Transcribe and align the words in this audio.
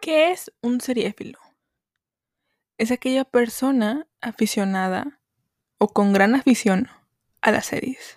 ¿Qué 0.00 0.30
es 0.30 0.50
un 0.62 0.80
seriéfilo? 0.80 1.38
Es 2.78 2.90
aquella 2.90 3.26
persona 3.26 4.06
aficionada 4.22 5.20
o 5.76 5.88
con 5.88 6.14
gran 6.14 6.34
afición 6.34 6.88
a 7.42 7.50
las 7.50 7.66
series. 7.66 8.16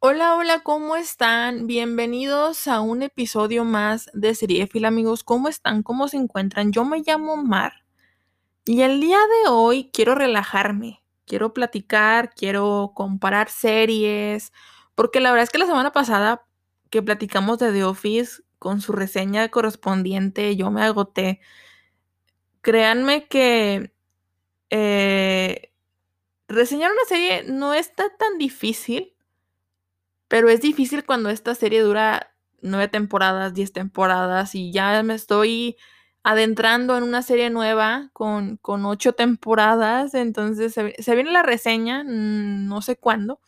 Hola, 0.00 0.34
hola, 0.34 0.64
¿cómo 0.64 0.96
están? 0.96 1.68
Bienvenidos 1.68 2.66
a 2.66 2.80
un 2.80 3.04
episodio 3.04 3.64
más 3.64 4.10
de 4.12 4.34
Seriéfilo, 4.34 4.88
amigos. 4.88 5.22
¿Cómo 5.22 5.46
están? 5.48 5.84
¿Cómo 5.84 6.08
se 6.08 6.16
encuentran? 6.16 6.72
Yo 6.72 6.84
me 6.84 6.98
llamo 7.06 7.36
Mar 7.36 7.84
y 8.64 8.82
el 8.82 9.00
día 9.00 9.18
de 9.18 9.50
hoy 9.50 9.90
quiero 9.92 10.16
relajarme 10.16 11.05
quiero 11.26 11.52
platicar, 11.52 12.32
quiero 12.34 12.92
comparar 12.94 13.50
series, 13.50 14.52
porque 14.94 15.20
la 15.20 15.30
verdad 15.30 15.44
es 15.44 15.50
que 15.50 15.58
la 15.58 15.66
semana 15.66 15.92
pasada 15.92 16.46
que 16.90 17.02
platicamos 17.02 17.58
de 17.58 17.72
The 17.72 17.84
Office 17.84 18.42
con 18.58 18.80
su 18.80 18.92
reseña 18.92 19.48
correspondiente, 19.50 20.56
yo 20.56 20.70
me 20.70 20.82
agoté. 20.82 21.40
Créanme 22.62 23.28
que 23.28 23.92
eh, 24.70 25.72
reseñar 26.48 26.92
una 26.92 27.04
serie 27.06 27.44
no 27.44 27.74
está 27.74 28.04
tan 28.16 28.38
difícil, 28.38 29.14
pero 30.28 30.48
es 30.48 30.60
difícil 30.60 31.04
cuando 31.04 31.30
esta 31.30 31.54
serie 31.54 31.82
dura 31.82 32.34
nueve 32.62 32.88
temporadas, 32.88 33.54
diez 33.54 33.72
temporadas 33.72 34.54
y 34.54 34.72
ya 34.72 35.02
me 35.02 35.14
estoy 35.14 35.76
adentrando 36.26 36.96
en 36.96 37.04
una 37.04 37.22
serie 37.22 37.50
nueva 37.50 38.10
con, 38.12 38.58
ocho 38.64 39.12
temporadas. 39.12 40.12
Entonces 40.14 40.74
se, 40.74 41.14
viene 41.14 41.30
la 41.30 41.44
reseña, 41.44 42.02
mm, 42.02 42.66
no 42.66 42.82
sé 42.82 42.96
cuándo, 42.96 43.40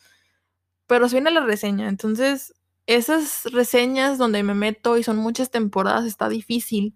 pero 0.86 1.08
se 1.08 1.16
viene 1.16 1.32
la 1.32 1.44
reseña. 1.44 1.88
Entonces, 1.88 2.54
esas 2.86 3.46
reseñas 3.52 4.16
donde 4.16 4.44
me 4.44 4.54
meto 4.54 4.96
y 4.96 5.02
son 5.02 5.16
muchas 5.16 5.50
temporadas 5.50 6.04
está 6.06 6.28
difícil. 6.28 6.94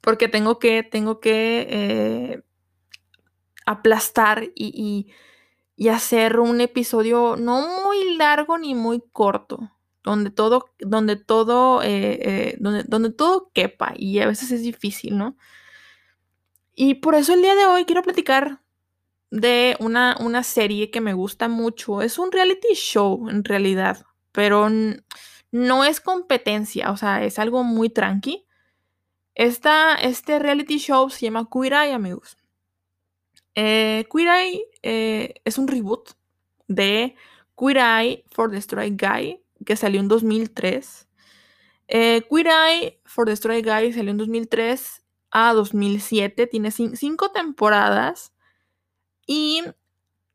Porque 0.00 0.28
tengo 0.28 0.60
que, 0.60 0.84
tengo 0.84 1.18
que 1.18 1.66
eh, 1.68 2.42
aplastar 3.66 4.44
y, 4.54 5.08
y 5.74 5.88
hacer 5.88 6.38
un 6.38 6.60
episodio 6.60 7.34
no 7.36 7.82
muy 7.82 8.16
largo 8.16 8.56
ni 8.56 8.76
muy 8.76 9.02
corto 9.12 9.72
donde 10.02 10.30
todo, 10.30 10.70
donde 10.78 11.16
todo, 11.16 11.82
eh, 11.82 12.18
eh, 12.22 12.56
donde, 12.60 12.84
donde 12.84 13.10
todo 13.10 13.50
quepa 13.52 13.94
y 13.96 14.20
a 14.20 14.26
veces 14.26 14.50
es 14.50 14.62
difícil, 14.62 15.18
¿no? 15.18 15.36
Y 16.74 16.94
por 16.94 17.14
eso 17.14 17.34
el 17.34 17.42
día 17.42 17.54
de 17.54 17.66
hoy 17.66 17.84
quiero 17.84 18.02
platicar 18.02 18.62
de 19.30 19.76
una, 19.80 20.16
una 20.20 20.42
serie 20.42 20.90
que 20.90 21.00
me 21.00 21.12
gusta 21.12 21.48
mucho. 21.48 22.02
Es 22.02 22.18
un 22.18 22.32
reality 22.32 22.74
show 22.74 23.28
en 23.28 23.44
realidad, 23.44 24.06
pero 24.32 24.68
no 25.50 25.84
es 25.84 26.00
competencia, 26.00 26.90
o 26.90 26.96
sea, 26.96 27.24
es 27.24 27.38
algo 27.38 27.64
muy 27.64 27.90
tranqui. 27.90 28.46
Esta, 29.34 29.94
este 29.96 30.38
reality 30.38 30.78
show 30.78 31.10
se 31.10 31.26
llama 31.26 31.48
Queer 31.52 31.72
Eye, 31.72 31.92
amigos. 31.92 32.36
Eh, 33.54 34.06
Queer 34.12 34.28
Eye 34.28 35.40
es 35.44 35.58
un 35.58 35.68
reboot 35.68 36.10
de 36.68 37.16
Queer 37.58 37.78
Eye 37.78 38.24
for 38.30 38.50
the 38.50 38.58
Strike 38.58 38.96
Guy, 38.96 39.42
que 39.64 39.76
salió 39.76 40.00
en 40.00 40.08
2003. 40.08 41.08
Eh, 41.88 42.22
Queer 42.30 42.46
Eye 42.46 43.00
for 43.04 43.26
the 43.26 43.34
Stray 43.34 43.62
Guy 43.62 43.92
salió 43.92 44.10
en 44.10 44.18
2003 44.18 45.02
a 45.30 45.52
2007. 45.52 46.46
Tiene 46.46 46.70
cinco 46.70 47.30
temporadas. 47.30 48.32
Y 49.26 49.62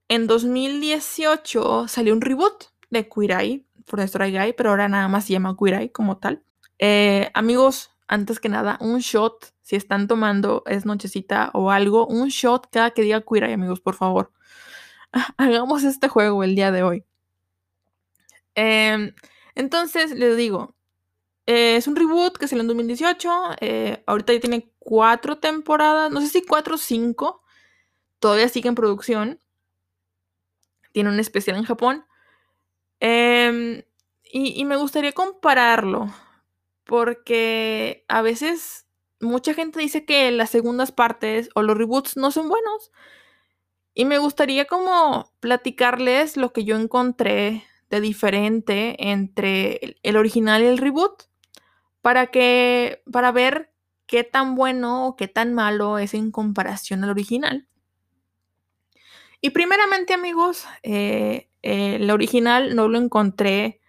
en 0.07 0.27
2018 0.27 1.87
salió 1.87 2.13
un 2.13 2.21
reboot 2.21 2.65
de 2.89 3.09
Queer 3.09 3.31
Eye 3.31 3.65
for 3.85 3.99
the 3.99 4.07
Stray 4.07 4.31
Guy, 4.31 4.53
pero 4.53 4.69
ahora 4.69 4.87
nada 4.87 5.07
más 5.07 5.25
se 5.25 5.33
llama 5.33 5.55
Queer 5.57 5.81
Eye 5.81 5.91
como 5.91 6.17
tal. 6.17 6.43
Eh, 6.79 7.31
amigos, 7.33 7.91
antes 8.07 8.39
que 8.39 8.49
nada, 8.49 8.77
un 8.81 8.99
shot, 8.99 9.53
si 9.61 9.75
están 9.75 10.07
tomando, 10.07 10.63
es 10.67 10.85
nochecita 10.85 11.49
o 11.53 11.71
algo, 11.71 12.05
un 12.07 12.29
shot 12.29 12.67
cada 12.71 12.91
que 12.91 13.01
diga 13.01 13.21
Queer 13.21 13.45
Eye, 13.45 13.53
amigos, 13.53 13.81
por 13.81 13.95
favor. 13.95 14.31
Hagamos 15.37 15.83
este 15.83 16.07
juego 16.07 16.43
el 16.43 16.55
día 16.55 16.71
de 16.71 16.83
hoy. 16.83 17.05
Em, 18.55 19.13
entonces, 19.55 20.11
les 20.11 20.37
digo, 20.37 20.75
eh, 21.47 21.77
es 21.77 21.87
un 21.87 21.95
reboot 21.95 22.37
que 22.37 22.47
salió 22.47 22.61
en 22.61 22.67
2018. 22.67 23.31
Eh, 23.61 24.03
ahorita 24.07 24.33
ya 24.33 24.39
tiene 24.41 24.71
cuatro 24.79 25.39
temporadas, 25.39 26.11
no 26.11 26.21
sé 26.21 26.29
si 26.29 26.43
cuatro 26.45 26.75
o 26.75 26.77
cinco. 26.77 27.43
Todavía 28.19 28.49
sigue 28.49 28.69
en 28.69 28.75
producción. 28.75 29.39
Tiene 30.91 31.09
un 31.09 31.19
especial 31.19 31.57
en 31.57 31.63
Japón. 31.65 32.05
Em, 32.99 33.83
y, 34.23 34.59
y 34.59 34.65
me 34.65 34.77
gustaría 34.77 35.13
compararlo. 35.13 36.07
Porque 36.85 38.05
a 38.09 38.21
veces 38.21 38.87
mucha 39.21 39.53
gente 39.53 39.79
dice 39.79 40.05
que 40.05 40.31
las 40.31 40.51
segundas 40.51 40.91
partes 40.91 41.49
o 41.55 41.63
los 41.63 41.77
reboots 41.77 42.17
no 42.17 42.31
son 42.31 42.49
buenos. 42.49 42.91
Y 43.95 44.05
me 44.05 44.17
gustaría 44.17 44.65
como 44.65 45.31
platicarles 45.39 46.37
lo 46.37 46.51
que 46.53 46.63
yo 46.65 46.75
encontré 46.77 47.63
diferente 47.99 48.95
entre 49.11 49.97
el 50.03 50.17
original 50.17 50.61
y 50.63 50.67
el 50.67 50.77
reboot 50.77 51.23
para 52.01 52.27
que 52.27 53.01
para 53.11 53.31
ver 53.31 53.71
qué 54.05 54.23
tan 54.23 54.55
bueno 54.55 55.07
o 55.07 55.15
qué 55.15 55.27
tan 55.27 55.53
malo 55.53 55.97
es 55.97 56.13
en 56.13 56.31
comparación 56.31 57.03
al 57.03 57.09
original. 57.09 57.67
Y 59.41 59.49
primeramente, 59.49 60.13
amigos, 60.13 60.65
eh, 60.83 61.49
el 61.61 62.09
original 62.11 62.75
no 62.75 62.87
lo 62.87 62.97
encontré 62.97 63.81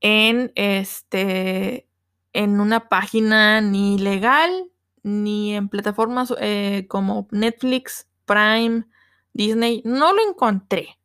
en 0.00 0.52
este 0.54 1.86
en 2.32 2.60
una 2.60 2.88
página 2.88 3.60
ni 3.60 3.98
legal 3.98 4.70
ni 5.02 5.54
en 5.54 5.68
plataformas 5.68 6.32
eh, 6.40 6.86
como 6.88 7.28
Netflix, 7.30 8.08
Prime, 8.24 8.84
Disney. 9.32 9.82
No 9.84 10.12
lo 10.12 10.28
encontré. 10.28 10.98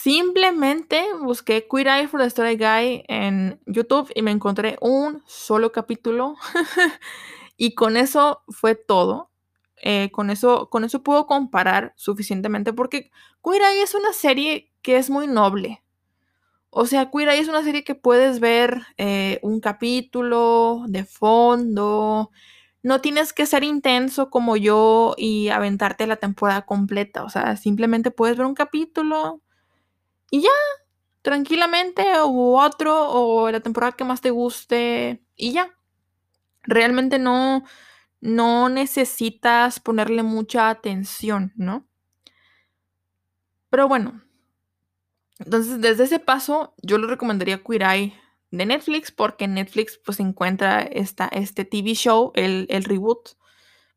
Simplemente 0.00 1.04
busqué 1.20 1.66
Queer 1.68 1.88
Eye 1.88 2.06
for 2.06 2.20
the 2.20 2.26
Story 2.28 2.56
Guy 2.56 3.02
en 3.08 3.60
YouTube 3.66 4.12
y 4.14 4.22
me 4.22 4.30
encontré 4.30 4.78
un 4.80 5.24
solo 5.26 5.72
capítulo. 5.72 6.36
y 7.56 7.74
con 7.74 7.96
eso 7.96 8.44
fue 8.48 8.76
todo. 8.76 9.32
Eh, 9.82 10.10
con, 10.12 10.30
eso, 10.30 10.70
con 10.70 10.84
eso 10.84 11.02
puedo 11.02 11.26
comparar 11.26 11.94
suficientemente 11.96 12.72
porque 12.72 13.10
Queer 13.42 13.62
Eye 13.62 13.82
es 13.82 13.96
una 13.96 14.12
serie 14.12 14.70
que 14.82 14.98
es 14.98 15.10
muy 15.10 15.26
noble. 15.26 15.82
O 16.70 16.86
sea, 16.86 17.10
Queer 17.10 17.30
Eye 17.30 17.40
es 17.40 17.48
una 17.48 17.64
serie 17.64 17.82
que 17.82 17.96
puedes 17.96 18.38
ver 18.38 18.82
eh, 18.98 19.40
un 19.42 19.58
capítulo 19.58 20.84
de 20.86 21.04
fondo. 21.04 22.30
No 22.84 23.00
tienes 23.00 23.32
que 23.32 23.46
ser 23.46 23.64
intenso 23.64 24.30
como 24.30 24.56
yo 24.56 25.16
y 25.18 25.48
aventarte 25.48 26.06
la 26.06 26.16
temporada 26.16 26.66
completa. 26.66 27.24
O 27.24 27.30
sea, 27.30 27.56
simplemente 27.56 28.12
puedes 28.12 28.36
ver 28.36 28.46
un 28.46 28.54
capítulo, 28.54 29.42
y 30.30 30.42
ya, 30.42 30.50
tranquilamente, 31.22 32.04
o 32.20 32.60
otro, 32.60 33.10
o 33.10 33.50
la 33.50 33.60
temporada 33.60 33.92
que 33.92 34.04
más 34.04 34.20
te 34.20 34.30
guste, 34.30 35.22
y 35.36 35.52
ya. 35.52 35.74
Realmente 36.64 37.18
no, 37.18 37.64
no 38.20 38.68
necesitas 38.68 39.80
ponerle 39.80 40.22
mucha 40.22 40.70
atención, 40.70 41.52
¿no? 41.56 41.86
Pero 43.70 43.88
bueno, 43.88 44.22
entonces 45.38 45.80
desde 45.80 46.04
ese 46.04 46.18
paso 46.18 46.74
yo 46.82 46.98
le 46.98 47.06
recomendaría 47.06 47.62
Queer 47.62 48.12
de 48.50 48.66
Netflix 48.66 49.12
porque 49.12 49.46
Netflix 49.46 49.98
pues 50.04 50.20
encuentra 50.20 50.80
esta, 50.80 51.28
este 51.28 51.64
TV 51.64 51.94
show, 51.94 52.32
el, 52.34 52.66
el 52.70 52.84
reboot 52.84 53.30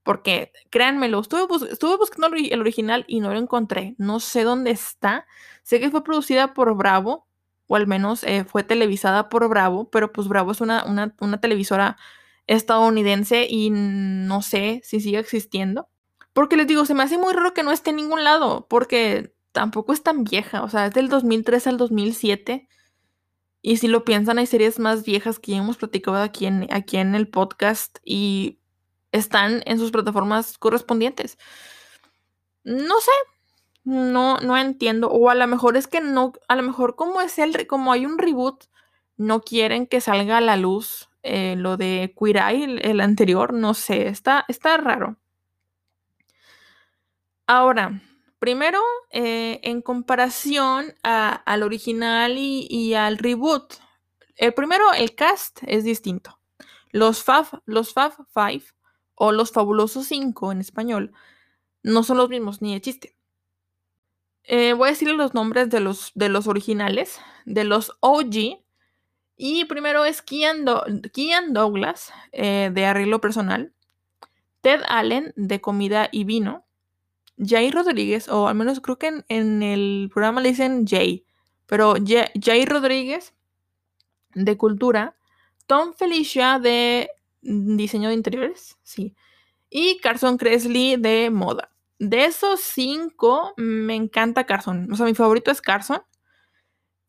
porque 0.03 0.51
créanmelo, 0.69 1.19
estuve, 1.19 1.47
estuve 1.71 1.97
buscando 1.97 2.35
el 2.35 2.59
original 2.59 3.05
y 3.07 3.19
no 3.19 3.31
lo 3.31 3.39
encontré. 3.39 3.95
No 3.97 4.19
sé 4.19 4.43
dónde 4.43 4.71
está. 4.71 5.25
Sé 5.63 5.79
que 5.79 5.91
fue 5.91 6.03
producida 6.03 6.53
por 6.53 6.75
Bravo, 6.75 7.27
o 7.67 7.75
al 7.75 7.87
menos 7.87 8.23
eh, 8.23 8.43
fue 8.43 8.63
televisada 8.63 9.29
por 9.29 9.47
Bravo, 9.47 9.89
pero 9.89 10.11
pues 10.11 10.27
Bravo 10.27 10.51
es 10.51 10.61
una, 10.61 10.83
una, 10.85 11.39
televisora 11.39 11.97
estadounidense 12.47 13.47
y 13.49 13.69
no 13.71 14.41
sé 14.41 14.81
si 14.83 14.99
sigue 14.99 15.19
existiendo. 15.19 15.87
Porque 16.33 16.57
les 16.57 16.67
digo, 16.67 16.85
se 16.85 16.93
me 16.93 17.03
hace 17.03 17.17
muy 17.17 17.33
raro 17.33 17.53
que 17.53 17.63
no 17.63 17.71
esté 17.71 17.91
en 17.91 17.97
ningún 17.97 18.23
lado, 18.23 18.67
porque 18.69 19.33
tampoco 19.51 19.93
es 19.93 20.01
tan 20.01 20.23
vieja, 20.23 20.63
o 20.63 20.69
sea, 20.69 20.87
es 20.87 20.93
del 20.93 21.09
2003 21.09 21.67
al 21.67 21.77
2007. 21.77 22.67
Y 23.61 23.77
si 23.77 23.87
lo 23.87 24.03
piensan, 24.03 24.39
hay 24.39 24.47
series 24.47 24.79
más 24.79 25.03
viejas 25.03 25.37
que 25.39 25.51
ya 25.51 25.59
hemos 25.59 25.77
platicado 25.77 26.17
aquí 26.17 26.47
en, 26.47 26.67
aquí 26.71 26.97
en 26.97 27.13
el 27.13 27.27
podcast 27.27 27.99
y 28.03 28.60
están 29.11 29.61
en 29.65 29.77
sus 29.79 29.91
plataformas 29.91 30.57
correspondientes. 30.57 31.37
No 32.63 32.99
sé, 32.99 33.11
no, 33.83 34.37
no 34.39 34.57
entiendo. 34.57 35.09
O 35.09 35.29
a 35.29 35.35
lo 35.35 35.47
mejor 35.47 35.77
es 35.77 35.87
que 35.87 36.01
no, 36.01 36.33
a 36.47 36.55
lo 36.55 36.63
mejor 36.63 36.95
como 36.95 37.21
es 37.21 37.39
el, 37.39 37.67
como 37.67 37.91
hay 37.91 38.05
un 38.05 38.17
reboot, 38.17 38.65
no 39.17 39.41
quieren 39.41 39.87
que 39.87 40.01
salga 40.01 40.37
a 40.37 40.41
la 40.41 40.57
luz 40.57 41.09
eh, 41.23 41.55
lo 41.57 41.77
de 41.77 42.15
Queer 42.19 42.37
Eye, 42.37 42.89
el, 42.89 43.01
anterior, 43.01 43.53
no 43.53 43.73
sé, 43.73 44.07
está, 44.07 44.45
está 44.47 44.77
raro. 44.77 45.17
Ahora, 47.47 48.01
Primero, 48.41 48.81
eh, 49.11 49.59
en 49.61 49.83
comparación 49.83 50.95
al 51.03 51.61
original 51.61 52.39
y, 52.39 52.95
al 52.95 53.19
reboot. 53.19 53.75
El 54.35 54.55
primero, 54.55 54.91
el 54.93 55.13
cast 55.13 55.59
es 55.67 55.83
distinto. 55.83 56.39
Los 56.89 57.23
Fab, 57.23 57.61
los 57.65 57.93
Fab 57.93 58.13
Five 58.33 58.63
o 59.23 59.31
los 59.31 59.51
Fabulosos 59.51 60.07
Cinco 60.07 60.51
en 60.51 60.61
español 60.61 61.13
no 61.83 62.01
son 62.01 62.17
los 62.17 62.27
mismos 62.27 62.59
ni 62.63 62.73
de 62.73 62.81
chiste. 62.81 63.15
Eh, 64.45 64.73
voy 64.73 64.87
a 64.87 64.91
decirle 64.93 65.13
los 65.13 65.35
nombres 65.35 65.69
de 65.69 65.79
los, 65.79 66.11
de 66.15 66.27
los 66.27 66.47
originales, 66.47 67.19
de 67.45 67.63
los 67.63 67.95
OG. 67.99 68.63
Y 69.37 69.65
primero 69.65 70.05
es 70.05 70.23
Kian, 70.23 70.65
Douglas, 70.65 72.11
eh, 72.31 72.71
de 72.73 72.85
arreglo 72.87 73.21
personal. 73.21 73.75
Ted 74.61 74.81
Allen, 74.87 75.33
de 75.35 75.61
comida 75.61 76.09
y 76.11 76.23
vino. 76.23 76.65
Jay 77.37 77.69
Rodríguez, 77.69 78.27
o 78.27 78.47
al 78.47 78.55
menos 78.55 78.79
creo 78.79 78.97
que 78.97 79.23
en, 79.27 79.61
el 79.61 80.09
programa 80.11 80.41
le 80.41 80.49
dicen 80.49 80.87
Jay, 80.87 81.27
pero 81.67 81.93
Jay, 82.03 82.65
Rodríguez, 82.65 83.35
de 84.33 84.57
cultura. 84.57 85.15
Tom 85.67 85.93
Felicia, 85.93 86.57
de 86.57 87.11
diseño 87.41 88.09
de 88.09 88.15
interiores, 88.15 88.77
sí. 88.83 89.15
Y 89.69 89.99
Carson 89.99 90.37
Cresley, 90.37 90.97
de 90.97 91.29
moda. 91.29 91.71
De 91.99 92.25
esos 92.25 92.61
cinco, 92.61 93.53
me 93.57 93.95
encanta 93.95 94.45
Carson. 94.45 94.91
O 94.91 94.95
sea, 94.95 95.05
mi 95.05 95.13
favorito 95.13 95.51
es 95.51 95.61
Carson. 95.61 96.01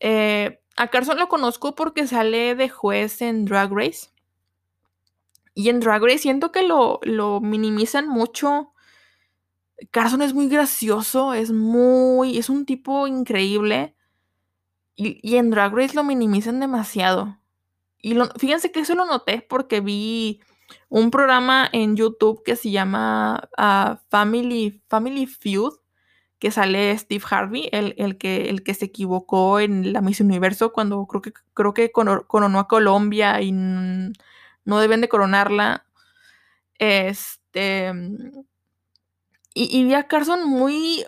Eh, 0.00 0.61
a 0.76 0.88
Carson 0.88 1.19
lo 1.19 1.29
conozco 1.29 1.75
porque 1.75 2.06
sale 2.06 2.55
de 2.55 2.69
juez 2.69 3.23
en 3.23 3.44
Drag 3.44 3.70
Race. 3.73 4.08
Y 5.55 5.69
en 5.69 5.81
Drag 5.81 6.02
Race 6.02 6.19
siento 6.19 6.52
que 6.52 6.62
lo, 6.62 7.00
lo 7.02 7.40
minimizan 7.40 8.08
mucho. 8.08 8.73
Carson 9.90 10.23
es 10.23 10.34
muy 10.34 10.49
gracioso, 10.49 11.34
es 11.34 11.52
muy. 11.52 12.38
es 12.38 12.49
un 12.49 12.64
tipo 12.64 13.06
increíble. 13.06 13.94
Y, 14.94 15.37
en 15.37 15.50
Drag 15.50 15.75
Race 15.75 15.94
lo 15.94 16.05
minimizan 16.05 16.61
demasiado. 16.61 17.38
Y 18.02 18.16
fíjense 18.37 18.72
que 18.72 18.81
eso 18.81 18.94
lo 18.96 19.06
noté 19.06 19.46
porque 19.49 19.81
vi 19.81 20.40
un 20.88 21.10
programa 21.10 21.69
en 21.72 21.96
YouTube 21.96 22.43
que 22.44 22.56
se 22.56 22.70
llama 22.70 23.49
ah, 23.56 24.00
Family, 24.10 24.82
Family 24.88 25.26
Feud, 25.26 25.75
que 26.38 26.50
sale 26.50 26.99
Steve 26.99 27.25
Harvey, 27.31 27.69
el, 27.72 28.19
que, 28.19 28.50
el 28.50 28.64
que 28.64 28.75
se 28.75 28.87
equivocó 28.87 29.60
en 29.60 29.93
la 29.93 30.00
Miss 30.00 30.20
Universo 30.20 30.72
cuando 30.72 31.06
creo 31.06 31.22
que, 31.22 31.32
creo 31.54 31.72
que 31.72 31.93
coronó 31.93 32.58
a 32.58 32.66
Colombia 32.69 33.40
y 33.40 33.52
no 33.52 34.81
deben 34.81 35.00
de 35.00 35.08
coronarla. 35.08 35.87
Este. 36.78 37.93
Y, 39.55 39.78
y, 39.78 39.84
vi 39.84 39.94
a 39.94 40.08
Carson 40.08 40.48
muy. 40.48 41.05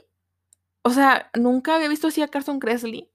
O 0.83 0.91
sea, 0.91 1.31
nunca 1.35 1.75
había 1.75 1.89
visto 1.89 2.09
así 2.09 2.23
a 2.23 2.29
Carson 2.29 2.61
Cresley. 2.61 3.11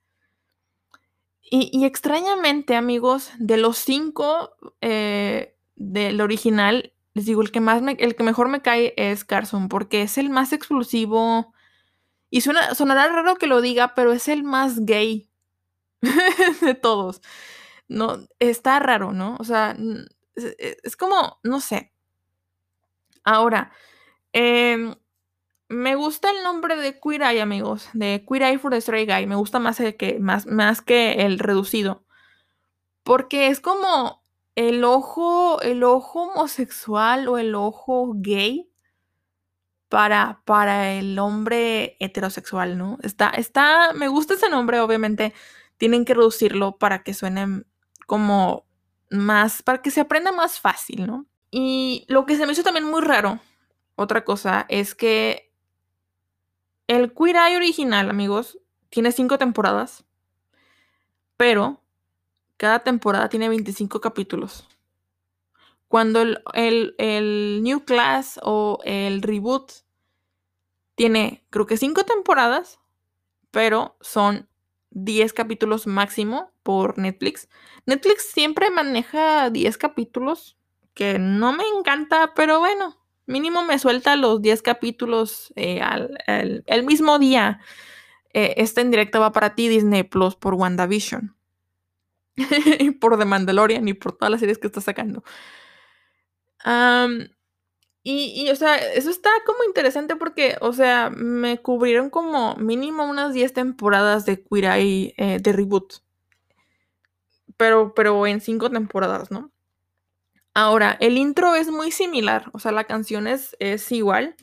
Y, 1.51 1.83
extrañamente, 1.85 2.75
amigos, 2.75 3.31
de 3.39 3.57
los 3.57 3.77
cinco, 3.77 4.55
eh, 4.81 5.55
del 5.75 6.21
original, 6.21 6.93
les 7.13 7.25
digo, 7.25 7.41
el 7.41 7.51
que 7.51 7.59
más 7.59 7.81
el 7.97 8.15
que 8.15 8.23
mejor 8.23 8.49
me 8.49 8.61
cae 8.61 8.93
es 8.97 9.25
Carson, 9.25 9.67
porque 9.67 10.03
es 10.03 10.17
el 10.19 10.29
más 10.29 10.53
explosivo. 10.53 11.53
Y 12.29 12.41
suena, 12.41 12.75
sonará 12.75 13.07
raro 13.07 13.35
que 13.37 13.47
lo 13.47 13.61
diga, 13.61 13.95
pero 13.95 14.13
es 14.13 14.27
el 14.27 14.43
más 14.43 14.85
gay 14.85 15.29
de 16.61 16.75
todos. 16.75 17.21
No, 17.87 18.27
está 18.39 18.79
raro, 18.79 19.11
¿no? 19.13 19.35
O 19.39 19.43
sea, 19.43 19.75
es, 20.35 20.95
como, 20.95 21.39
no 21.43 21.59
sé. 21.61 21.93
Ahora, 23.23 23.71
em, 24.33 24.95
me 25.69 25.95
gusta 25.95 26.31
el 26.31 26.43
nombre 26.43 26.75
de 26.75 26.99
Queer 26.99 27.21
Eye, 27.21 27.41
amigos, 27.41 27.89
de 27.93 28.25
Queer 28.27 28.43
Eye 28.43 28.57
for 28.57 28.71
the 28.71 28.81
Stray 28.81 29.05
Guy. 29.05 29.27
Me 29.27 29.35
gusta 29.35 29.59
más, 29.59 29.77
que, 29.77 30.17
más, 30.19 30.47
más 30.47 30.81
que 30.81 31.25
el 31.25 31.37
reducido. 31.37 32.03
Porque 33.03 33.47
es 33.47 33.61
como 33.61 34.23
el 34.55 34.83
ojo, 34.83 35.61
el 35.61 35.83
ojo 35.83 36.23
homosexual 36.23 37.27
o 37.27 37.37
el 37.37 37.53
ojo 37.53 38.13
gay 38.15 38.69
para, 39.89 40.41
para 40.43 40.93
el 40.93 41.17
hombre 41.19 41.97
heterosexual, 41.99 42.77
¿no? 42.77 42.97
Está, 43.03 43.29
está, 43.29 43.93
me 43.93 44.07
gusta 44.07 44.33
ese 44.33 44.49
nombre, 44.49 44.79
obviamente 44.79 45.33
tienen 45.77 46.03
que 46.03 46.15
reducirlo 46.15 46.77
para 46.77 47.03
que 47.03 47.13
suene 47.13 47.63
como 48.07 48.65
más, 49.11 49.61
para 49.61 49.81
que 49.81 49.91
se 49.91 50.01
aprenda 50.01 50.31
más 50.31 50.59
fácil, 50.59 51.05
¿no? 51.05 51.27
Y 51.51 52.05
lo 52.09 52.25
que 52.25 52.35
se 52.35 52.45
me 52.45 52.53
hizo 52.53 52.63
también 52.63 52.85
muy 52.85 53.01
raro, 53.01 53.39
otra 53.95 54.25
cosa, 54.25 54.65
es 54.67 54.93
que 54.93 55.48
el 56.89 57.13
Queer 57.13 57.35
Eye 57.35 57.55
original, 57.55 58.09
amigos, 58.09 58.57
tiene 58.89 59.11
cinco 59.11 59.37
temporadas, 59.37 60.05
pero 61.37 61.83
cada 62.57 62.79
temporada 62.79 63.29
tiene 63.29 63.47
25 63.47 64.01
capítulos. 64.01 64.67
Cuando 65.87 66.23
el, 66.53 67.59
New 67.63 67.85
Class 67.85 68.39
o 68.41 68.79
el 68.83 69.21
reboot 69.21 69.71
tiene, 70.95 71.45
creo 71.51 71.67
que 71.67 71.77
5 71.77 72.03
temporadas, 72.05 72.79
pero 73.51 73.95
son 74.01 74.49
10 74.89 75.31
capítulos 75.33 75.85
máximo 75.85 76.51
por 76.63 76.97
Netflix. 76.97 77.49
Netflix 77.85 78.31
siempre 78.31 78.71
maneja 78.71 79.51
10 79.51 79.77
capítulos, 79.77 80.57
que 80.95 81.19
no 81.19 81.53
me 81.53 81.63
encanta, 81.77 82.33
pero 82.33 82.59
bueno, 82.59 82.97
mínimo 83.29 83.63
me 83.63 83.79
suelta 83.79 84.15
los 84.15 84.41
10 84.41 84.61
capítulos 84.61 85.53
eh, 85.55 85.81
el 86.27 86.83
mismo 86.83 87.19
día. 87.19 87.61
Eh, 88.33 88.55
esta 88.57 88.81
en 88.81 88.91
directo 88.91 89.19
va 89.19 89.31
para 89.31 89.55
ti, 89.55 89.67
Disney 89.67 90.03
Plus, 90.03 90.35
por 90.35 90.53
WandaVision. 90.55 91.35
y 92.35 92.91
por 92.99 93.17
The 93.17 93.25
Mandalorian 93.25 93.87
y 93.87 93.93
por 93.93 94.13
todas 94.13 94.31
las 94.31 94.39
series 94.39 94.57
que 94.57 94.67
está 94.67 94.81
sacando. 94.81 95.23
y, 98.03 98.49
o 98.49 98.55
sea, 98.55 98.77
eso 98.77 99.09
está 99.09 99.29
como 99.45 99.63
interesante 99.63 100.15
porque, 100.15 100.57
o 100.61 100.73
sea, 100.73 101.09
me 101.09 101.61
cubrieron 101.61 102.09
como 102.09 102.55
mínimo 102.55 103.05
unas 103.05 103.33
10 103.33 103.53
temporadas 103.53 104.25
de 104.25 104.43
Queer 104.43 104.65
Eye 104.65 105.13
eh, 105.17 105.39
de 105.41 105.53
reboot. 105.53 105.95
Pero, 107.57 107.93
pero 107.93 108.25
en 108.25 108.41
5 108.41 108.69
temporadas, 108.69 109.31
¿no? 109.31 109.51
Ahora, 110.53 110.97
el 110.99 111.17
intro 111.17 111.55
es 111.55 111.69
muy 111.69 111.91
similar, 111.91 112.49
o 112.53 112.59
sea, 112.59 112.71
la 112.71 112.85
canción 112.85 113.27
es, 113.27 113.55
es 113.59 113.91
igual. 113.91 114.35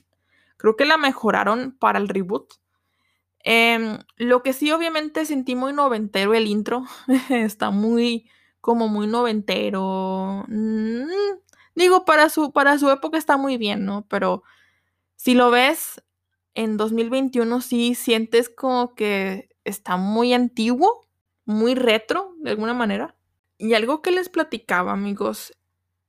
Creo 0.57 0.77
que 0.77 0.85
la 0.85 0.97
mejoraron 0.97 1.77
para 1.79 1.99
el 1.99 2.09
reboot. 2.09 2.55
Em, 3.41 3.99
lo 4.17 4.43
que 4.43 4.53
sí, 4.53 4.73
obviamente, 4.73 5.25
sentí 5.25 5.55
muy 5.55 5.73
noventero 5.73 6.35
el 6.35 6.47
intro. 6.47 6.85
Está 7.31 7.71
muy, 7.71 8.29
como 8.61 8.89
muy 8.89 9.07
noventero. 9.07 10.45
Mm, 10.49 11.07
digo, 11.75 12.05
para 12.05 12.29
su, 12.29 12.53
para 12.53 12.79
su 12.79 12.91
época 12.91 13.19
está 13.19 13.37
muy 13.37 13.57
bien, 13.59 13.85
¿no? 13.85 14.07
Pero 14.09 14.43
si 15.17 15.35
lo 15.35 15.51
ves 15.51 16.03
en 16.55 16.77
2021, 16.77 17.61
sí 17.61 17.95
sientes 17.95 18.49
como 18.49 18.95
que 18.95 19.51
está 19.65 19.97
muy 19.97 20.33
antiguo, 20.35 21.07
muy 21.45 21.75
retro, 21.75 22.35
de 22.41 22.51
alguna 22.51 22.75
manera. 22.75 23.17
Y 23.59 23.75
algo 23.75 24.03
que 24.03 24.11
les 24.11 24.29
platicaba, 24.29 24.93
amigos, 24.93 25.53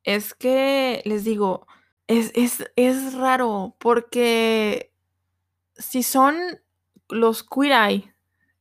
es 0.08 0.34
que 0.34 1.02
les 1.04 1.26
digo, 1.26 1.68
es, 2.08 2.32
es, 2.34 2.64
es 2.78 3.14
raro 3.14 3.76
porque 3.78 4.94
si 5.76 6.02
son 6.02 6.38
los 7.10 7.44
Queer 7.44 7.74
Eye, 7.74 8.16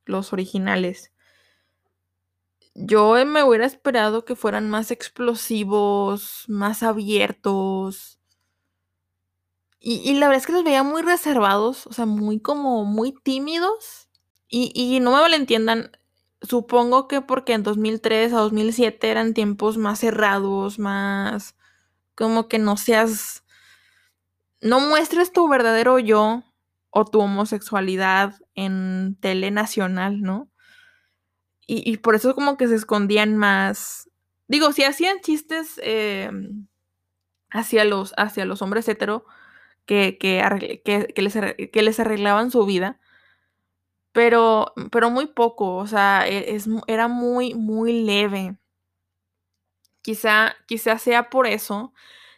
los 0.06 0.32
originales, 0.32 1.12
yo 2.74 3.14
me 3.24 3.44
hubiera 3.44 3.64
esperado 3.64 4.24
que 4.24 4.34
fueran 4.34 4.68
más 4.68 4.90
explosivos, 4.90 6.46
más 6.48 6.82
abiertos. 6.82 8.18
Y, 9.78 10.14
la 10.14 10.26
verdad 10.26 10.40
es 10.40 10.46
que 10.46 10.52
los 10.52 10.64
veía 10.64 10.82
muy 10.82 11.02
reservados, 11.02 11.86
o 11.86 11.92
sea, 11.92 12.06
muy 12.06 12.40
como 12.40 12.84
muy 12.84 13.12
tímidos. 13.12 14.08
Y, 14.48 14.72
y 14.74 14.98
no 14.98 15.12
me 15.12 15.20
malentiendan, 15.20 15.92
supongo 16.42 17.08
que 17.08 17.20
porque 17.20 17.54
en 17.54 17.62
2003 17.62 18.32
a 18.32 18.38
2007 18.38 19.10
eran 19.10 19.34
tiempos 19.34 19.78
más 19.78 20.00
cerrados, 20.00 20.78
más 20.78 21.56
como 22.14 22.48
que 22.48 22.58
no 22.58 22.76
seas, 22.76 23.44
no 24.60 24.80
muestres 24.80 25.32
tu 25.32 25.48
verdadero 25.48 25.98
yo 25.98 26.44
o 26.90 27.04
tu 27.04 27.20
homosexualidad 27.20 28.34
en 28.54 29.16
tele 29.20 29.50
nacional, 29.50 30.22
¿no? 30.22 30.50
Y, 31.68 31.96
por 31.96 32.14
eso 32.14 32.34
como 32.36 32.56
que 32.56 32.68
se 32.68 32.76
escondían 32.76 33.36
más. 33.36 34.08
Digo, 34.46 34.72
si 34.72 34.84
hacían 34.84 35.20
chistes 35.20 35.80
em, 35.82 36.68
hacia, 37.50 37.84
los, 37.84 38.14
hacia 38.16 38.44
los 38.44 38.62
hombres 38.62 38.88
hetero 38.88 39.24
que, 39.84 40.16
que, 40.16 41.82
les, 41.82 42.00
arreglaban 42.00 42.52
su 42.52 42.64
vida, 42.66 43.00
pero, 44.16 44.72
pero 44.90 45.10
muy 45.10 45.26
poco, 45.26 45.76
o 45.76 45.86
sea, 45.86 46.26
e, 46.26 46.58
era 46.86 47.06
muy, 47.06 47.54
muy 47.54 47.92
leve. 48.04 48.56
Quizá, 50.02 50.54
quizá 50.66 50.98
sea 50.98 51.30
por 51.30 51.46
eso. 51.46 51.92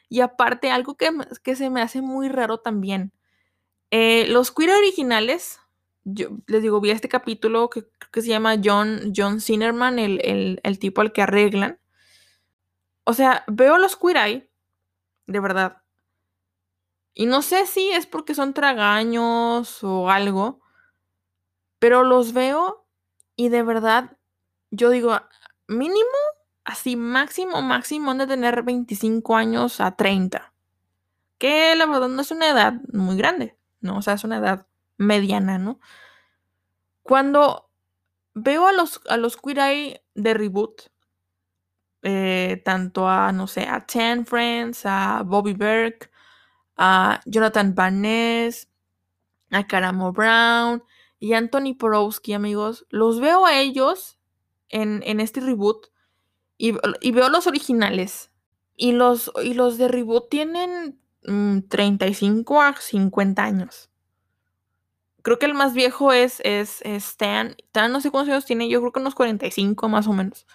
Y 0.08 0.20
aparte, 0.20 0.70
algo 0.70 0.96
que, 0.96 1.10
que 1.44 1.56
se 1.56 1.70
me 1.70 1.82
hace 1.82 2.00
muy 2.02 2.28
raro 2.28 2.58
también 2.60 3.12
Eh, 3.92 4.26
los 4.28 4.52
queer 4.52 4.70
originales, 4.72 5.60
yo 6.04 6.30
les 6.48 6.62
digo, 6.62 6.80
vi 6.80 6.90
este 6.90 7.08
capítulo 7.08 7.70
que 7.70 7.82
creo 7.84 8.10
que 8.12 8.22
se 8.22 8.28
llama 8.28 8.56
John, 8.64 9.12
John 9.16 9.40
Zinnerman, 9.40 9.98
el, 10.00 10.20
el, 10.24 10.60
el 10.64 10.78
tipo 10.80 11.02
al 11.02 11.12
que 11.12 11.22
arreglan. 11.22 11.80
O 13.04 13.12
sea, 13.12 13.42
veo 13.48 13.76
los 13.78 13.96
queer 13.96 14.16
eye, 14.18 14.50
de 15.26 15.40
verdad. 15.40 15.82
Y 17.14 17.26
no 17.26 17.42
sé 17.42 17.66
si 17.66 17.90
es 17.90 18.06
porque 18.06 18.34
son 18.34 18.54
tragaños 18.54 19.82
o 19.82 20.10
algo, 20.10 20.60
pero 21.78 22.04
los 22.04 22.32
veo 22.32 22.86
y 23.36 23.48
de 23.50 23.62
verdad, 23.62 24.16
yo 24.70 24.90
digo, 24.90 25.18
mínimo, 25.68 26.18
así 26.64 26.96
máximo, 26.96 27.62
máximo, 27.62 28.10
han 28.10 28.18
de 28.18 28.26
tener 28.26 28.62
25 28.62 29.36
años 29.36 29.80
a 29.80 29.96
30. 29.96 30.52
Que 31.38 31.76
la 31.76 31.86
verdad 31.86 32.08
no 32.08 32.20
es 32.20 32.30
una 32.32 32.48
edad 32.48 32.74
muy 32.92 33.16
grande, 33.16 33.56
¿no? 33.80 33.98
O 33.98 34.02
sea, 34.02 34.14
es 34.14 34.24
una 34.24 34.38
edad 34.38 34.66
mediana, 34.96 35.58
¿no? 35.58 35.78
Cuando 37.02 37.70
veo 38.34 38.66
a 38.66 38.72
los, 38.72 39.00
a 39.08 39.16
los 39.16 39.36
Queer 39.36 39.58
Eye 39.60 40.04
de 40.14 40.34
reboot, 40.34 40.90
eh, 42.02 42.60
tanto 42.64 43.08
a, 43.08 43.32
no 43.32 43.46
sé, 43.46 43.68
a 43.68 43.86
Ten 43.86 44.26
Friends, 44.26 44.84
a 44.84 45.22
Bobby 45.24 45.52
Berg, 45.52 46.10
a 46.76 47.20
Jonathan 47.24 47.74
Van 47.74 48.04
a 49.50 49.66
Caramo 49.66 50.12
Brown 50.12 50.82
y 51.20 51.32
Anthony 51.32 51.74
Porowski, 51.78 52.32
amigos, 52.32 52.86
los 52.90 53.20
veo 53.20 53.46
a 53.46 53.58
ellos 53.58 54.18
en, 54.68 55.02
este 55.20 55.40
reboot 55.40 55.88
y, 56.56 56.72
veo 56.72 57.28
los 57.28 57.46
originales. 57.46 58.30
Y 58.76 58.92
los, 58.92 59.32
y 59.42 59.54
los 59.54 59.76
de 59.76 59.88
reboot 59.88 60.30
tienen 60.30 61.00
mmm, 61.24 61.60
35 61.68 62.62
a 62.62 62.76
50 62.76 63.42
años. 63.42 63.90
Creo 65.22 65.38
que 65.38 65.46
el 65.46 65.54
más 65.54 65.74
viejo 65.74 66.12
es, 66.12 66.40
es, 66.44 66.80
es 66.82 67.08
Stan. 67.08 67.56
Stan 67.58 67.90
no 67.90 68.00
sé 68.00 68.10
cuántos 68.10 68.32
años 68.32 68.44
tiene, 68.44 68.68
yo 68.68 68.80
creo 68.80 68.92
que 68.92 69.00
unos 69.00 69.16
45 69.16 69.88
más 69.88 70.06
o 70.06 70.12
menos. 70.12 70.46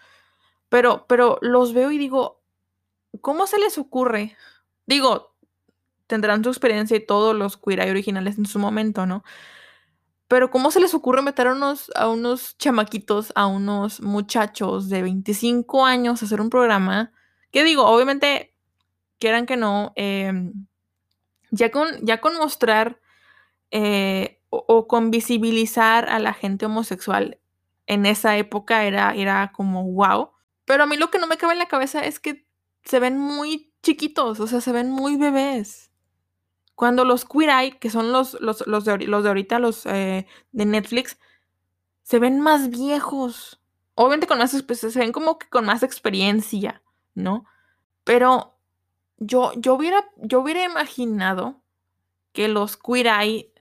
Pero, 0.69 1.05
pero 1.07 1.37
los 1.41 1.73
veo 1.73 1.91
y 1.91 1.97
digo, 1.97 2.41
¿cómo 3.21 3.45
se 3.45 3.59
les 3.59 3.77
ocurre? 3.77 4.37
Digo, 4.85 5.35
tendrán 6.07 6.43
su 6.43 6.49
experiencia 6.49 6.95
y 6.97 7.05
todos 7.05 7.35
los 7.35 7.57
queer 7.57 7.89
originales 7.89 8.37
en 8.37 8.45
su 8.45 8.59
momento, 8.59 9.05
¿no? 9.05 9.23
Pero 10.33 10.49
¿cómo 10.49 10.71
se 10.71 10.79
les 10.79 10.95
ocurre 10.95 11.21
meter 11.21 11.45
a 11.45 11.53
unos, 11.53 11.91
a 11.93 12.09
unos 12.09 12.57
chamaquitos, 12.57 13.31
a 13.35 13.45
unos 13.45 14.01
muchachos 14.01 14.89
de 14.89 15.03
25 15.03 15.85
años 15.85 16.19
a 16.19 16.25
hacer 16.25 16.41
un 16.41 16.49
programa? 16.49 17.11
Que 17.51 17.63
digo, 17.63 17.85
obviamente, 17.85 18.55
quieran 19.19 19.45
que 19.45 19.57
no, 19.57 19.93
eh, 19.95 20.33
ya, 21.51 21.69
con, 21.69 22.03
ya 22.03 22.19
con 22.19 22.35
mostrar 22.35 22.99
eh, 23.69 24.41
o, 24.49 24.65
o, 24.67 24.87
con 24.87 25.11
visibilizar 25.11 26.09
a 26.09 26.17
la 26.17 26.33
gente 26.33 26.65
homosexual 26.65 27.39
en 27.85 28.07
esa 28.07 28.35
época 28.35 28.85
era, 28.85 29.13
era 29.13 29.51
como 29.55 29.83
wow. 29.83 30.31
Pero 30.65 30.81
a 30.81 30.87
mí 30.87 30.97
lo 30.97 31.11
que 31.11 31.19
no 31.19 31.27
me 31.27 31.37
cabe 31.37 31.53
en 31.53 31.59
la 31.59 31.67
cabeza 31.67 32.03
es 32.03 32.19
que 32.19 32.47
se 32.83 32.97
ven 32.99 33.19
muy 33.19 33.71
chiquitos, 33.83 34.39
o 34.39 34.47
sea, 34.47 34.61
se 34.61 34.71
ven 34.71 34.89
muy 34.89 35.15
bebés. 35.15 35.92
Cuando 36.75 37.05
los 37.05 37.25
Queer 37.25 37.49
Eye, 37.49 37.79
que 37.79 37.89
son 37.89 38.11
los, 38.11 38.39
los, 38.41 38.65
los, 38.67 38.85
de, 38.85 38.97
los 38.99 39.23
de, 39.23 39.29
ahorita, 39.29 39.59
los 39.59 39.85
eh, 39.85 40.25
de 40.51 40.65
Netflix, 40.65 41.17
se 42.01 42.19
ven 42.19 42.39
más 42.39 42.69
viejos. 42.69 43.61
Obviamente 43.95 44.27
con 44.27 44.39
más, 44.39 44.61
pues, 44.63 44.79
se 44.79 44.99
ven 44.99 45.11
como 45.11 45.37
que 45.37 45.47
con 45.49 45.65
más 45.65 45.83
experiencia, 45.83 46.81
¿no? 47.13 47.45
Pero 48.03 48.57
yo, 49.17 49.51
yo, 49.55 49.75
hubiera, 49.75 50.03
yo 50.17 50.41
hubiera 50.41 50.63
imaginado 50.65 51.61
que 52.33 52.47
los 52.47 52.77
Queer 52.77 53.07
Eye 53.07 53.53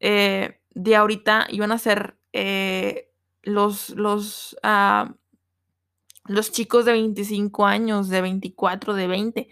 eh, 0.00 0.60
de 0.74 0.96
ahorita 0.96 1.46
iban 1.50 1.72
a 1.72 1.78
ser 1.78 2.18
eh, 2.32 3.10
los, 3.42 3.90
los, 3.90 4.56
uh, 4.62 5.12
los 6.26 6.52
chicos 6.52 6.84
de 6.84 6.92
25 6.92 7.66
años, 7.66 8.08
de 8.08 8.20
24, 8.20 8.94
de 8.94 9.06
20. 9.06 9.48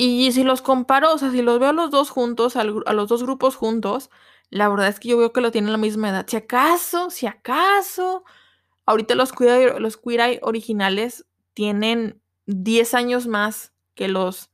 Y 0.00 0.30
si 0.30 0.44
los 0.44 0.62
comparo, 0.62 1.12
o 1.12 1.18
sea, 1.18 1.32
si 1.32 1.42
los 1.42 1.58
veo 1.58 1.70
a 1.70 1.72
los 1.72 1.90
dos 1.90 2.10
juntos, 2.10 2.54
a 2.54 2.62
los 2.62 3.08
dos 3.08 3.24
grupos 3.24 3.56
juntos, 3.56 4.10
la 4.48 4.68
verdad 4.68 4.86
es 4.86 5.00
que 5.00 5.08
yo 5.08 5.18
veo 5.18 5.32
que 5.32 5.40
lo 5.40 5.50
tienen 5.50 5.72
la 5.72 5.76
misma 5.78 6.10
edad. 6.10 6.24
Si 6.28 6.36
acaso, 6.36 7.10
si 7.10 7.26
acaso, 7.26 8.22
ahorita 8.86 9.16
los 9.16 9.32
Queer, 9.32 9.80
los 9.80 9.98
originales 10.42 11.26
tienen 11.52 12.22
10 12.46 12.94
años 12.94 13.26
más 13.26 13.72
que 13.96 14.06
los, 14.06 14.52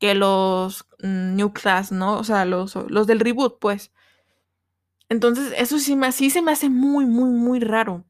que 0.00 0.16
los 0.16 0.88
mm, 0.98 1.36
New 1.36 1.52
Class, 1.52 1.92
¿no? 1.92 2.18
O 2.18 2.24
sea, 2.24 2.44
los, 2.44 2.74
los 2.74 3.06
del 3.06 3.20
reboot, 3.20 3.60
pues. 3.60 3.92
Entonces, 5.08 5.54
eso 5.56 5.78
sí, 5.78 5.94
me, 5.94 6.10
sí 6.10 6.30
se 6.30 6.42
me 6.42 6.50
hace 6.50 6.68
muy, 6.68 7.06
muy, 7.06 7.30
muy 7.30 7.60
raro. 7.60 8.04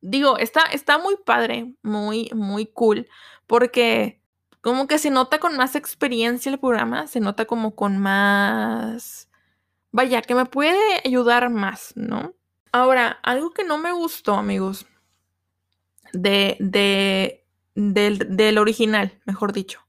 Digo, 0.00 0.36
está, 0.36 0.62
está 0.72 0.98
muy 0.98 1.16
padre, 1.24 1.76
muy, 1.84 2.28
muy 2.34 2.66
cool, 2.66 3.08
porque 3.46 4.20
como 4.64 4.86
que 4.86 4.98
se 4.98 5.10
nota 5.10 5.40
con 5.40 5.58
más 5.58 5.76
experiencia 5.76 6.50
el 6.50 6.58
programa, 6.58 7.06
se 7.06 7.20
nota 7.20 7.44
como 7.44 7.76
con 7.76 7.98
más... 7.98 9.28
Vaya, 9.92 10.22
que 10.22 10.34
me 10.34 10.46
puede 10.46 11.02
ayudar 11.04 11.50
más, 11.50 11.92
¿no? 11.96 12.34
Ahora, 12.72 13.20
algo 13.22 13.50
que 13.50 13.62
no 13.62 13.76
me 13.76 13.92
gustó, 13.92 14.32
amigos, 14.36 14.86
de, 16.14 16.56
de, 16.60 17.44
del, 17.74 18.36
del 18.38 18.56
original, 18.56 19.20
mejor 19.26 19.52
dicho. 19.52 19.86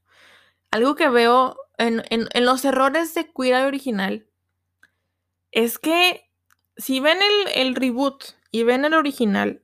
Algo 0.70 0.94
que 0.94 1.08
veo 1.08 1.56
en, 1.78 2.02
en, 2.10 2.28
en 2.30 2.44
los 2.44 2.62
errores 2.66 3.14
de 3.14 3.32
Queer 3.32 3.64
original 3.64 4.26
es 5.52 5.78
que 5.78 6.30
si 6.76 7.00
ven 7.00 7.16
el, 7.22 7.66
el 7.66 7.74
reboot 7.76 8.24
y 8.50 8.62
ven 8.64 8.84
el 8.84 8.92
original, 8.92 9.62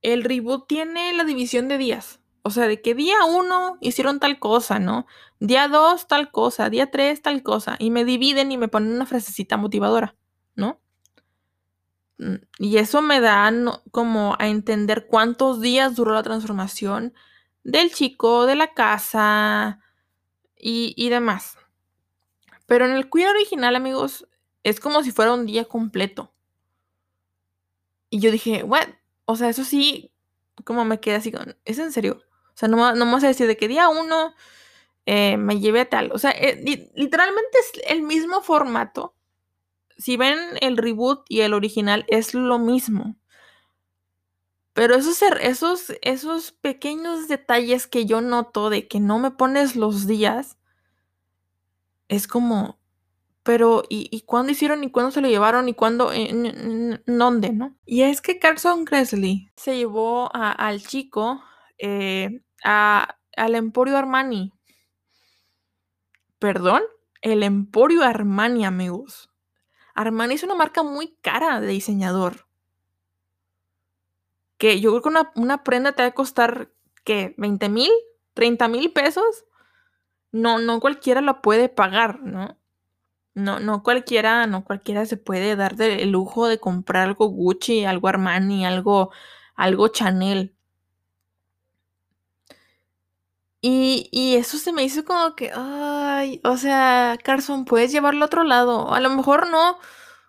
el 0.00 0.24
reboot 0.24 0.66
tiene 0.66 1.12
la 1.12 1.24
división 1.24 1.68
de 1.68 1.76
días. 1.76 2.21
O 2.42 2.50
sea, 2.50 2.66
de 2.66 2.82
que 2.82 2.94
día 2.94 3.24
uno 3.24 3.78
hicieron 3.80 4.18
tal 4.18 4.38
cosa, 4.38 4.78
¿no? 4.78 5.06
Día 5.38 5.68
dos 5.68 6.08
tal 6.08 6.30
cosa, 6.30 6.70
día 6.70 6.90
tres 6.90 7.22
tal 7.22 7.42
cosa. 7.42 7.76
Y 7.78 7.90
me 7.90 8.04
dividen 8.04 8.50
y 8.50 8.58
me 8.58 8.68
ponen 8.68 8.92
una 8.92 9.06
frasecita 9.06 9.56
motivadora, 9.56 10.16
¿no? 10.56 10.80
Y 12.58 12.76
eso 12.76 13.02
me 13.02 13.20
da 13.20 13.52
como 13.90 14.36
a 14.38 14.48
entender 14.48 15.06
cuántos 15.06 15.60
días 15.60 15.96
duró 15.96 16.12
la 16.12 16.22
transformación 16.22 17.14
del 17.64 17.92
chico, 17.92 18.46
de 18.46 18.56
la 18.56 18.74
casa 18.74 19.80
y, 20.56 20.94
y 20.96 21.08
demás. 21.08 21.58
Pero 22.66 22.86
en 22.86 22.92
el 22.92 23.10
queer 23.10 23.28
original, 23.30 23.76
amigos, 23.76 24.28
es 24.62 24.80
como 24.80 25.02
si 25.02 25.10
fuera 25.10 25.34
un 25.34 25.46
día 25.46 25.64
completo. 25.64 26.32
Y 28.10 28.20
yo 28.20 28.30
dije, 28.30 28.62
what? 28.62 28.88
O 29.24 29.36
sea, 29.36 29.48
eso 29.48 29.64
sí, 29.64 30.12
como 30.64 30.84
me 30.84 31.00
quedé 31.00 31.16
así 31.16 31.32
con, 31.32 31.56
¿es 31.64 31.78
en 31.78 31.92
serio? 31.92 32.22
Sea, 32.62 32.68
no, 32.68 32.94
no 32.94 33.10
vas 33.10 33.24
a 33.24 33.26
decir 33.26 33.48
de 33.48 33.56
que 33.56 33.66
día 33.66 33.88
uno 33.88 34.34
eh, 35.04 35.36
me 35.36 35.58
llevé 35.58 35.80
a 35.80 35.88
tal. 35.88 36.12
O 36.12 36.18
sea, 36.18 36.30
eh, 36.30 36.62
literalmente 36.94 37.58
es 37.58 37.82
el 37.88 38.02
mismo 38.02 38.40
formato. 38.40 39.16
Si 39.98 40.16
ven 40.16 40.38
el 40.60 40.76
reboot 40.76 41.24
y 41.28 41.40
el 41.40 41.54
original, 41.54 42.04
es 42.06 42.34
lo 42.34 42.60
mismo. 42.60 43.16
Pero 44.74 44.94
esos, 44.94 45.20
esos, 45.40 45.92
esos 46.02 46.52
pequeños 46.52 47.26
detalles 47.26 47.88
que 47.88 48.06
yo 48.06 48.20
noto 48.20 48.70
de 48.70 48.86
que 48.86 49.00
no 49.00 49.18
me 49.18 49.32
pones 49.32 49.74
los 49.74 50.06
días, 50.06 50.56
es 52.06 52.28
como, 52.28 52.78
pero 53.42 53.82
¿y, 53.88 54.06
y 54.12 54.20
cuándo 54.20 54.52
hicieron 54.52 54.84
y 54.84 54.90
cuándo 54.92 55.10
se 55.10 55.20
lo 55.20 55.26
llevaron 55.26 55.68
y 55.68 55.74
cuándo, 55.74 56.12
en, 56.12 56.46
en 56.46 57.02
dónde, 57.06 57.52
no? 57.52 57.76
Y 57.84 58.02
es 58.02 58.20
que 58.20 58.38
Carson 58.38 58.84
Kressley 58.84 59.50
se 59.56 59.76
llevó 59.76 60.30
al 60.32 60.80
chico 60.86 61.42
eh, 61.84 62.40
a, 62.64 63.18
al 63.36 63.54
Emporio 63.54 63.96
Armani. 63.96 64.52
¿Perdón? 66.38 66.82
El 67.20 67.42
Emporio 67.42 68.02
Armani, 68.02 68.64
amigos. 68.64 69.30
Armani 69.94 70.34
es 70.34 70.42
una 70.42 70.54
marca 70.54 70.82
muy 70.82 71.16
cara 71.20 71.60
de 71.60 71.68
diseñador. 71.68 72.46
Que 74.58 74.80
yo 74.80 74.90
creo 74.90 75.02
que 75.02 75.08
una, 75.08 75.32
una 75.36 75.64
prenda 75.64 75.92
te 75.92 76.02
va 76.02 76.08
a 76.08 76.14
costar, 76.14 76.70
¿qué? 77.04 77.34
¿20 77.36 77.68
mil? 77.68 77.90
¿30 78.34 78.68
mil 78.70 78.92
pesos? 78.92 79.44
No, 80.30 80.58
no 80.58 80.80
cualquiera 80.80 81.20
la 81.20 81.42
puede 81.42 81.68
pagar, 81.68 82.20
¿no? 82.20 82.58
No, 83.34 83.60
no 83.60 83.82
cualquiera, 83.82 84.46
no 84.46 84.64
cualquiera 84.64 85.06
se 85.06 85.16
puede 85.16 85.56
dar 85.56 85.80
el 85.80 86.10
lujo 86.10 86.48
de 86.48 86.58
comprar 86.58 87.08
algo 87.08 87.28
Gucci, 87.28 87.84
algo 87.84 88.08
Armani, 88.08 88.66
algo, 88.66 89.10
algo 89.54 89.88
Chanel. 89.88 90.54
Y, 93.64 94.08
y, 94.10 94.34
eso 94.34 94.58
se 94.58 94.72
me 94.72 94.82
hizo 94.82 95.04
como 95.04 95.36
que, 95.36 95.52
ay, 95.54 96.40
o 96.42 96.56
sea, 96.56 97.16
Carson, 97.22 97.64
puedes 97.64 97.92
llevarlo 97.92 98.24
a 98.24 98.26
otro 98.26 98.42
lado. 98.42 98.92
A 98.92 99.00
lo 99.00 99.08
mejor 99.10 99.48
no, 99.48 99.78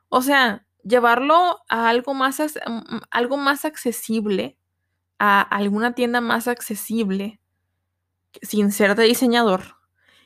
o 0.10 0.22
sea, 0.22 0.68
llevarlo 0.84 1.60
a 1.68 1.90
algo 1.90 2.14
más, 2.14 2.40
algo 3.10 3.38
más 3.38 3.66
accesible, 3.66 4.58
a 5.18 5.42
alguna 5.42 5.96
tienda 5.96 6.22
más 6.22 6.48
accesible, 6.48 7.40
sin 8.44 8.72
ser 8.72 8.96
de 8.96 9.06
diseñador. 9.06 9.78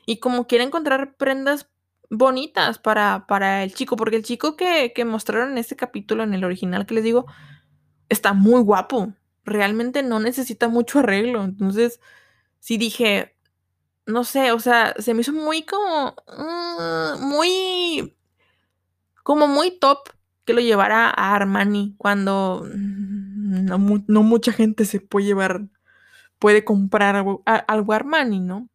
Y 0.04 0.18
como 0.20 0.46
quiere 0.46 0.64
encontrar 0.64 1.16
prendas 1.16 1.70
bonitas 2.10 2.78
para, 2.78 3.26
para 3.26 3.62
el 3.62 3.74
chico, 3.74 3.96
porque 3.96 4.16
el 4.16 4.24
chico 4.24 4.56
que, 4.56 4.92
que 4.94 5.04
mostraron 5.06 5.52
en 5.52 5.58
este 5.58 5.76
capítulo, 5.76 6.24
en 6.24 6.34
el 6.34 6.44
original 6.44 6.86
que 6.86 6.94
les 6.94 7.04
digo, 7.04 7.26
está 8.08 8.32
muy 8.34 8.60
guapo. 8.62 9.14
Realmente 9.44 10.02
no 10.02 10.20
necesita 10.20 10.68
mucho 10.68 10.98
arreglo. 10.98 11.44
Entonces, 11.44 12.00
sí 12.60 12.76
dije, 12.78 13.34
no 14.06 14.24
sé, 14.24 14.52
o 14.52 14.58
sea, 14.58 14.94
se 14.98 15.14
me 15.14 15.20
hizo 15.20 15.32
muy 15.32 15.64
como, 15.64 16.16
mm, 16.26 17.20
muy, 17.20 18.16
como 19.22 19.46
muy 19.46 19.78
top 19.78 20.08
que 20.44 20.54
lo 20.54 20.60
llevara 20.60 21.08
a 21.10 21.34
Armani 21.34 21.94
cuando 21.98 22.64
mm, 22.74 23.66
no, 24.06 24.22
mucha 24.22 24.52
gente 24.52 24.84
se 24.84 25.00
puede 25.00 25.26
llevar, 25.26 25.68
puede 26.38 26.64
comprar 26.64 27.16
algo, 27.16 27.42
algo 27.44 27.92
Armani, 27.92 28.40
¿no? 28.40 28.68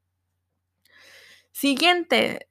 Siguiente, 1.52 2.48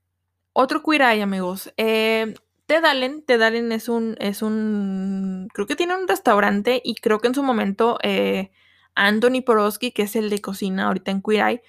otro 0.53 0.83
Eye, 0.93 1.23
amigos. 1.23 1.73
Eh, 1.77 2.35
Ted 2.67 2.85
Allen, 2.85 3.23
Ted 3.23 3.43
es 3.73 3.89
un, 3.89 4.17
es 4.19 4.43
un, 4.43 5.49
creo 5.53 5.67
que 5.67 5.77
tiene 5.77 5.97
un 5.97 6.09
restaurante 6.09 6.81
y 6.85 6.95
creo 6.95 7.21
que 7.21 7.29
en 7.29 7.35
su 7.35 7.43
momento 7.43 7.99
eh, 8.03 8.51
Anthony 8.95 9.43
Porosky, 9.45 9.93
que 9.93 10.03
es 10.03 10.17
el 10.17 10.31
de 10.31 10.41
cocina 10.41 10.87
ahorita 10.87 11.11
en 11.11 11.23
Eye, 11.27 11.63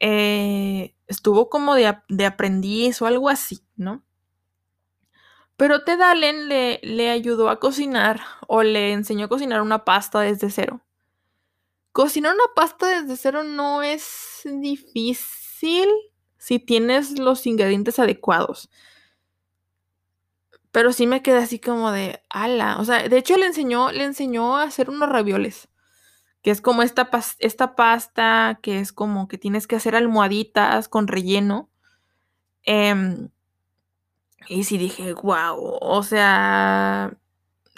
eh, 0.00 0.94
estuvo 1.06 1.48
como 1.48 1.74
de, 1.74 1.96
de, 2.08 2.26
aprendiz 2.26 3.00
o 3.02 3.06
algo 3.06 3.28
así, 3.28 3.64
¿no? 3.76 4.02
Pero 5.56 5.84
Ted 5.84 6.00
Allen 6.00 6.48
le, 6.48 6.80
le 6.82 7.10
ayudó 7.10 7.50
a 7.50 7.60
cocinar 7.60 8.20
o 8.48 8.62
le 8.62 8.92
enseñó 8.92 9.26
a 9.26 9.28
cocinar 9.28 9.60
una 9.60 9.84
pasta 9.84 10.20
desde 10.20 10.50
cero. 10.50 10.80
Cocinar 11.92 12.34
una 12.34 12.54
pasta 12.54 13.02
desde 13.02 13.16
cero 13.16 13.42
no 13.42 13.82
es 13.82 14.40
difícil 14.44 15.88
si 16.38 16.58
tienes 16.58 17.18
los 17.18 17.46
ingredientes 17.46 17.98
adecuados. 17.98 18.70
Pero 20.72 20.92
sí 20.92 21.06
me 21.06 21.22
quedé 21.22 21.38
así 21.38 21.58
como 21.58 21.90
de, 21.90 22.22
ala. 22.30 22.78
O 22.78 22.84
sea, 22.84 23.08
de 23.08 23.18
hecho 23.18 23.36
le 23.36 23.46
enseñó, 23.46 23.90
le 23.92 24.04
enseñó 24.04 24.56
a 24.56 24.62
hacer 24.62 24.88
unos 24.88 25.08
ravioles. 25.08 25.68
Que 26.42 26.50
es 26.50 26.60
como 26.60 26.82
esta, 26.82 27.10
esta 27.38 27.76
pasta 27.76 28.58
que 28.62 28.80
es 28.80 28.92
como 28.92 29.28
que 29.28 29.38
tienes 29.38 29.66
que 29.66 29.76
hacer 29.76 29.94
almohaditas 29.94 30.88
con 30.88 31.06
relleno. 31.06 31.70
Em, 32.64 33.30
y 34.48 34.64
sí 34.64 34.78
dije, 34.78 35.12
wow. 35.14 35.78
O 35.80 36.02
sea, 36.02 37.16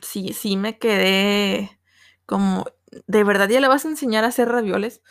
sí, 0.02 0.32
sí 0.32 0.56
me 0.56 0.78
quedé 0.78 1.78
como, 2.26 2.66
¿de 3.06 3.24
verdad 3.24 3.48
ya 3.48 3.60
le 3.60 3.68
vas 3.68 3.84
a 3.84 3.88
enseñar 3.88 4.24
a 4.24 4.28
hacer 4.28 4.48
ravioles? 4.48 5.02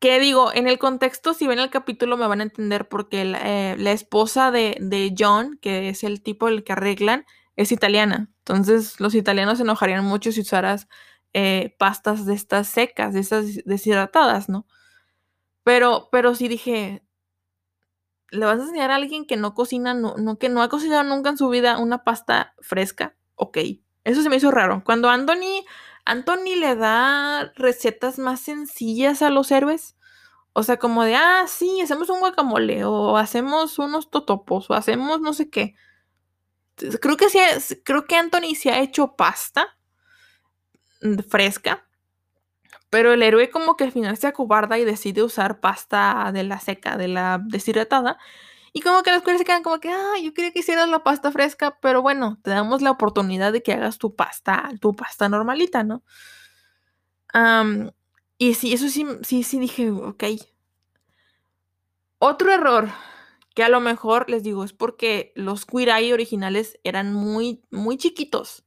Que 0.00 0.20
digo, 0.20 0.52
en 0.54 0.68
el 0.68 0.78
contexto, 0.78 1.34
si 1.34 1.46
ven 1.48 1.58
el 1.58 1.70
capítulo 1.70 2.16
me 2.16 2.26
van 2.28 2.40
a 2.40 2.44
entender 2.44 2.88
porque 2.88 3.24
la, 3.24 3.40
eh, 3.74 3.92
esposa 3.92 4.50
de, 4.52 5.14
John, 5.18 5.58
que 5.60 5.88
es 5.88 6.04
el 6.04 6.22
tipo 6.22 6.48
el 6.48 6.62
que 6.62 6.72
arreglan, 6.72 7.26
es 7.56 7.72
italiana. 7.72 8.30
Entonces 8.40 9.00
los 9.00 9.14
italianos 9.14 9.58
se 9.58 9.64
enojarían 9.64 10.04
mucho 10.04 10.30
si 10.32 10.42
usaras 10.42 10.88
eh, 11.40 11.76
pastas 11.78 12.26
de 12.26 12.34
estas 12.34 12.66
secas, 12.66 13.14
de 13.14 13.20
estas 13.20 13.64
deshidratadas, 13.64 14.48
¿no? 14.48 14.66
Pero, 15.62 16.08
pero 16.10 16.34
sí 16.34 16.48
dije, 16.48 17.04
le 18.30 18.44
vas 18.44 18.58
a 18.58 18.62
enseñar 18.62 18.90
a 18.90 18.96
alguien 18.96 19.24
que 19.24 19.36
no 19.36 19.54
cocina, 19.54 19.94
no, 19.94 20.38
que 20.38 20.48
no 20.48 20.62
ha 20.62 20.68
cocinado 20.68 21.04
nunca 21.04 21.30
en 21.30 21.38
su 21.38 21.48
vida 21.48 21.78
una 21.78 22.02
pasta 22.02 22.54
fresca. 22.60 23.14
Ok. 23.36 23.58
Eso 24.02 24.22
se 24.22 24.28
me 24.28 24.34
hizo 24.36 24.50
raro. 24.50 24.82
Cuando 24.84 25.10
Anthony 25.10 25.64
Anthony 26.04 26.56
le 26.58 26.74
da 26.74 27.52
recetas 27.54 28.18
más 28.18 28.40
sencillas 28.40 29.22
a 29.22 29.30
los 29.30 29.52
héroes. 29.52 29.96
O 30.54 30.64
sea, 30.64 30.78
como 30.78 31.04
de, 31.04 31.14
ah, 31.14 31.44
sí, 31.46 31.80
hacemos 31.80 32.10
un 32.10 32.18
guacamole, 32.18 32.84
o 32.84 33.16
hacemos 33.16 33.78
unos 33.78 34.10
totopos, 34.10 34.68
o 34.70 34.74
hacemos 34.74 35.20
no 35.20 35.32
sé 35.34 35.50
qué. 35.50 35.76
Creo 37.00 37.16
que 37.16 37.28
sí, 37.30 37.38
creo 37.84 38.06
que 38.06 38.16
Anthony 38.16 38.56
se 38.56 38.70
ha 38.70 38.80
hecho 38.80 39.14
pasta 39.14 39.77
fresca, 41.28 41.86
pero 42.90 43.12
el 43.12 43.22
héroe 43.22 43.50
como 43.50 43.76
que 43.76 43.84
al 43.84 43.92
final 43.92 44.16
se 44.16 44.26
acobarda 44.26 44.78
y 44.78 44.84
decide 44.84 45.22
usar 45.22 45.60
pasta 45.60 46.30
de 46.32 46.44
la 46.44 46.60
seca, 46.60 46.96
de 46.96 47.08
la 47.08 47.40
deshidratada, 47.44 48.18
y 48.72 48.80
como 48.80 49.02
que 49.02 49.10
las 49.10 49.22
cosas 49.22 49.38
se 49.38 49.44
quedan 49.44 49.62
como 49.62 49.80
que, 49.80 49.90
ah, 49.90 50.14
yo 50.22 50.34
quería 50.34 50.52
que 50.52 50.60
hicieras 50.60 50.88
la 50.88 51.02
pasta 51.02 51.32
fresca, 51.32 51.78
pero 51.80 52.02
bueno, 52.02 52.38
te 52.42 52.50
damos 52.50 52.82
la 52.82 52.90
oportunidad 52.90 53.52
de 53.52 53.62
que 53.62 53.72
hagas 53.72 53.98
tu 53.98 54.14
pasta, 54.14 54.70
tu 54.80 54.94
pasta 54.94 55.28
normalita, 55.28 55.84
¿no? 55.84 56.02
y 58.38 58.54
sí, 58.54 58.72
eso 58.72 58.88
sí, 58.88 59.06
sí, 59.22 59.42
sí 59.42 59.58
dije, 59.58 59.90
ok. 59.90 60.24
Otro 62.18 62.52
error 62.52 62.88
que 63.54 63.64
a 63.64 63.68
lo 63.68 63.80
mejor 63.80 64.30
les 64.30 64.42
digo 64.42 64.64
es 64.64 64.72
porque 64.72 65.32
los 65.34 65.66
Eye 65.72 66.12
originales 66.12 66.78
eran 66.84 67.12
muy, 67.12 67.62
muy 67.70 67.96
chiquitos 67.96 68.64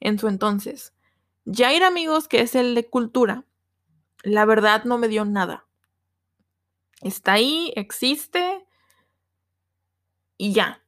en 0.00 0.18
su 0.18 0.28
entonces. 0.28 0.92
Jair, 1.50 1.82
amigos, 1.84 2.28
que 2.28 2.40
es 2.40 2.54
el 2.54 2.74
de 2.74 2.88
cultura, 2.88 3.44
la 4.22 4.44
verdad 4.44 4.84
no 4.84 4.98
me 4.98 5.08
dio 5.08 5.24
nada. 5.24 5.66
Está 7.00 7.34
ahí, 7.34 7.72
existe, 7.76 8.66
y 10.38 10.52
ya. 10.52 10.82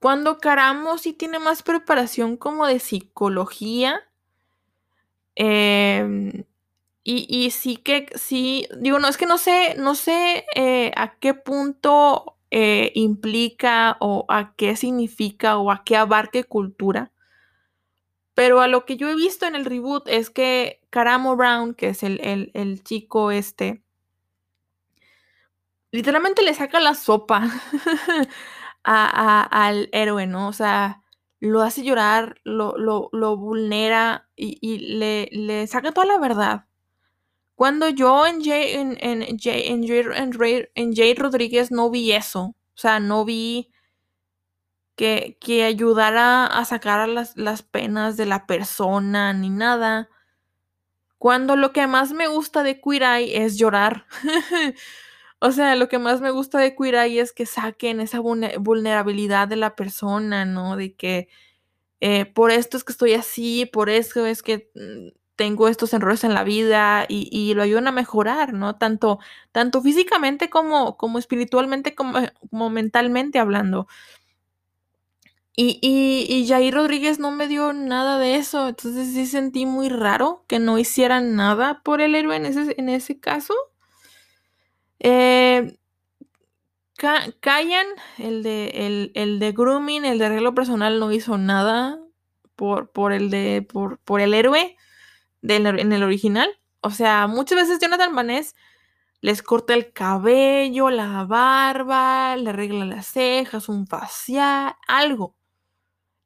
Cuando 0.00 0.38
Caramo 0.38 0.96
sí 0.96 1.12
tiene 1.12 1.38
más 1.38 1.62
preparación 1.62 2.36
como 2.36 2.66
de 2.66 2.78
psicología. 2.78 4.02
Em, 5.34 6.44
y, 7.04 7.50
sí 7.50 7.76
que, 7.76 8.06
sí, 8.14 8.68
digo, 8.78 8.98
no, 9.00 9.08
es 9.08 9.16
que 9.16 9.26
no 9.26 9.38
sé, 9.38 9.74
no 9.78 9.94
sé 9.94 10.44
eh, 10.54 10.92
a 10.96 11.16
qué 11.18 11.34
punto 11.34 12.36
eh, 12.50 12.92
implica 12.94 13.96
o 14.00 14.26
a 14.28 14.54
qué 14.54 14.76
significa 14.76 15.58
o 15.58 15.70
a 15.72 15.82
qué 15.84 15.96
abarque 15.96 16.44
cultura. 16.44 17.12
Pero 18.34 18.60
a 18.60 18.68
lo 18.68 18.86
que 18.86 18.96
yo 18.96 19.08
he 19.08 19.14
visto 19.14 19.46
en 19.46 19.54
el 19.54 19.64
reboot 19.64 20.08
es 20.08 20.30
que 20.30 20.80
Caramo 20.90 21.36
Brown, 21.36 21.74
que 21.74 21.88
es 21.88 22.02
el, 22.02 22.50
el 22.54 22.84
chico 22.84 23.30
este, 23.30 23.82
literalmente 25.90 26.42
le 26.42 26.54
saca 26.54 26.80
la 26.80 26.94
sopa 26.94 27.50
al 28.84 29.88
héroe, 29.92 30.26
¿no? 30.26 30.48
O 30.48 30.52
sea, 30.52 31.02
lo 31.40 31.62
hace 31.62 31.82
llorar, 31.82 32.40
lo, 32.44 32.74
lo, 32.76 33.36
vulnera 33.36 34.28
y, 34.36 34.96
le, 34.96 35.28
le, 35.32 35.66
saca 35.66 35.92
toda 35.92 36.06
la 36.06 36.18
verdad. 36.18 36.66
Cuando 37.54 37.88
yo 37.88 38.26
en 38.26 38.42
Jay, 38.42 38.74
en, 38.74 38.96
en, 39.00 39.22
en, 39.22 39.38
Jay, 40.94 41.14
Rodríguez 41.14 41.70
no 41.70 41.90
vi 41.90 42.12
eso. 42.12 42.40
O 42.42 42.80
sea, 42.80 43.00
no 43.00 43.24
vi 43.24 43.70
que, 45.00 45.38
que 45.40 45.64
ayudara 45.64 46.44
a 46.44 46.62
sacar 46.66 47.08
las, 47.08 47.34
las 47.34 47.62
penas 47.62 48.18
de 48.18 48.26
la 48.26 48.44
persona 48.44 49.32
ni 49.32 49.48
nada. 49.48 50.10
Cuando 51.16 51.56
lo 51.56 51.72
que 51.72 51.86
más 51.86 52.12
me 52.12 52.26
gusta 52.28 52.62
de 52.62 52.82
Queer 52.82 53.04
Eye 53.04 53.44
es 53.44 53.56
llorar. 53.56 54.04
O 55.42 55.52
sea, 55.52 55.74
lo 55.74 55.88
que 55.88 55.98
más 55.98 56.20
me 56.20 56.30
gusta 56.30 56.58
de 56.58 56.76
Queer 56.76 56.96
Eye 56.96 57.20
es 57.20 57.32
que 57.32 57.46
saquen 57.46 57.98
esa 58.00 58.20
vulnerabilidad 58.20 59.48
de 59.48 59.56
la 59.56 59.74
persona, 59.74 60.44
¿no? 60.44 60.76
De 60.76 60.94
que 60.94 61.28
eh, 62.00 62.26
por 62.26 62.50
esto 62.50 62.76
es 62.76 62.84
que 62.84 62.92
estoy 62.92 63.14
así, 63.14 63.64
por 63.64 63.88
eso 63.88 64.26
es 64.26 64.42
que 64.42 64.70
mm, 64.74 65.18
tengo 65.36 65.68
estos 65.68 65.94
errores 65.94 66.24
en 66.24 66.34
la 66.34 66.44
vida 66.44 67.06
y, 67.08 67.54
lo 67.54 67.62
ayudan 67.62 67.88
a 67.88 67.92
mejorar, 67.92 68.52
¿no? 68.52 68.76
Tanto, 68.76 69.18
tanto 69.50 69.80
físicamente 69.80 70.50
como, 70.50 70.98
como 70.98 71.18
espiritualmente, 71.18 71.94
como, 71.94 72.18
como 72.50 72.68
mentalmente 72.68 73.38
hablando. 73.38 73.86
Y, 75.62 75.78
y, 75.82 76.24
y 76.26 76.48
Jair 76.48 76.72
Rodríguez 76.72 77.18
no 77.18 77.32
me 77.32 77.46
dio 77.46 77.74
nada 77.74 78.18
de 78.18 78.36
eso, 78.36 78.68
entonces 78.68 79.12
sí 79.12 79.26
sentí 79.26 79.66
muy 79.66 79.90
raro 79.90 80.42
que 80.48 80.58
no 80.58 80.78
hicieran 80.78 81.36
nada 81.36 81.82
por 81.82 82.00
el 82.00 82.14
héroe 82.14 82.34
en 82.36 82.46
ese, 82.46 82.74
en 82.78 82.88
ese 82.88 83.20
caso. 83.20 83.52
Eh, 85.00 85.76
el 88.16 88.42
de, 88.42 89.10
el, 89.14 89.38
de 89.38 89.52
grooming, 89.52 90.06
el 90.06 90.18
de 90.18 90.24
arreglo 90.24 90.54
personal, 90.54 90.98
no 90.98 91.12
hizo 91.12 91.36
nada 91.36 92.00
por, 92.56 92.90
por 92.90 93.12
el 93.12 93.28
de 93.28 93.60
por, 93.60 93.98
por 93.98 94.22
el 94.22 94.32
héroe 94.32 94.78
en 95.42 95.92
el 95.92 96.02
original. 96.02 96.48
O 96.80 96.88
sea, 96.88 97.26
muchas 97.26 97.58
veces 97.58 97.78
Jonathan 97.80 98.14
Vaness 98.14 98.56
les 99.20 99.42
corta 99.42 99.74
el 99.74 99.92
cabello, 99.92 100.88
la 100.88 101.24
barba, 101.24 102.34
le 102.36 102.48
arregla 102.48 102.86
las 102.86 103.08
cejas, 103.08 103.68
un 103.68 103.86
facial, 103.86 104.74
algo. 104.88 105.36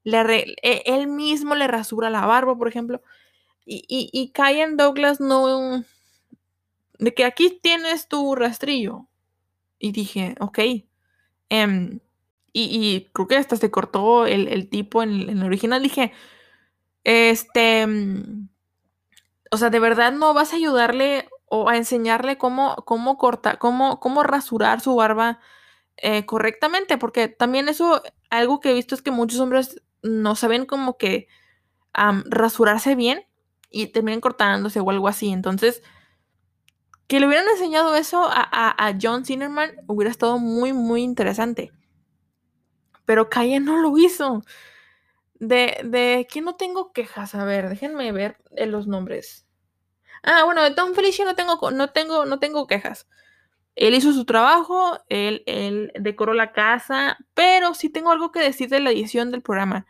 Le 0.04 0.56
e, 0.62 0.82
él 0.86 1.08
mismo 1.08 1.54
le 1.54 1.66
rasura 1.66 2.10
la 2.10 2.26
barba, 2.26 2.56
por 2.56 2.68
ejemplo. 2.68 3.02
Y, 3.66 3.84
y, 3.88 4.10
y 4.12 4.76
Douglas 4.76 5.20
no, 5.20 5.82
de 6.98 7.14
que 7.14 7.24
aquí 7.24 7.58
tienes 7.62 8.08
tu 8.08 8.34
rastrillo. 8.34 9.08
Y 9.78 9.92
dije, 9.92 10.34
ok. 10.40 10.58
Em, 11.48 12.00
y, 12.52 13.10
creo 13.12 13.26
que 13.28 13.36
hasta 13.36 13.56
se 13.56 13.70
cortó 13.70 14.26
el, 14.26 14.68
tipo 14.68 15.02
en, 15.02 15.28
el 15.28 15.42
original. 15.42 15.82
Dije, 15.82 16.12
este, 17.04 17.80
em, 17.82 18.48
o 19.50 19.56
sea, 19.56 19.70
de 19.70 19.80
verdad 19.80 20.12
no 20.12 20.34
vas 20.34 20.52
a 20.52 20.56
ayudarle 20.56 21.28
o 21.46 21.68
a 21.68 21.76
enseñarle 21.76 22.38
cómo, 22.38 22.76
cómo 22.86 23.18
cortar, 23.18 23.58
cómo, 23.58 24.00
cómo 24.00 24.22
rasurar 24.22 24.80
su 24.80 24.96
barba 24.96 25.40
eh, 25.98 26.26
correctamente, 26.26 26.98
porque 26.98 27.28
también 27.28 27.68
eso, 27.68 28.02
algo 28.30 28.60
que 28.60 28.70
he 28.70 28.74
visto 28.74 28.94
es 28.94 29.02
que 29.02 29.10
muchos 29.10 29.40
hombres 29.40 29.80
no 30.04 30.36
saben 30.36 30.66
como 30.66 30.96
que 30.96 31.26
rasurarse 31.92 32.94
bien 32.94 33.26
y 33.70 33.88
terminan 33.88 34.20
cortándose 34.20 34.78
o 34.78 34.90
algo 34.90 35.08
así. 35.08 35.32
Entonces, 35.32 35.82
que 37.08 37.18
le 37.18 37.26
hubieran 37.26 37.48
enseñado 37.48 37.94
eso 37.96 38.28
a, 38.30 38.94
John 39.00 39.24
Zinnerman 39.24 39.72
hubiera 39.86 40.10
estado 40.10 40.38
muy, 40.38 40.72
muy 40.72 41.02
interesante. 41.02 41.72
Pero 43.04 43.28
Calle 43.28 43.60
no 43.60 43.78
lo 43.78 43.96
hizo. 43.98 44.42
De, 45.34 45.80
de 45.84 46.26
que 46.30 46.40
no 46.40 46.54
tengo 46.54 46.92
quejas. 46.92 47.34
A 47.34 47.44
ver, 47.44 47.68
déjenme 47.68 48.12
ver 48.12 48.38
los 48.66 48.86
nombres. 48.86 49.46
Ah, 50.22 50.44
bueno, 50.44 50.62
de 50.62 50.70
Tom 50.70 50.94
Felicia 50.94 51.24
no 51.24 51.34
tengo, 51.34 51.70
no 51.70 51.90
tengo, 51.90 52.24
no 52.24 52.38
tengo 52.38 52.66
quejas. 52.66 53.06
Él 53.76 53.94
hizo 53.94 54.12
su 54.12 54.24
trabajo, 54.24 54.98
él, 55.08 55.42
él, 55.46 55.92
decoró 55.98 56.32
la 56.34 56.52
casa, 56.52 57.18
pero 57.34 57.74
sí 57.74 57.88
tengo 57.88 58.10
algo 58.12 58.30
que 58.30 58.40
decir 58.40 58.68
de 58.68 58.80
la 58.80 58.90
edición 58.90 59.30
del 59.30 59.42
programa. 59.42 59.86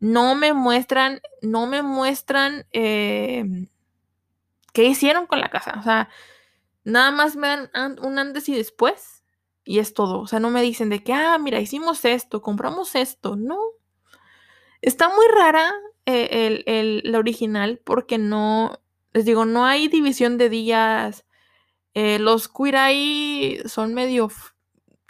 No 0.00 0.34
me 0.34 0.52
muestran, 0.52 1.20
no 1.42 1.66
me 1.66 1.82
muestran 1.82 2.66
eh, 2.72 3.68
qué 4.72 4.84
hicieron 4.84 5.26
con 5.26 5.40
la 5.40 5.50
casa. 5.50 5.76
O 5.78 5.82
sea, 5.82 6.08
nada 6.84 7.10
más 7.10 7.36
me 7.36 7.48
dan 7.48 7.70
un 8.02 8.18
antes 8.18 8.48
y 8.48 8.54
después 8.54 9.18
y 9.68 9.80
es 9.80 9.92
todo. 9.92 10.20
O 10.20 10.26
sea, 10.26 10.40
no 10.40 10.50
me 10.50 10.62
dicen 10.62 10.88
de 10.88 11.04
que, 11.04 11.12
ah, 11.12 11.36
mira, 11.38 11.60
hicimos 11.60 12.06
esto, 12.06 12.40
compramos 12.40 12.94
esto. 12.94 13.36
No. 13.36 13.58
Está 14.80 15.10
muy 15.10 15.26
rara 15.28 15.74
eh, 16.06 16.46
el, 16.46 16.64
el, 16.66 17.02
la 17.04 17.18
original 17.18 17.78
porque 17.84 18.16
no, 18.16 18.80
les 19.12 19.26
digo, 19.26 19.44
no 19.44 19.66
hay 19.66 19.88
división 19.88 20.38
de 20.38 20.48
días. 20.48 21.26
Eh, 22.00 22.20
los 22.20 22.48
ahí 22.76 23.58
son 23.66 23.92
medio, 23.92 24.30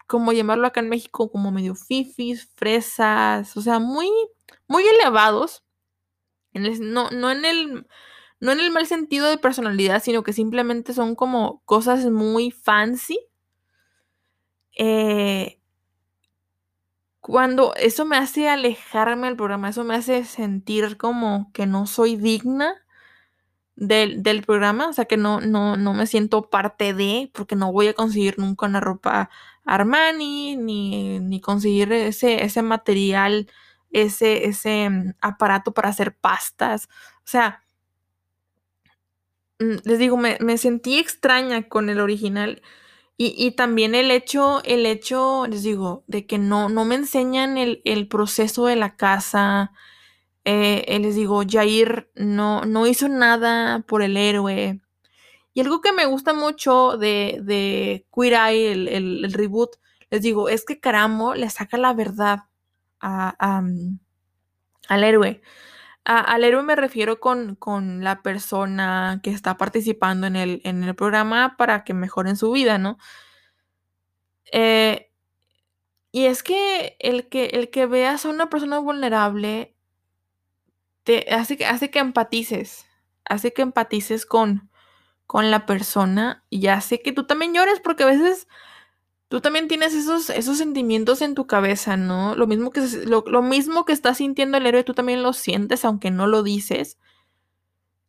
como 0.06 0.32
llamarlo 0.32 0.66
acá 0.66 0.80
en 0.80 0.88
México, 0.88 1.30
como 1.30 1.50
medio 1.50 1.74
fifis, 1.74 2.48
fresas, 2.56 3.54
o 3.58 3.60
sea, 3.60 3.78
muy, 3.78 4.08
muy 4.68 4.84
elevados. 4.84 5.62
no, 6.54 7.10
no 7.10 7.30
en 7.30 7.44
el 7.44 7.86
no 8.40 8.52
en 8.52 8.60
el 8.60 8.70
mal 8.70 8.86
sentido 8.86 9.28
de 9.28 9.36
personalidad, 9.36 10.02
sino 10.02 10.22
que 10.22 10.32
simplemente 10.32 10.94
son 10.94 11.14
como 11.14 11.60
cosas 11.66 12.06
muy 12.06 12.52
fancy. 12.52 13.20
Eh, 14.78 15.60
cuando 17.20 17.74
eso 17.74 18.06
me 18.06 18.16
hace 18.16 18.48
alejarme 18.48 19.26
del 19.26 19.36
programa, 19.36 19.68
eso 19.68 19.84
me 19.84 19.94
hace 19.94 20.24
sentir 20.24 20.96
como 20.96 21.50
que 21.52 21.66
no 21.66 21.86
soy 21.86 22.16
digna 22.16 22.82
del, 23.78 24.42
programa, 24.42 24.88
o 24.88 24.92
sea 24.92 25.04
que 25.06 25.16
no, 25.16 25.40
no, 25.40 25.76
no 25.76 25.94
me 25.94 26.06
siento 26.06 26.50
parte 26.50 26.94
de, 26.94 27.30
porque 27.34 27.56
no 27.56 27.72
voy 27.72 27.88
a 27.88 27.94
conseguir 27.94 28.38
nunca 28.38 28.66
una 28.66 28.80
ropa 28.80 29.30
Armani, 29.64 30.56
ni, 30.56 31.20
ni 31.20 31.40
conseguir 31.40 31.92
ese, 31.92 32.44
ese 32.44 32.62
material, 32.62 33.48
ese, 33.90 34.46
ese 34.46 34.90
mm, 34.90 35.14
aparato 35.20 35.72
para 35.72 35.90
hacer 35.90 36.16
pastas. 36.16 36.88
O 37.18 37.26
sea, 37.30 37.64
Mm, 39.60 39.76
les 39.84 39.98
digo, 39.98 40.16
me, 40.16 40.58
sentí 40.58 40.98
extraña 40.98 41.68
con 41.68 41.88
el 41.90 42.00
original. 42.00 42.62
Y, 43.20 43.50
también 43.52 43.96
el 43.96 44.12
hecho, 44.12 44.62
el 44.64 44.86
hecho, 44.86 45.46
les 45.48 45.64
digo, 45.64 46.04
de 46.06 46.24
que 46.24 46.38
no, 46.38 46.68
no 46.68 46.84
me 46.84 46.94
enseñan 46.94 47.58
el, 47.58 48.08
proceso 48.08 48.66
de 48.66 48.76
la 48.76 48.94
casa. 48.96 49.72
Eh, 50.50 50.82
eh, 50.88 50.98
les 50.98 51.14
digo, 51.14 51.42
Jair 51.46 52.10
no, 52.14 52.64
no 52.64 52.86
hizo 52.86 53.06
nada 53.06 53.80
por 53.80 54.00
el 54.00 54.16
héroe. 54.16 54.80
Y 55.52 55.60
algo 55.60 55.82
que 55.82 55.92
me 55.92 56.06
gusta 56.06 56.32
mucho 56.32 56.96
de, 56.96 57.40
de 57.42 58.06
Queer 58.14 58.32
Eye, 58.32 58.72
el, 58.72 59.30
reboot, 59.30 59.76
les 60.10 60.22
digo, 60.22 60.48
es 60.48 60.64
que 60.64 60.80
Caramo 60.80 61.34
le 61.34 61.50
saca 61.50 61.76
la 61.76 61.92
verdad 61.92 62.44
al 63.00 63.88
héroe 64.88 65.42
al 66.04 66.42
héroe 66.44 66.62
me 66.62 66.76
refiero 66.76 67.20
con, 67.20 67.58
la 68.02 68.22
persona 68.22 69.20
que 69.22 69.30
está 69.30 69.58
participando 69.58 70.26
en 70.26 70.36
el, 70.36 70.62
en 70.64 70.82
el 70.82 70.94
programa 70.94 71.56
para 71.58 71.84
que 71.84 71.92
mejoren 71.92 72.36
su 72.36 72.50
vida, 72.52 72.78
¿no? 72.78 72.96
Eh, 74.52 75.12
y 76.10 76.24
es 76.24 76.42
que 76.42 76.96
el, 77.00 77.28
que 77.28 77.46
el 77.46 77.68
que 77.70 77.84
veas 77.84 78.24
a 78.24 78.30
una 78.30 78.48
persona 78.48 78.78
vulnerable 78.78 79.77
hace, 81.30 81.64
hace 81.64 81.90
que 81.90 81.98
empatices, 81.98 82.86
hace 83.24 83.52
que 83.52 83.62
empatices 83.62 84.26
con, 84.26 84.70
con 85.26 85.50
la 85.50 85.66
persona 85.66 86.44
y 86.50 86.68
hace 86.68 87.02
que 87.02 87.12
tú 87.12 87.26
también 87.26 87.54
llores 87.54 87.80
porque 87.80 88.04
a 88.04 88.06
veces 88.06 88.48
tú 89.28 89.40
también 89.40 89.68
tienes 89.68 89.94
esos, 89.94 90.30
esos 90.30 90.58
sentimientos 90.58 91.22
en 91.22 91.34
tu 91.34 91.46
cabeza, 91.46 91.96
¿no? 91.96 92.34
Lo 92.34 92.46
mismo, 92.46 92.70
que, 92.70 92.80
lo, 93.06 93.42
mismo 93.42 93.84
que 93.84 93.92
está 93.92 94.14
sintiendo 94.14 94.58
el 94.58 94.66
héroe, 94.66 94.84
tú 94.84 94.94
también 94.94 95.22
lo 95.22 95.32
sientes, 95.32 95.84
aunque 95.84 96.10
no 96.10 96.26
lo 96.26 96.42
dices. 96.42 96.98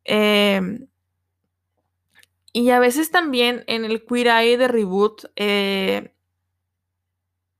Em, 0.05 0.87
y 2.53 2.69
a 2.71 2.79
veces 2.79 3.11
también 3.11 3.63
en 3.67 3.85
el 3.85 4.05
Queer 4.05 4.27
Eye 4.27 4.57
de 4.57 4.67
Reboot, 4.67 5.25
eh, 5.35 6.13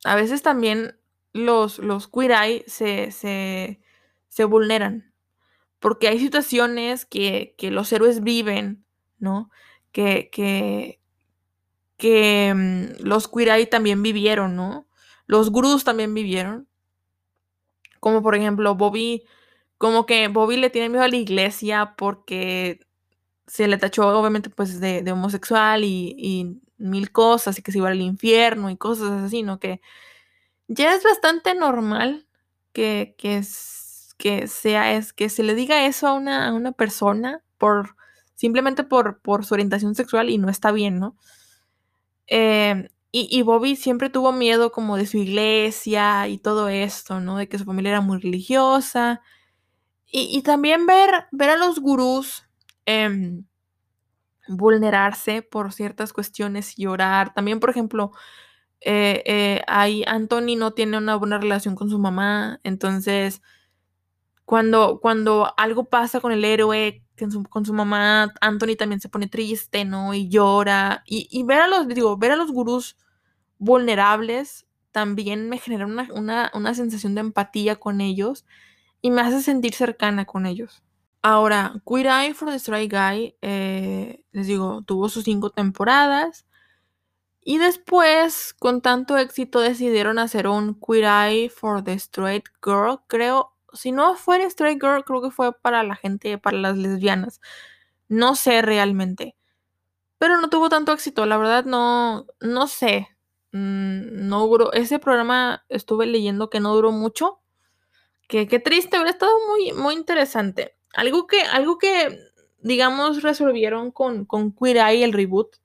a 0.04 0.16
veces 0.16 0.42
también 0.42 1.00
los, 1.34 1.80
los 1.80 2.08
Queer 2.08 2.32
Eye 2.32 2.64
se, 2.68 3.12
se, 3.12 4.44
vulneran. 4.46 5.09
Porque 5.80 6.08
hay 6.08 6.20
situaciones 6.20 7.06
que, 7.06 7.56
que 7.58 7.72
los 7.72 7.92
héroes 7.94 8.22
viven, 8.22 8.86
¿no? 9.18 9.50
Que, 9.92 10.30
que, 10.32 11.00
que 11.98 12.54
mm, 12.54 13.04
los 13.06 13.28
queer 13.28 13.68
también 13.70 14.04
vivieron, 14.04 14.56
¿no? 14.56 14.88
Los 15.28 15.52
gurús 15.52 15.84
también 15.84 16.14
vivieron. 16.14 16.68
Como 18.00 18.24
por 18.24 18.36
ejemplo, 18.36 18.76
Bobby, 18.76 19.26
como 19.78 20.06
que 20.06 20.28
Bobby 20.28 20.58
le 20.58 20.70
tiene 20.70 20.90
miedo 20.90 21.04
a 21.04 21.08
la 21.08 21.18
iglesia 21.18 21.96
porque 21.98 22.80
se 23.48 23.68
le 23.68 23.78
tachó 23.78 24.08
obviamente 24.08 24.50
pues 24.50 24.80
de, 24.80 25.04
homosexual 25.12 25.84
y, 25.84 26.62
mil 26.78 27.12
cosas 27.12 27.60
y 27.60 27.62
que 27.62 27.74
se 27.74 27.80
iba 27.80 27.90
al 27.90 28.00
infierno 28.00 28.70
y 28.70 28.78
cosas 28.78 29.12
así, 29.24 29.44
¿no? 29.44 29.60
Que 29.60 29.82
ya 30.70 30.96
es 30.96 31.04
bastante 31.04 31.54
normal 31.54 32.26
que, 32.72 33.16
que, 33.18 33.44
que 34.20 34.48
sea, 34.48 34.94
es, 34.96 35.14
que 35.14 35.30
se 35.30 35.44
le 35.44 35.56
diga 35.56 35.86
eso 35.86 36.08
a 36.08 36.14
una, 36.14 36.50
a 36.50 36.54
una 36.54 36.74
persona 36.74 37.42
por 37.58 37.96
simplemente 38.36 38.84
por, 38.84 39.22
por 39.22 39.46
su 39.46 39.54
orientación 39.56 39.96
sexual 39.96 40.30
y 40.30 40.38
no 40.38 40.50
está 40.50 40.72
bien, 40.72 41.00
¿no? 41.00 41.18
Em, 42.28 42.90
y, 43.12 43.42
Bobby 43.42 43.76
siempre 43.76 44.10
tuvo 44.10 44.32
miedo 44.32 44.72
como 44.72 44.98
de 44.98 45.08
su 45.08 45.18
iglesia 45.18 46.28
y 46.28 46.38
todo 46.38 46.70
esto, 46.70 47.20
¿no? 47.20 47.38
De 47.38 47.50
que 47.50 47.58
su 47.58 47.66
familia 47.66 47.92
era 47.92 48.02
muy 48.02 48.20
religiosa. 48.20 49.22
Y, 50.06 50.42
también 50.44 50.86
ver, 50.86 51.10
ver 51.32 51.50
a 51.52 51.58
los 51.58 51.80
gurús 51.80 52.44
em, 52.86 53.46
vulnerarse 54.48 55.42
por 55.42 55.74
ciertas 55.74 56.14
cuestiones 56.14 56.78
y 56.78 56.84
llorar. 56.84 57.34
También, 57.34 57.60
por 57.60 57.70
ejemplo, 57.72 58.12
eh, 58.82 59.24
eh, 59.26 60.04
Anthony 60.08 60.56
no 60.58 60.72
tiene 60.74 60.98
una 60.98 61.16
buena 61.16 61.40
relación 61.40 61.76
con 61.76 61.90
su 61.90 62.00
mamá, 62.00 62.60
entonces 62.64 63.42
cuando, 64.50 65.00
cuando 65.00 65.54
algo 65.58 65.84
pasa 65.84 66.20
con 66.20 66.32
el 66.32 66.44
héroe, 66.44 67.04
con 67.52 67.66
su, 67.66 67.72
mamá, 67.72 68.34
Anthony 68.42 68.76
también 68.76 69.00
se 69.00 69.08
pone 69.08 69.28
triste, 69.28 69.86
¿no? 69.86 70.16
Y 70.16 70.28
llora. 70.28 71.04
Y, 71.06 71.44
ver 71.44 71.62
a 71.62 71.68
los, 71.68 71.88
digo, 71.88 72.18
ver 72.18 72.32
a 72.32 72.36
los 72.36 72.52
gurús 72.52 72.98
vulnerables 73.60 74.66
también 74.92 75.50
me 75.50 75.60
genera 75.60 75.86
una, 75.86 76.74
sensación 76.74 77.14
de 77.14 77.22
empatía 77.22 77.76
con 77.76 78.02
ellos 78.02 78.44
y 79.04 79.12
me 79.12 79.22
hace 79.22 79.44
sentir 79.44 79.76
cercana 79.76 80.26
con 80.26 80.48
ellos. 80.48 80.82
Ahora, 81.22 81.80
Queer 81.88 82.08
Eye 82.08 82.34
for 82.34 82.50
the 82.50 82.56
Straight 82.56 82.92
Guy, 82.92 83.36
eh, 83.44 84.24
les 84.32 84.48
digo, 84.48 84.82
tuvo 84.82 85.10
sus 85.10 85.26
cinco 85.26 85.52
temporadas. 85.52 86.48
Y 87.44 87.60
después, 87.60 88.56
con 88.58 88.82
tanto 88.82 89.16
éxito, 89.16 89.60
decidieron 89.60 90.18
hacer 90.18 90.48
un 90.48 90.74
Queer 90.74 91.04
Eye 91.04 91.50
for 91.50 91.84
the 91.84 91.94
Straight 91.94 92.46
Girl, 92.64 93.02
creo, 93.06 93.54
si 93.74 93.92
no 93.92 94.16
fuera 94.16 94.46
Straight 94.46 94.82
Girl, 94.82 95.04
creo 95.04 95.22
que 95.22 95.32
fue 95.32 95.54
para 95.54 95.84
la 95.84 95.96
gente, 95.96 96.38
para 96.38 96.58
las 96.58 96.78
lesbianas. 96.78 97.42
No 98.08 98.36
sé 98.36 98.62
realmente. 98.62 99.36
Pero 100.18 100.40
no 100.42 100.50
tuvo 100.50 100.70
tanto 100.70 100.92
éxito, 100.94 101.26
la 101.26 101.38
verdad 101.38 101.66
no, 101.66 102.28
no 102.42 102.68
sé. 102.68 103.08
Mm, 103.52 104.28
no 104.28 104.46
duró, 104.48 104.74
ese 104.74 105.00
programa 105.00 105.66
estuve 105.70 106.06
leyendo 106.06 106.50
que 106.50 106.60
no 106.60 106.76
duró 106.76 106.92
mucho. 106.92 107.40
Que 108.28 108.48
qué 108.48 108.60
triste, 108.60 108.98
hubiera 108.98 109.12
estado 109.12 109.34
muy, 109.48 109.74
muy 109.74 109.96
interesante. 109.96 110.76
Algo 110.94 111.28
que, 111.28 111.42
algo 111.44 111.78
que, 111.78 112.20
digamos, 112.60 113.24
resolvieron 113.24 113.92
con, 113.92 114.26
con 114.26 114.54
Queer 114.54 114.78
Eye, 114.78 115.04
el 115.04 115.14
reboot, 115.14 115.58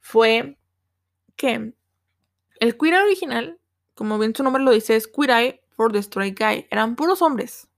fue 0.00 0.58
que 1.36 1.74
el 2.60 2.78
Queer 2.78 3.02
original, 3.02 3.58
como 3.94 4.18
bien 4.18 4.34
su 4.34 4.42
nombre 4.42 4.62
lo 4.62 4.70
dice, 4.70 4.96
es 4.96 5.08
Queer 5.08 5.30
Eye 5.30 5.61
the 5.90 5.98
Straight 5.98 6.38
Guy. 6.38 6.66
Eran 6.70 6.94
puros 6.94 7.22
hombres. 7.22 7.68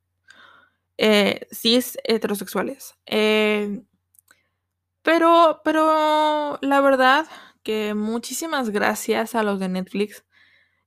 Eh, 0.98 1.46
cis 1.50 1.98
heterosexuales. 2.04 2.94
Eh, 3.06 3.82
pero, 5.02 5.60
pero 5.64 6.58
la 6.62 6.80
verdad 6.80 7.26
que 7.62 7.94
muchísimas 7.94 8.70
gracias 8.70 9.34
a 9.34 9.42
los 9.42 9.60
de 9.60 9.68
Netflix. 9.68 10.24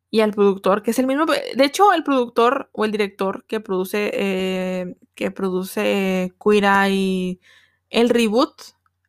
y 0.09 0.21
al 0.21 0.31
productor, 0.33 0.83
que 0.83 0.91
es 0.91 0.99
el 0.99 1.07
mismo, 1.07 1.25
de 1.25 1.65
hecho, 1.65 1.93
el 1.93 2.03
productor 2.03 2.69
o 2.73 2.85
el 2.85 2.91
director 2.91 3.45
que 3.47 3.59
produce, 3.59 4.11
eh, 4.13 4.95
que 5.15 5.31
produce 5.31 6.33
Queer 6.43 6.91
y 6.91 7.41
el 7.89 8.09
reboot, 8.09 8.53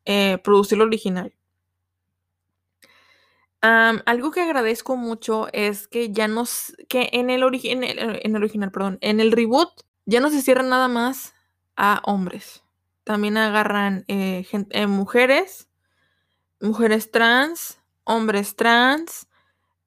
eh, 0.05 0.39
produce 0.43 0.75
el 0.75 0.81
original. 0.81 1.33
Algo 3.61 4.31
que 4.31 4.41
agradezco 4.41 4.95
mucho 4.95 5.47
es 5.53 5.87
que 5.87 6.11
ya 6.11 6.27
nos, 6.27 6.73
que 6.87 7.09
en 7.13 7.29
el, 7.29 7.43
en 7.43 7.83
el, 7.83 8.35
original, 8.35 8.71
perdón, 8.71 8.97
en 9.01 9.19
el 9.19 9.31
reboot 9.31 9.69
ya 10.05 10.19
no 10.21 10.29
se 10.29 10.41
cierra 10.41 10.63
nada 10.63 10.87
más 10.87 11.33
a 11.75 12.01
hombres. 12.05 12.63
También 13.03 13.37
agarran 13.37 14.05
eh, 14.07 14.45
eh, 14.51 14.87
mujeres, 14.87 15.67
mujeres 16.61 17.11
trans, 17.11 17.79
hombres 18.03 18.55
trans, 18.55 19.27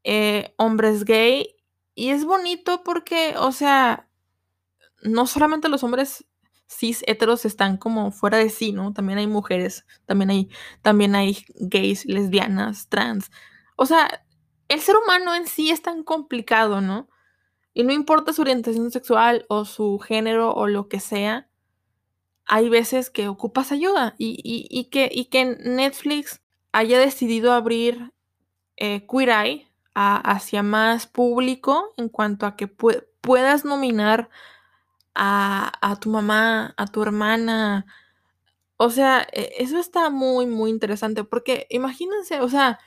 eh, 0.05 0.55
hombres 0.57 1.05
gay. 1.05 1.57
Y 1.95 2.11
es 2.11 2.25
bonito 2.25 2.83
porque, 2.85 3.35
o 3.39 3.53
sea, 3.53 4.09
no 5.03 5.27
solamente 5.27 5.69
los 5.69 5.83
hombres 5.85 6.25
cis 6.69 7.05
heteros 7.07 7.45
están 7.45 7.77
como 7.77 8.13
fuera 8.13 8.39
de 8.39 8.49
sí, 8.49 8.73
¿no? 8.73 8.93
También 8.93 9.19
hay 9.19 9.27
mujeres, 9.27 9.85
también 10.07 10.31
hay, 10.31 10.49
también 10.81 11.15
hay 11.15 11.45
gays, 11.59 12.07
lesbianas, 12.07 12.89
trans. 12.89 13.31
O 13.77 13.87
sea, 13.87 14.25
el 14.69 14.81
ser 14.81 14.97
humano 14.97 15.35
en 15.35 15.47
sí 15.47 15.71
es 15.71 15.83
tan 15.83 16.03
complicado, 16.03 16.81
¿no? 16.81 17.09
Y 17.75 17.85
no 17.85 17.93
importa 17.93 18.33
su 18.33 18.43
orientación 18.43 18.91
sexual 18.91 19.47
o 19.49 19.65
su 19.65 19.99
género 19.99 20.53
o 20.53 20.67
lo 20.67 20.89
que 20.89 21.01
sea, 21.01 21.49
hay 22.45 22.69
veces 22.69 23.11
que 23.11 23.29
ocupas 23.29 23.73
ayuda 23.73 24.15
y, 24.19 24.89
que, 24.91 25.09
y 25.11 25.27
que 25.27 25.45
Netflix 25.45 26.43
haya 26.73 26.99
decidido 26.99 27.53
abrir 27.53 28.13
eh, 28.77 29.07
Queer 29.07 29.29
Eye 29.31 29.69
hacia 29.95 30.63
más 30.63 31.07
público 31.07 31.93
en 31.97 32.09
cuanto 32.09 32.47
a 32.47 32.57
que 32.57 32.67
puedas 32.67 33.65
nominar 33.65 34.31
a, 35.15 35.99
tu 36.01 36.11
mamá, 36.11 36.75
a 36.77 36.87
tu 36.87 37.03
hermana. 37.03 37.87
O 38.77 38.91
sea, 38.91 39.27
e, 39.33 39.53
eso 39.59 39.79
está 39.79 40.11
muy, 40.11 40.47
muy 40.47 40.71
interesante 40.71 41.25
porque 41.25 41.67
imagínense, 41.71 42.41
o 42.41 42.49
sea, 42.49 42.79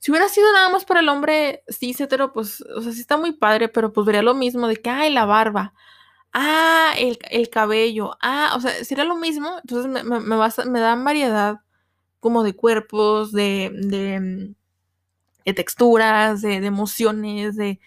si 0.00 0.10
hubiera 0.10 0.28
sido 0.28 0.52
nada 0.52 0.68
más 0.70 0.84
para 0.84 1.00
el 1.00 1.08
hombre 1.08 1.64
cis 1.68 2.00
hetero, 2.00 2.32
pues, 2.32 2.62
o 2.76 2.82
sea, 2.82 2.92
sí 2.92 3.00
está 3.00 3.16
muy 3.16 3.32
padre, 3.32 3.68
pero 3.68 3.92
pues 3.92 4.06
vería 4.06 4.22
lo 4.22 4.34
mismo 4.34 4.68
de 4.68 4.76
que, 4.76 4.90
ay, 4.90 5.12
la 5.12 5.24
barba, 5.26 5.74
ah, 6.32 6.94
el, 6.98 7.50
cabello, 7.50 8.16
ah, 8.22 8.52
o 8.56 8.60
sea, 8.60 8.72
sería 8.84 9.04
lo 9.04 9.16
mismo, 9.16 9.50
entonces 9.62 9.90
me, 9.90 10.02
me, 10.04 10.20
me 10.20 10.80
dan 10.80 11.04
variedad 11.04 11.60
como 12.20 12.42
de 12.44 12.54
cuerpos, 12.56 13.32
de, 13.32 13.70
de, 13.74 14.54
de 15.44 15.54
texturas, 15.54 16.42
de, 16.42 16.60
de 16.60 16.66
emociones, 16.66 17.56
de, 17.56 17.80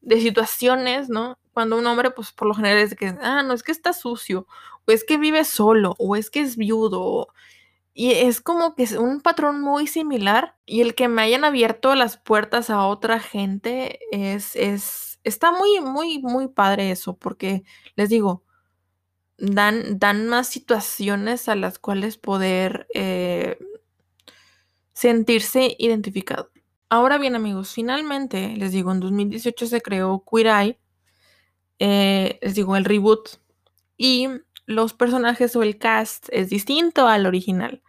de 0.00 0.20
situaciones, 0.20 1.08
¿no? 1.08 1.38
Cuando 1.52 1.78
un 1.78 1.86
hombre, 1.86 2.10
pues 2.10 2.32
por 2.32 2.48
lo 2.48 2.54
general 2.54 2.78
es 2.78 2.90
de 2.90 2.96
que, 2.96 3.14
ah, 3.20 3.42
no, 3.42 3.54
es 3.54 3.62
que 3.62 3.72
está 3.72 3.92
sucio, 3.92 4.46
o 4.86 4.92
es 4.92 5.04
que 5.04 5.18
vive 5.18 5.44
solo, 5.44 5.94
o 5.98 6.16
es 6.16 6.30
que 6.30 6.40
es 6.40 6.56
viudo, 6.56 7.28
y 7.94 8.12
es 8.12 8.40
como 8.40 8.74
que 8.74 8.84
es 8.84 8.92
un 8.92 9.20
patrón 9.20 9.60
muy 9.60 9.86
similar, 9.86 10.56
y 10.66 10.80
el 10.82 10.94
que 10.94 11.08
me 11.08 11.22
hayan 11.22 11.44
abierto 11.44 11.94
las 11.94 12.16
puertas 12.18 12.70
a 12.70 12.86
otra 12.86 13.20
gente 13.20 14.00
es, 14.12 14.56
es, 14.56 15.20
está 15.24 15.52
muy, 15.52 15.80
muy, 15.80 16.20
muy 16.22 16.48
padre 16.48 16.90
eso, 16.90 17.16
porque 17.18 17.64
les 17.96 18.08
digo, 18.10 18.44
dan, 19.38 19.98
dan 19.98 20.28
más 20.28 20.48
situaciones 20.48 21.48
a 21.48 21.56
las 21.56 21.78
cuales 21.78 22.18
poder 22.18 22.86
eh, 22.94 23.58
sentirse 24.94 25.74
identificado. 25.78 26.50
Ahora 26.90 27.18
bien, 27.18 27.34
amigos, 27.34 27.72
finalmente, 27.72 28.54
les 28.56 28.72
digo, 28.72 28.92
en 28.92 29.00
2018 29.00 29.66
se 29.66 29.80
creó 29.80 30.24
Queer 30.30 30.46
Eye, 30.48 30.78
eh, 31.78 32.38
les 32.42 32.54
digo, 32.54 32.76
el 32.76 32.84
reboot, 32.84 33.40
y 33.96 34.28
los 34.66 34.94
personajes 34.94 35.56
o 35.56 35.62
el 35.62 35.78
cast 35.78 36.28
es 36.30 36.50
distinto 36.50 37.06
al 37.06 37.26
original. 37.26 37.82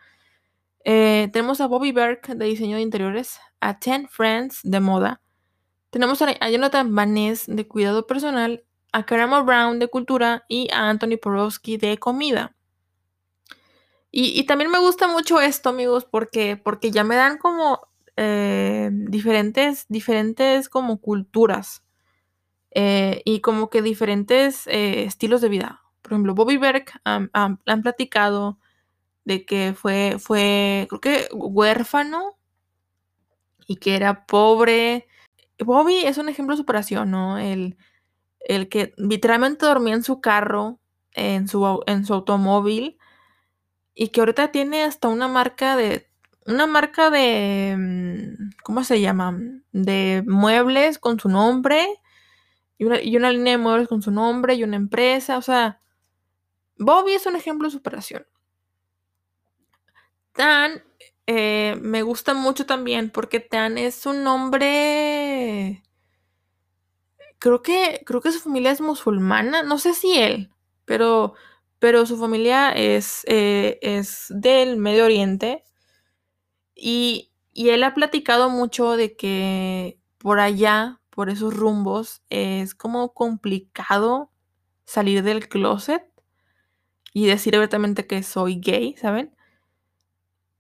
Eh, 0.86 1.30
tenemos 1.32 1.62
a 1.62 1.68
Bobby 1.68 1.92
Berg 1.92 2.22
de 2.36 2.46
diseño 2.46 2.76
de 2.76 2.82
interiores, 2.82 3.40
a 3.62 3.80
Ten 3.80 4.08
Friends 4.10 4.60
de 4.64 4.80
moda, 4.80 5.22
tenemos 5.94 6.20
a 6.24 6.50
Jonathan 6.50 6.96
Vaness 6.96 7.46
de 7.46 7.68
cuidado 7.68 8.08
personal, 8.08 8.64
a 8.92 9.06
Karama 9.06 9.44
Brown 9.44 9.78
de 9.78 9.88
cultura 9.88 10.44
y 10.50 10.68
a 10.74 10.90
Anthony 10.90 11.18
Porowski 11.22 11.78
de 11.78 12.00
comida. 12.00 12.56
Y, 14.10 14.44
también 14.46 14.72
me 14.72 14.80
gusta 14.80 15.08
mucho 15.08 15.40
esto, 15.40 15.70
amigos, 15.70 16.06
porque, 16.06 16.58
porque 16.58 16.90
ya 16.90 17.04
me 17.04 17.16
dan 17.16 17.38
como 17.38 17.80
eh, 18.18 18.90
diferentes, 18.92 19.86
diferentes 19.88 20.68
como 20.68 21.00
culturas 21.00 21.84
eh, 22.72 23.22
y 23.24 23.42
como 23.42 23.70
que 23.70 23.84
diferentes 23.84 24.66
estilos 24.66 25.42
de 25.42 25.50
vida. 25.50 25.83
Por 26.04 26.14
ejemplo, 26.14 26.36
Bobby 26.36 26.58
Berg 26.58 26.86
han 27.06 27.82
platicado 27.82 28.60
de 29.26 29.46
que 29.46 29.74
fue, 29.76 30.18
fue, 30.20 30.86
creo 30.90 31.02
que 31.02 31.28
huérfano 31.34 32.38
y 33.68 33.78
que 33.78 33.96
era 33.96 34.26
pobre. 34.26 35.08
Bobby 35.60 36.06
es 36.06 36.18
un 36.18 36.30
ejemplo 36.30 36.56
de 36.56 36.62
superación, 36.62 37.12
¿no? 37.12 37.38
El, 37.38 37.78
el 38.42 38.70
que 38.70 38.94
literalmente 38.98 39.66
dormía 39.66 39.96
en 39.96 40.04
su 40.04 40.22
carro, 40.22 40.80
en 41.14 41.48
su, 41.48 41.82
en 41.88 42.06
su 42.06 42.14
automóvil, 42.14 42.98
y 43.96 44.10
que 44.10 44.22
ahorita 44.22 44.52
tiene 44.52 44.84
hasta 44.84 45.08
una 45.08 45.28
marca 45.28 45.76
de 45.78 46.10
una 46.46 46.68
marca 46.68 47.10
de, 47.10 47.76
mm, 47.78 48.50
¿cómo 48.64 48.84
se 48.84 49.00
llama? 49.02 49.40
De 49.72 50.24
muebles 50.28 51.00
con 51.00 51.20
su 51.20 51.30
nombre 51.30 51.88
y 52.78 52.86
una, 52.86 53.02
y 53.02 53.16
una 53.18 53.32
línea 53.32 53.54
de 53.54 53.58
muebles 53.64 53.88
con 53.88 54.02
su 54.02 54.12
nombre 54.12 54.56
y 54.56 54.64
una 54.64 54.76
empresa. 54.76 55.38
O 55.38 55.42
sea, 55.42 55.80
Bobby 56.78 57.14
es 57.14 57.26
un 57.26 57.36
ejemplo 57.36 57.68
de 57.68 57.74
superación. 57.74 58.26
Tan 60.34 60.84
eh, 61.26 61.78
me 61.82 62.02
gusta 62.02 62.34
mucho 62.34 62.66
también 62.66 63.10
porque 63.10 63.40
Tan 63.40 63.78
es 63.78 64.06
un 64.06 64.26
hombre. 64.28 65.84
Creo 67.40 67.62
que, 67.62 68.02
creo 68.06 68.22
que 68.22 68.32
su 68.32 68.40
familia 68.40 68.72
es 68.72 68.82
musulmana. 68.82 69.64
No 69.64 69.78
sé 69.78 69.94
si 69.94 70.18
él, 70.18 70.52
pero, 70.86 71.34
pero 71.80 72.06
su 72.06 72.18
familia 72.18 72.72
es, 72.72 73.24
eh, 73.28 73.80
es 73.82 74.28
del 74.30 74.78
Medio 74.78 75.06
Oriente. 75.06 75.64
Y, 76.76 77.30
él 77.56 77.84
ha 77.84 77.94
platicado 77.94 78.50
mucho 78.50 78.98
de 78.98 79.16
que 79.16 80.00
por 80.18 80.40
allá, 80.40 81.02
por 81.12 81.30
esos 81.30 81.54
rumbos, 81.54 82.24
es 82.30 82.74
como 82.76 83.14
complicado 83.14 84.32
salir 84.86 85.24
del 85.24 85.48
closet 85.48 86.04
y 87.14 87.28
decir 87.28 87.56
abiertamente 87.56 88.08
que 88.08 88.24
soy 88.24 88.60
gay, 88.60 88.96
¿saben? 88.98 89.36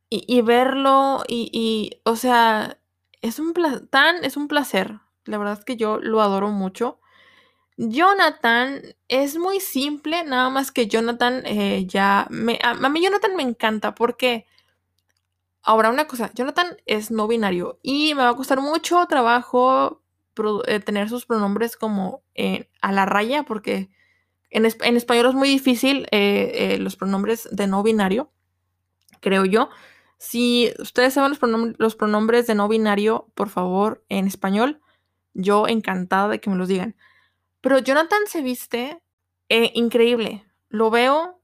Y, 0.09 0.41
verlo 0.43 1.23
y, 1.27 1.99
o 2.03 2.15
sea, 2.15 2.77
es 3.21 3.39
un 3.39 3.51
tan, 3.89 4.23
es 4.23 4.37
un 4.37 4.47
placer. 4.47 4.99
La 5.25 5.39
verdad 5.39 5.57
es 5.57 5.65
que 5.65 5.75
yo 5.75 5.97
lo 5.97 6.21
adoro 6.21 6.49
mucho. 6.49 6.99
Jonathan 7.77 8.79
es 9.07 9.37
muy 9.37 9.59
simple, 9.59 10.23
nada 10.23 10.51
más 10.51 10.71
que 10.71 10.85
Jonathan 10.85 11.41
eh, 11.45 11.85
ya 11.87 12.27
me, 12.29 12.59
a, 12.61 12.75
mí 12.75 13.03
Jonathan 13.03 13.35
me 13.35 13.41
encanta 13.41 13.95
porque 13.95 14.45
Ahora, 15.65 15.89
una 15.89 16.07
cosa, 16.07 16.29
Jonathan 16.33 16.77
es 16.85 17.09
no 17.09 17.25
binario 17.25 17.79
y 17.81 18.13
me 18.15 18.23
va 18.23 18.29
a 18.29 18.35
costar 18.35 18.59
mucho 18.59 19.05
trabajo 19.07 20.01
eh, 20.67 20.81
tener 20.81 21.07
sus 21.07 21.25
pronombres 21.25 21.77
como 21.77 22.21
a 22.81 22.91
la 22.91 23.05
raya 23.05 23.43
porque 23.43 23.89
en, 24.53 24.95
español 24.97 25.27
es 25.27 25.33
muy 25.35 25.49
difícil 25.49 26.07
eh, 26.11 26.51
eh, 26.53 26.77
los 26.79 26.95
pronombres 26.95 27.49
de 27.51 27.67
no 27.67 27.83
binario, 27.83 28.31
creo 29.19 29.45
yo. 29.45 29.69
Si 30.17 30.71
ustedes 30.79 31.13
saben 31.13 31.31
los, 31.31 31.75
los 31.77 31.95
pronombres 31.95 32.47
de 32.47 32.55
no 32.55 32.67
binario, 32.67 33.31
por 33.35 33.49
favor, 33.49 34.05
en 34.09 34.27
español, 34.27 34.79
yo 35.33 35.67
encantada 35.67 36.29
de 36.29 36.39
que 36.39 36.49
me 36.49 36.55
los 36.55 36.67
digan. 36.67 36.95
Pero 37.61 37.79
Jonathan 37.79 38.21
se 38.27 38.41
viste 38.41 39.01
increíble. 39.49 40.45
Lo 40.69 40.89
veo 40.89 41.41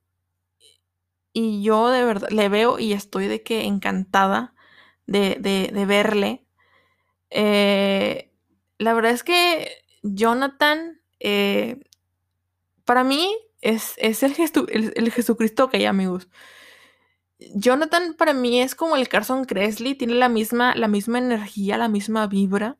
y 1.34 1.62
yo 1.62 1.90
de 1.90 2.04
verdad 2.04 2.30
le 2.30 2.50
veo 2.50 2.80
y 2.80 2.94
estoy 2.94 3.28
de 3.28 3.44
que 3.44 3.66
encantada 3.66 4.54
de, 5.06 5.86
verle. 5.88 6.46
Eh, 7.30 8.32
la 8.78 8.94
verdad 8.94 9.12
es 9.12 9.24
que 9.24 9.70
Jonathan, 10.04 11.02
eh, 11.20 11.80
para 12.90 13.04
mí, 13.04 13.38
es, 13.62 14.00
el, 14.00 14.94
el, 14.96 15.12
Jesucristo 15.12 15.70
que 15.70 15.78
hay, 15.78 15.86
amigos. 15.86 16.28
Jonathan 17.54 18.16
para 18.16 18.34
mí 18.34 18.60
es 18.60 18.74
como 18.74 18.96
el 18.96 19.08
Carson 19.08 19.46
Kressley, 19.46 19.94
tiene 19.94 20.16
la 20.16 20.28
misma, 20.28 20.74
la 20.74 20.88
misma 20.88 21.20
energía, 21.20 21.78
la 21.78 21.88
misma 21.88 22.26
vibra. 22.26 22.80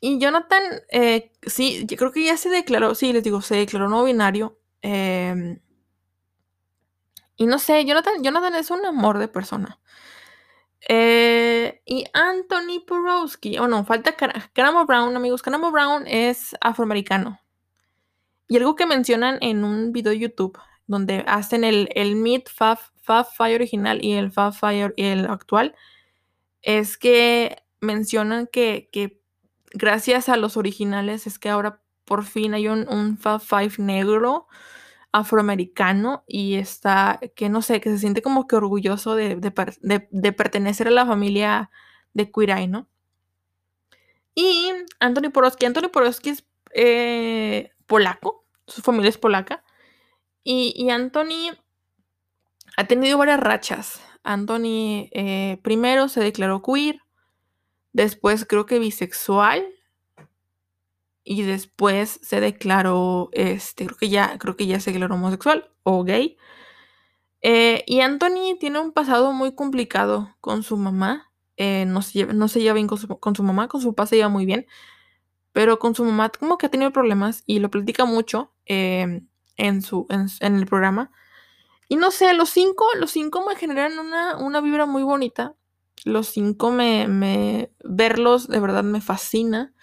Y 0.00 0.18
Jonathan, 0.18 0.62
eh, 0.90 1.30
sí, 1.42 1.84
yo 1.86 1.98
creo 1.98 2.10
que 2.10 2.24
ya 2.24 2.38
se 2.38 2.48
declaró, 2.48 2.94
sí, 2.94 3.12
les 3.12 3.22
digo, 3.22 3.42
se 3.42 3.56
declaró 3.56 3.90
no 3.90 4.02
binario. 4.02 4.58
Eh, 4.80 5.60
y 7.36 7.44
no 7.44 7.58
sé, 7.58 7.84
Jonathan, 7.84 8.22
Jonathan 8.22 8.54
es 8.54 8.70
un 8.70 8.86
amor 8.86 9.18
de 9.18 9.28
persona. 9.28 9.78
Eh, 10.88 11.82
y 11.84 12.06
Anthony 12.14 12.80
Porowski, 12.86 13.58
oh, 13.58 13.68
no, 13.68 13.84
falta 13.84 14.16
Caramo 14.54 14.86
Brown, 14.86 15.14
amigos. 15.14 15.42
Caramo 15.42 15.70
Brown 15.70 16.06
es 16.06 16.56
afroamericano. 16.62 17.38
Y 18.50 18.56
algo 18.56 18.74
que 18.74 18.84
mencionan 18.84 19.38
en 19.42 19.62
un 19.62 19.92
video 19.92 20.10
de 20.10 20.18
YouTube, 20.18 20.58
donde 20.88 21.22
hacen 21.28 21.62
el, 21.62 21.88
el 21.94 22.16
Meet 22.16 22.50
Fab, 22.50 22.78
Five 23.00 23.54
original 23.54 24.04
y 24.04 24.14
el 24.14 24.32
Fab 24.32 24.52
Fire 24.52 24.92
y 24.96 25.04
el 25.04 25.26
actual, 25.26 25.76
es 26.60 26.98
que 26.98 27.62
mencionan 27.80 28.48
que, 28.48 28.88
que, 28.90 29.22
gracias 29.72 30.28
a 30.28 30.36
los 30.36 30.56
originales 30.56 31.28
es 31.28 31.38
que 31.38 31.48
ahora 31.48 31.80
por 32.04 32.24
fin 32.24 32.54
hay 32.54 32.66
un, 32.66 32.88
un 32.88 33.18
Fab 33.18 33.40
Five 33.40 33.74
negro 33.78 34.48
afroamericano 35.12 36.24
y 36.26 36.54
está, 36.56 37.20
que 37.36 37.48
no 37.50 37.62
sé, 37.62 37.80
que 37.80 37.90
se 37.90 37.98
siente 37.98 38.20
como 38.20 38.48
que 38.48 38.56
orgulloso 38.56 39.14
de, 39.14 39.36
de, 39.36 40.32
pertenecer 40.32 40.88
a 40.88 40.90
la 40.90 41.06
familia 41.06 41.70
de 42.14 42.32
Queer 42.32 42.68
¿no? 42.68 42.88
Y 44.34 44.72
Anthony 44.98 45.30
Porowski, 45.32 45.66
Anthony 45.66 45.88
Porowski 45.92 46.30
es 46.30 46.44
eh, 46.74 47.70
polaco, 47.86 48.39
su 48.70 48.82
familia 48.82 49.10
es 49.10 49.18
polaca, 49.18 49.64
y, 50.42 50.88
Anthony 50.90 51.54
ha 52.76 52.86
tenido 52.86 53.18
varias 53.18 53.40
rachas. 53.40 54.00
Anthony 54.22 55.08
eh, 55.12 55.58
primero 55.62 56.08
se 56.08 56.20
declaró 56.20 56.62
queer, 56.62 57.00
después 57.92 58.46
creo 58.46 58.64
que 58.66 58.78
bisexual, 58.78 59.66
y 61.24 61.42
después 61.42 62.18
se 62.22 62.40
declaró, 62.40 63.28
este, 63.32 63.86
creo 63.86 63.98
que 63.98 64.08
ya, 64.08 64.38
creo 64.38 64.56
que 64.56 64.66
ya 64.66 64.80
se 64.80 64.92
declaró 64.92 65.14
homosexual 65.14 65.70
o 65.82 66.02
gay. 66.04 66.36
Eh, 67.42 67.84
y 67.86 68.00
Anthony 68.00 68.58
tiene 68.58 68.80
un 68.80 68.92
pasado 68.92 69.32
muy 69.32 69.54
complicado 69.54 70.36
con 70.40 70.62
su 70.62 70.76
mamá. 70.76 71.30
Eh, 71.56 71.84
no, 71.86 72.02
se 72.02 72.12
lleva, 72.12 72.32
no, 72.32 72.48
se 72.48 72.60
lleva, 72.60 72.74
bien 72.74 72.86
con 72.86 72.98
su, 72.98 73.42
mamá, 73.42 73.68
con 73.68 73.80
su 73.80 73.94
papá 73.94 74.06
se 74.06 74.16
lleva 74.16 74.28
muy 74.28 74.46
bien. 74.46 74.66
Pero 75.52 75.78
con 75.78 75.94
su 75.94 76.04
mamá 76.04 76.30
como 76.30 76.58
que 76.58 76.66
ha 76.66 76.70
tenido 76.70 76.92
problemas 76.92 77.42
y 77.46 77.58
lo 77.58 77.70
platica 77.70 78.04
mucho 78.04 78.52
em, 78.66 79.26
en, 79.56 79.82
su, 79.82 80.06
en, 80.08 80.54
el 80.54 80.66
programa. 80.66 81.10
Y 81.88 81.96
no 81.96 82.10
sé, 82.10 82.32
los 82.34 82.50
cinco, 82.50 82.86
los 82.96 83.10
cinco 83.10 83.44
me 83.46 83.56
generan 83.56 83.98
una, 83.98 84.36
una 84.36 84.60
vibra 84.60 84.86
muy 84.86 85.02
bonita. 85.02 85.54
Los 86.04 86.28
cinco 86.28 86.70
me, 86.70 87.08
me, 87.08 87.72
verlos 87.84 88.48
de 88.48 88.60
verdad 88.60 88.84
me 88.84 89.00
fascina. 89.00 89.74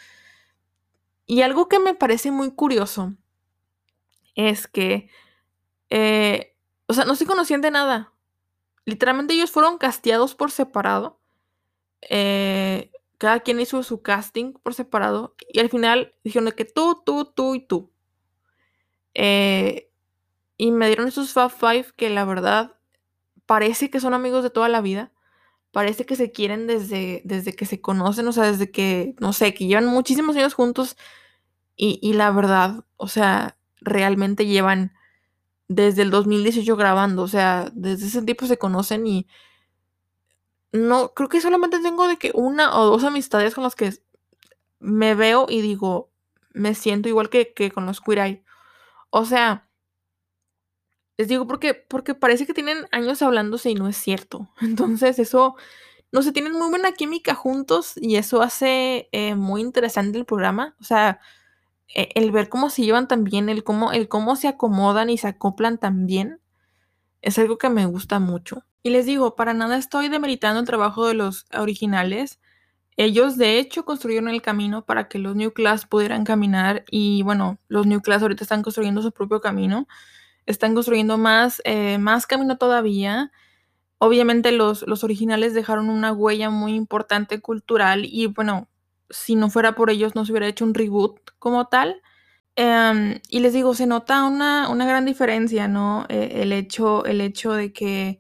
Y 1.25 1.41
algo 1.41 1.67
que 1.67 1.79
me 1.79 1.93
parece 1.93 2.31
muy 2.31 2.51
curioso 2.51 3.13
es 4.35 4.67
que, 4.67 5.09
eh, 5.89 6.55
o 6.87 6.93
sea, 6.93 7.03
no 7.03 7.15
se 7.15 7.25
conocían 7.25 7.61
de 7.61 7.71
nada. 7.71 8.13
Literalmente 8.85 9.33
ellos 9.33 9.51
fueron 9.51 9.77
casteados 9.77 10.35
por 10.35 10.51
separado. 10.51 11.19
Eh, 12.09 12.91
cada 13.17 13.39
quien 13.39 13.59
hizo 13.59 13.81
su 13.83 14.01
casting 14.01 14.53
por 14.53 14.73
separado. 14.73 15.35
Y 15.51 15.59
al 15.59 15.69
final 15.69 16.13
dijeron 16.23 16.51
que 16.51 16.65
tú, 16.65 17.01
tú, 17.05 17.25
tú 17.25 17.55
y 17.55 17.61
tú. 17.61 17.91
Eh, 19.13 19.89
y 20.57 20.71
me 20.71 20.87
dieron 20.87 21.07
esos 21.07 21.33
Fab 21.33 21.51
Five 21.51 21.87
que 21.95 22.09
la 22.09 22.25
verdad 22.25 22.75
parece 23.45 23.89
que 23.89 23.99
son 23.99 24.13
amigos 24.13 24.43
de 24.43 24.49
toda 24.49 24.69
la 24.69 24.81
vida. 24.81 25.11
Parece 25.71 26.05
que 26.05 26.15
se 26.15 26.31
quieren 26.31 26.67
desde, 26.67 27.21
desde 27.25 27.53
que 27.53 27.65
se 27.65 27.81
conocen, 27.81 28.27
o 28.27 28.31
sea, 28.31 28.45
desde 28.51 28.71
que, 28.71 29.15
no 29.19 29.33
sé, 29.33 29.53
que 29.53 29.67
llevan 29.67 29.87
muchísimos 29.87 30.35
años 30.35 30.53
juntos. 30.53 30.97
Y, 31.75 31.99
y 32.01 32.13
la 32.13 32.31
verdad, 32.31 32.85
o 32.97 33.07
sea, 33.07 33.57
realmente 33.81 34.45
llevan 34.45 34.93
desde 35.67 36.03
el 36.03 36.11
2018 36.11 36.75
grabando, 36.75 37.23
o 37.23 37.27
sea, 37.27 37.69
desde 37.73 38.07
ese 38.07 38.21
tiempo 38.23 38.47
se 38.47 38.57
conocen 38.57 39.05
y 39.07 39.27
no, 40.77 41.13
creo 41.13 41.29
que 41.29 41.41
solamente 41.41 41.79
tengo 41.79 42.07
de 42.07 42.17
que 42.17 42.31
una 42.33 42.77
o 42.77 42.85
dos 42.85 43.03
amistades 43.03 43.55
con 43.55 43.63
las 43.63 43.75
que 43.75 43.93
me 44.79 45.15
veo 45.15 45.47
y 45.49 45.61
digo, 45.61 46.11
me 46.53 46.75
siento 46.75 47.09
igual 47.09 47.29
que, 47.29 47.53
que 47.53 47.71
con 47.71 47.85
los 47.85 48.01
Queer 48.01 48.19
Eye. 48.19 48.43
O 49.09 49.25
sea, 49.25 49.67
les 51.17 51.27
digo 51.27 51.47
porque, 51.47 51.73
porque 51.73 52.13
parece 52.13 52.45
que 52.45 52.53
tienen 52.53 52.87
años 52.91 53.21
hablándose 53.21 53.71
y 53.71 53.75
no 53.75 53.87
es 53.87 53.97
cierto. 53.97 54.49
Entonces 54.61 55.19
eso, 55.19 55.55
no 56.11 56.21
sé, 56.21 56.31
tienen 56.31 56.53
muy 56.53 56.69
buena 56.69 56.91
química 56.93 57.35
juntos 57.35 57.93
y 57.97 58.17
eso 58.17 58.41
hace 58.41 59.09
eh, 59.11 59.35
muy 59.35 59.61
interesante 59.61 60.17
el 60.17 60.25
programa. 60.25 60.75
O 60.79 60.83
sea, 60.83 61.19
e, 61.95 62.09
el 62.15 62.31
ver 62.31 62.49
cómo 62.49 62.69
se 62.69 62.83
llevan 62.83 63.07
también, 63.07 63.49
el 63.49 63.63
cómo, 63.63 63.91
el 63.91 64.07
cómo 64.09 64.35
se 64.35 64.47
acomodan 64.47 65.09
y 65.09 65.17
se 65.17 65.27
acoplan 65.27 65.79
también, 65.79 66.41
es 67.21 67.39
algo 67.39 67.57
que 67.57 67.69
me 67.69 67.85
gusta 67.85 68.19
mucho. 68.19 68.63
Y 68.83 68.89
les 68.89 69.05
digo, 69.05 69.35
para 69.35 69.53
nada 69.53 69.77
estoy 69.77 70.09
demeritando 70.09 70.59
el 70.59 70.65
trabajo 70.65 71.07
de 71.07 71.13
los 71.13 71.45
originales. 71.57 72.39
Ellos 72.97 73.37
de 73.37 73.59
hecho 73.59 73.85
construyeron 73.85 74.29
el 74.29 74.41
camino 74.41 74.85
para 74.85 75.07
que 75.07 75.19
los 75.19 75.35
New 75.35 75.53
Class 75.53 75.85
pudieran 75.85 76.23
caminar 76.25 76.83
y 76.89 77.21
bueno, 77.23 77.59
los 77.67 77.85
New 77.85 78.01
Class 78.01 78.23
ahorita 78.23 78.43
están 78.43 78.63
construyendo 78.63 79.01
su 79.03 79.11
propio 79.11 79.39
camino, 79.41 79.87
están 80.47 80.73
construyendo 80.73 81.17
más, 81.17 81.61
eh, 81.65 81.97
más 81.99 82.25
camino 82.27 82.57
todavía. 82.57 83.31
Obviamente 83.99 84.51
los, 84.51 84.83
los 84.87 85.03
originales 85.03 85.53
dejaron 85.53 85.89
una 85.89 86.13
huella 86.13 86.49
muy 86.49 86.73
importante 86.75 87.41
cultural 87.41 88.05
y 88.05 88.27
bueno, 88.27 88.69
si 89.09 89.35
no 89.35 89.49
fuera 89.49 89.75
por 89.75 89.89
ellos 89.89 90.15
no 90.15 90.25
se 90.25 90.31
hubiera 90.31 90.47
hecho 90.47 90.65
un 90.65 90.73
reboot 90.73 91.19
como 91.39 91.67
tal. 91.67 92.01
Em, 92.55 93.19
y 93.29 93.39
les 93.41 93.53
digo, 93.53 93.75
se 93.75 93.85
nota 93.87 94.23
una, 94.25 94.69
una 94.69 94.87
gran 94.87 95.05
diferencia, 95.05 95.67
¿no? 95.67 96.05
E, 96.09 96.41
el, 96.41 96.51
hecho, 96.53 97.05
el 97.05 97.21
hecho 97.21 97.53
de 97.53 97.71
que 97.73 98.19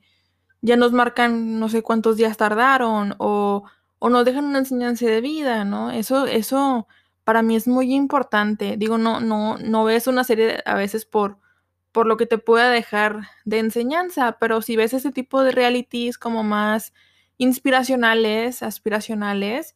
ya 0.67 0.75
nos 0.75 0.91
marcan 0.91 1.59
no 1.59 1.69
sé 1.69 1.81
cuántos 1.81 2.17
días 2.17 2.35
tardaron 2.35 3.15
o, 3.19 3.63
o 3.99 4.09
nos 4.09 4.25
dejan 4.25 4.45
una 4.45 4.59
enseñanza 4.59 5.05
de 5.05 5.21
vida, 5.21 5.63
¿no? 5.63 5.91
Eso, 5.91 6.27
eso 6.27 6.87
para 7.23 7.41
mí 7.41 7.55
es 7.55 7.67
muy 7.67 7.93
importante. 7.95 8.75
Digo, 8.77 8.97
no, 8.97 9.21
no, 9.21 9.57
no 9.57 9.85
ves 9.85 10.07
una 10.07 10.25
serie 10.25 10.61
a 10.65 10.75
veces 10.75 11.05
por, 11.05 11.39
por 11.93 12.05
lo 12.05 12.17
que 12.17 12.25
te 12.25 12.37
pueda 12.37 12.69
dejar 12.69 13.21
de 13.45 13.59
enseñanza, 13.59 14.37
pero 14.39 14.61
si 14.61 14.75
ves 14.75 14.93
ese 14.93 15.11
tipo 15.11 15.41
de 15.41 15.51
realities 15.53 16.17
como 16.17 16.43
más 16.43 16.93
inspiracionales, 17.37 18.61
aspiracionales, 18.61 19.75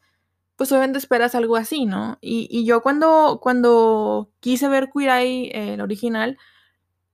pues 0.58 0.72
obviamente 0.74 1.00
esperas 1.00 1.36
algo 1.36 1.56
así, 1.56 1.86
¿no? 1.86 2.18
Y, 2.22 2.66
yo 2.66 2.82
cuando, 2.82 3.40
cuando 3.42 4.30
quise 4.42 4.68
ver 4.68 4.90
Queer 4.92 5.10
Eye, 5.10 5.74
el 5.74 5.82
original, 5.82 6.38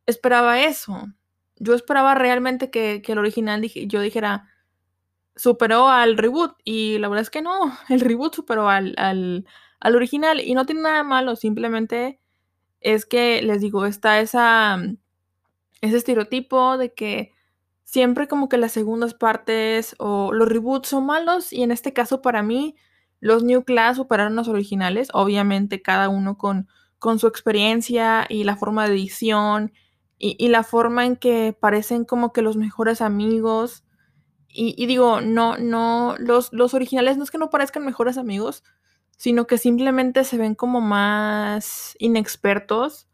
esperaba 0.07 0.61
eso 0.61 1.07
yo 1.59 1.73
esperaba 1.73 2.15
realmente 2.15 2.69
que, 2.69 3.01
el 3.05 3.17
original 3.17 3.61
yo 3.63 4.01
dijera, 4.01 4.47
superó 5.35 5.87
al 5.89 6.17
reboot. 6.17 6.55
Y 6.63 6.97
la 6.99 7.09
verdad 7.09 7.23
es 7.23 7.29
que 7.29 7.41
no, 7.41 7.77
el 7.89 7.99
reboot 7.99 8.35
superó 8.35 8.69
al, 8.69 8.95
al, 8.97 9.45
original. 9.95 10.41
Y 10.41 10.53
no 10.53 10.65
tiene 10.65 10.81
nada 10.81 11.03
malo, 11.03 11.35
simplemente 11.35 12.19
es 12.81 13.05
que, 13.05 13.41
les 13.41 13.61
digo, 13.61 13.85
está 13.85 14.19
esa, 14.19 14.79
ese 15.81 15.97
estereotipo 15.97 16.77
de 16.77 16.93
que 16.93 17.33
siempre 17.83 18.27
como 18.27 18.49
que 18.49 18.57
las 18.57 18.73
segundas 18.73 19.13
partes 19.13 19.95
o 19.97 20.33
los 20.33 20.47
reboots 20.49 20.89
son 20.89 21.05
malos. 21.05 21.53
Y 21.53 21.63
en 21.63 21.71
este 21.71 21.93
caso 21.93 22.21
para 22.21 22.43
mí, 22.43 22.75
los 23.19 23.43
New 23.43 23.63
Class 23.63 23.97
superaron 23.97 24.35
los 24.35 24.47
originales. 24.47 25.09
Obviamente 25.13 25.81
cada 25.81 26.09
uno 26.09 26.37
con, 26.37 26.67
con 26.99 27.19
su 27.19 27.27
experiencia 27.27 28.25
y 28.29 28.43
la 28.43 28.57
forma 28.57 28.87
de 28.87 28.93
edición 28.93 29.71
y, 30.19 30.47
la 30.47 30.63
forma 30.63 31.06
en 31.06 31.15
que 31.15 31.56
parecen 31.60 32.03
como 32.03 32.34
que 32.34 32.41
los 32.41 32.58
mejores 32.58 33.01
amigos. 33.01 33.84
Y, 34.49 34.86
digo, 34.88 35.21
no, 35.21 35.58
no, 35.58 36.15
los, 36.17 36.51
los 36.51 36.73
originales 36.73 37.17
no 37.17 37.23
es 37.23 37.32
que 37.32 37.38
no 37.38 37.51
parezcan 37.51 37.86
mejores 37.86 38.17
amigos, 38.17 38.63
sino 39.17 39.45
que 39.45 39.60
simplemente 39.60 40.23
se 40.23 40.38
ven 40.38 40.56
como 40.56 40.82
más 40.82 41.95
inexpertos 41.99 43.08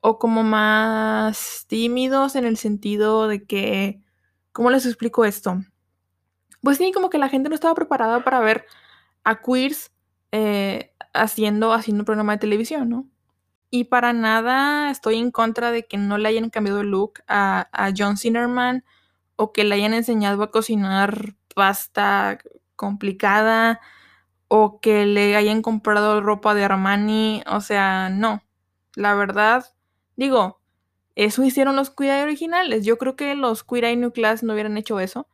o 0.00 0.18
como 0.18 0.42
más 0.42 1.66
tímidos 1.68 2.34
en 2.34 2.44
el 2.44 2.56
sentido 2.56 3.28
de 3.28 3.44
que, 3.44 4.02
¿cómo 4.52 4.70
les 4.70 4.86
explico 4.86 5.24
esto? 5.24 5.60
Pues 6.62 6.78
sí, 6.78 6.90
como 6.92 7.10
que 7.10 7.18
la 7.18 7.28
gente 7.28 7.48
no 7.48 7.54
estaba 7.54 7.74
preparada 7.74 8.24
para 8.24 8.40
ver 8.40 8.66
a 9.22 9.40
queers 9.40 9.92
eh, 10.32 10.92
haciendo, 11.12 11.72
haciendo 11.72 12.02
un 12.02 12.06
programa 12.06 12.32
de 12.32 12.38
televisión, 12.38 12.88
¿no? 12.88 13.08
Y 13.70 13.84
para 13.84 14.12
nada 14.12 14.90
estoy 14.90 15.16
en 15.16 15.30
contra 15.30 15.70
de 15.70 15.86
que 15.86 15.98
no 15.98 16.18
le 16.18 16.28
hayan 16.28 16.50
cambiado 16.50 16.80
el 16.80 16.88
look 16.88 17.22
a, 17.26 17.68
John 17.96 18.16
Zinnerman 18.16 18.84
o 19.36 19.52
que 19.52 19.64
le 19.64 19.74
hayan 19.74 19.94
enseñado 19.94 20.42
a 20.42 20.50
cocinar 20.50 21.34
pasta 21.54 22.38
complicada 22.76 23.80
o 24.48 24.80
que 24.80 25.06
le 25.06 25.36
hayan 25.36 25.62
comprado 25.62 26.20
ropa 26.20 26.54
de 26.54 26.64
Armani. 26.64 27.42
O 27.46 27.60
sea, 27.60 28.08
no. 28.10 28.42
La 28.94 29.14
verdad, 29.14 29.66
digo, 30.16 30.60
eso 31.16 31.42
hicieron 31.44 31.76
los 31.76 31.90
Queer 31.90 32.24
originales. 32.24 32.84
Yo 32.84 32.98
creo 32.98 33.16
que 33.16 33.34
los 33.34 33.64
Queer 33.64 33.96
New 33.98 34.12
Class 34.12 34.42
no 34.42 34.52
hubieran 34.52 34.76
hecho 34.76 35.00
eso. 35.00 35.28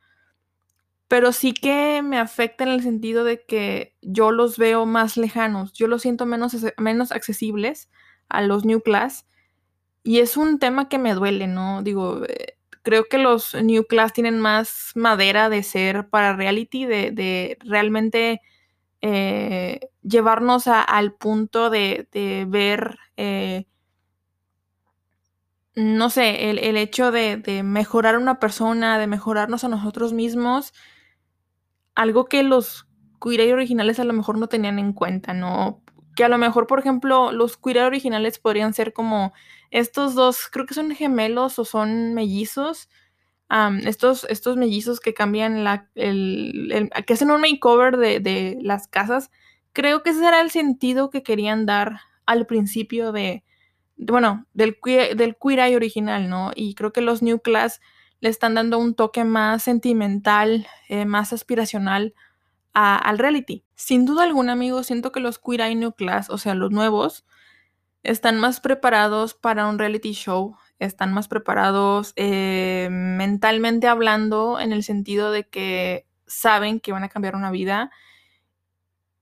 Pero 1.09 1.33
sí 1.33 1.53
que 1.53 2.01
me 2.03 2.19
afecta 2.19 2.65
en 2.65 2.71
el 2.71 2.83
sentido 2.83 3.25
de 3.25 3.45
que 3.45 3.95
yo 4.01 4.33
los 4.33 4.57
veo 4.57 4.87
más 4.87 5.19
lejanos. 5.19 5.75
Yo 5.75 5.87
los 5.87 6.03
siento 6.03 6.25
menos, 6.25 6.57
menos 6.79 7.13
accesibles 7.13 7.91
a 8.33 8.43
los 8.43 8.65
New 8.65 8.83
Class. 8.83 9.27
Y 10.03 10.19
es 10.21 10.37
un 10.37 10.59
tema 10.59 10.89
que 10.89 10.99
me 10.99 11.15
duele, 11.15 11.47
¿no? 11.47 11.83
Digo, 11.83 12.25
eh, 12.27 12.57
creo 12.83 13.05
que 13.09 13.19
los 13.19 13.55
New 13.55 13.87
Class 13.87 14.13
tienen 14.13 14.41
más 14.41 14.93
madera 14.95 15.49
de 15.49 15.63
ser 15.63 16.09
para 16.09 16.35
reality, 16.35 16.87
de, 16.87 17.59
realmente 17.61 18.41
eh, 19.01 19.81
llevarnos 20.03 20.67
al 20.67 21.15
punto 21.15 21.71
de, 21.71 22.09
ver, 22.49 22.99
eh, 23.17 23.67
no 25.75 26.11
sé, 26.11 26.51
el, 26.51 26.77
hecho 26.77 27.13
de, 27.13 27.37
de, 27.37 27.63
mejorar 27.63 28.17
a 28.17 28.19
una 28.19 28.41
persona, 28.41 28.99
de 28.99 29.07
mejorarnos 29.07 29.65
a 29.65 29.69
nosotros 29.69 30.13
mismos, 30.13 30.73
algo 31.95 32.27
que 32.27 32.43
los 32.43 32.87
queer 33.23 33.53
originales 33.55 34.01
a 34.01 34.05
lo 34.05 34.13
mejor 34.13 34.39
no 34.39 34.49
tenían 34.49 34.79
en 34.79 34.93
cuenta, 34.93 35.35
¿no? 35.35 35.82
Que 36.15 36.25
a 36.25 36.29
lo 36.29 36.39
mejor, 36.39 36.67
por 36.67 36.79
ejemplo, 36.79 37.33
los 37.33 37.57
queer 37.57 37.85
originales 37.85 38.39
podrían 38.39 38.75
ser 38.75 38.93
como 38.93 39.33
estos 39.71 40.15
dos, 40.15 40.49
creo 40.51 40.67
que 40.67 40.75
son 40.75 40.91
gemelos 40.95 41.59
o 41.59 41.65
son 41.65 42.15
mellizos, 42.15 42.89
estos, 43.85 44.25
estos 44.31 44.57
mellizos 44.57 45.01
que 45.01 45.13
cambian 45.13 45.63
la, 45.63 45.91
el, 45.95 46.91
que 47.07 47.13
hacen 47.13 47.31
un 47.31 47.41
makeover 47.41 47.99
de, 47.99 48.19
de, 48.21 48.59
las 48.63 48.89
casas, 48.89 49.31
creo 49.75 50.03
que 50.03 50.11
ese 50.11 50.27
era 50.27 50.41
el 50.41 50.51
sentido 50.51 51.11
que 51.11 51.23
querían 51.23 51.67
dar 51.67 52.01
al 52.25 52.47
principio 52.47 53.13
de, 53.13 53.45
bueno, 53.97 54.47
del, 54.55 54.79
del 55.17 55.37
Queer 55.37 55.61
Eye 55.61 55.77
original, 55.77 56.31
¿no? 56.31 56.53
Y 56.55 56.75
creo 56.75 56.93
que 56.93 57.03
los 57.03 57.23
New 57.23 57.41
Class 57.41 57.81
le 58.21 58.29
están 58.29 58.55
dando 58.55 58.79
un 58.79 58.95
toque 58.95 59.25
más 59.25 59.65
sentimental, 59.65 60.67
eh, 60.89 61.05
más 61.05 61.33
aspiracional 61.33 62.15
al 62.73 63.19
reality. 63.19 63.65
Sin 63.75 64.07
duda 64.07 64.25
alguna, 64.25 64.53
amigos, 64.53 64.87
siento 64.87 65.13
que 65.13 65.21
los 65.21 65.39
Queer 65.39 65.63
Eye 65.63 65.75
New 65.75 65.93
Class, 65.93 66.31
o 66.31 66.39
sea, 66.39 66.55
los 66.55 66.71
nuevos, 66.71 67.25
están 68.03 68.41
más 68.41 68.61
preparados 68.61 69.35
para 69.35 69.69
un 69.69 69.79
reality 69.79 70.13
show, 70.13 70.57
están 70.79 71.13
más 71.13 71.29
preparados 71.29 72.13
eh, 72.17 72.89
mentalmente 72.91 73.87
hablando 73.87 74.59
en 74.59 74.73
el 74.73 74.83
sentido 74.83 75.31
de 75.31 75.45
que 75.49 76.07
saben 76.27 76.81
que 76.81 76.93
van 76.93 77.05
a 77.05 77.09
cambiar 77.09 77.37
una 77.37 77.51
vida. 77.51 77.91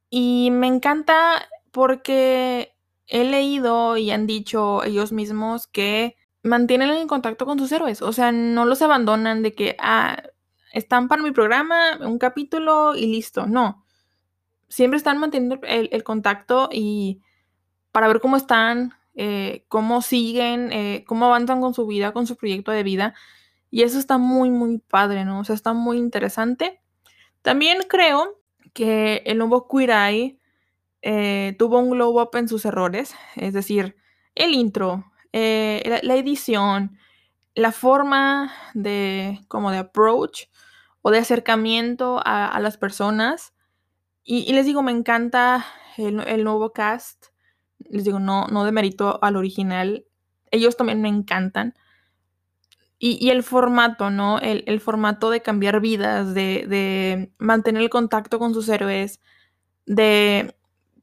Y 0.09 0.51
me 0.51 0.67
encanta 0.67 1.49
porque 1.71 2.75
he 3.07 3.25
leído 3.25 3.97
y 3.97 4.11
han 4.11 4.27
dicho 4.27 4.83
ellos 4.85 5.13
mismos 5.13 5.67
que 5.67 6.17
mantienen 6.43 6.91
el 6.91 7.07
contacto 7.07 7.45
con 7.47 7.59
sus 7.59 7.71
héroes, 7.73 8.03
o 8.03 8.13
sea, 8.13 8.33
no 8.33 8.65
los 8.65 8.81
abandonan 8.83 9.43
de 9.43 9.53
que, 9.55 9.77
ah, 9.79 10.23
están 10.73 11.09
para 11.09 11.23
mi 11.23 11.33
programa, 11.33 11.99
un 12.01 12.19
capítulo 12.19 12.95
y 12.95 13.07
listo, 13.07 13.47
no. 13.47 13.85
Siempre 14.69 14.99
están 14.99 15.19
manteniendo 15.19 15.59
el, 15.67 16.05
contacto 16.05 16.69
y 16.73 17.21
para 17.91 18.07
ver 18.07 18.21
cómo 18.21 18.37
están, 18.37 18.93
eh, 19.15 19.65
cómo 19.69 20.01
siguen, 20.01 20.71
eh, 20.73 21.05
cómo 21.07 21.27
avanzan 21.27 21.61
con 21.61 21.75
su 21.75 21.87
vida, 21.87 22.13
con 22.13 22.27
su 22.27 22.37
proyecto 22.37 22.71
de 22.71 22.85
vida. 22.85 23.15
Y 23.71 23.83
eso 23.83 23.99
está 23.99 24.19
muy, 24.19 24.51
muy 24.51 24.79
padre, 24.79 25.25
¿no? 25.25 25.41
O 25.41 25.45
sea, 25.45 25.57
está 25.57 25.73
muy 25.73 25.99
interesante. 25.99 26.81
También 27.43 27.79
creo 27.89 28.41
que 28.73 29.23
el 29.27 29.39
nuevo 29.39 29.67
Eye 29.73 30.39
eh, 31.03 31.57
tuvo 31.59 31.81
un 31.81 31.91
glow 31.91 32.21
up 32.21 32.31
en 32.35 32.49
sus 32.49 32.65
errores, 32.65 33.15
es 33.35 33.53
decir, 33.53 33.97
el 34.37 34.55
intro, 34.55 35.11
la, 35.33 36.15
edición, 36.15 36.97
la 37.55 37.73
forma 37.73 38.53
de 38.75 39.41
como 39.49 39.73
de 39.73 39.79
approach 39.79 40.50
o 41.03 41.11
de 41.11 41.19
acercamiento 41.19 42.21
a, 42.25 42.59
las 42.61 42.77
personas. 42.77 43.55
Y, 44.23 44.53
les 44.53 44.67
digo, 44.67 44.83
me 44.83 44.93
encanta 44.93 45.65
el, 45.97 46.45
nuevo 46.45 46.73
cast. 46.73 47.27
Les 47.79 48.05
digo, 48.05 48.21
no, 48.21 48.47
no 48.49 48.65
de 48.65 48.73
mérito 48.73 49.19
al 49.23 49.37
original. 49.37 50.05
Ellos 50.51 50.77
también 50.77 51.01
me 51.01 51.09
encantan. 51.09 51.75
Y, 52.99 53.31
el 53.31 53.43
formato, 53.43 54.11
¿no? 54.11 54.39
El, 54.41 54.81
formato 54.81 55.31
de 55.31 55.41
cambiar 55.41 55.81
vidas, 55.81 56.35
de, 56.35 57.33
mantener 57.39 57.83
el 57.83 57.91
contacto 57.91 58.39
con 58.39 58.53
sus 58.53 58.69
héroes, 58.69 59.21
de 59.87 60.55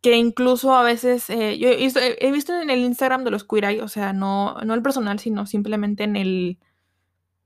que 0.03 0.15
incluso 0.15 0.75
a 0.75 0.83
veces, 0.83 1.27
eh, 1.31 1.57
yo 1.57 1.69
he 1.69 2.31
visto, 2.31 2.53
en 2.53 2.69
el 2.69 2.79
Instagram 2.81 3.23
de 3.23 3.31
los 3.31 3.43
Queer 3.43 3.81
o 3.81 3.87
sea, 3.87 4.13
no, 4.13 4.53
no 4.63 4.75
el 4.75 4.83
personal, 4.83 5.17
sino 5.17 5.47
simplemente 5.47 6.03
en 6.03 6.15
el, 6.15 6.59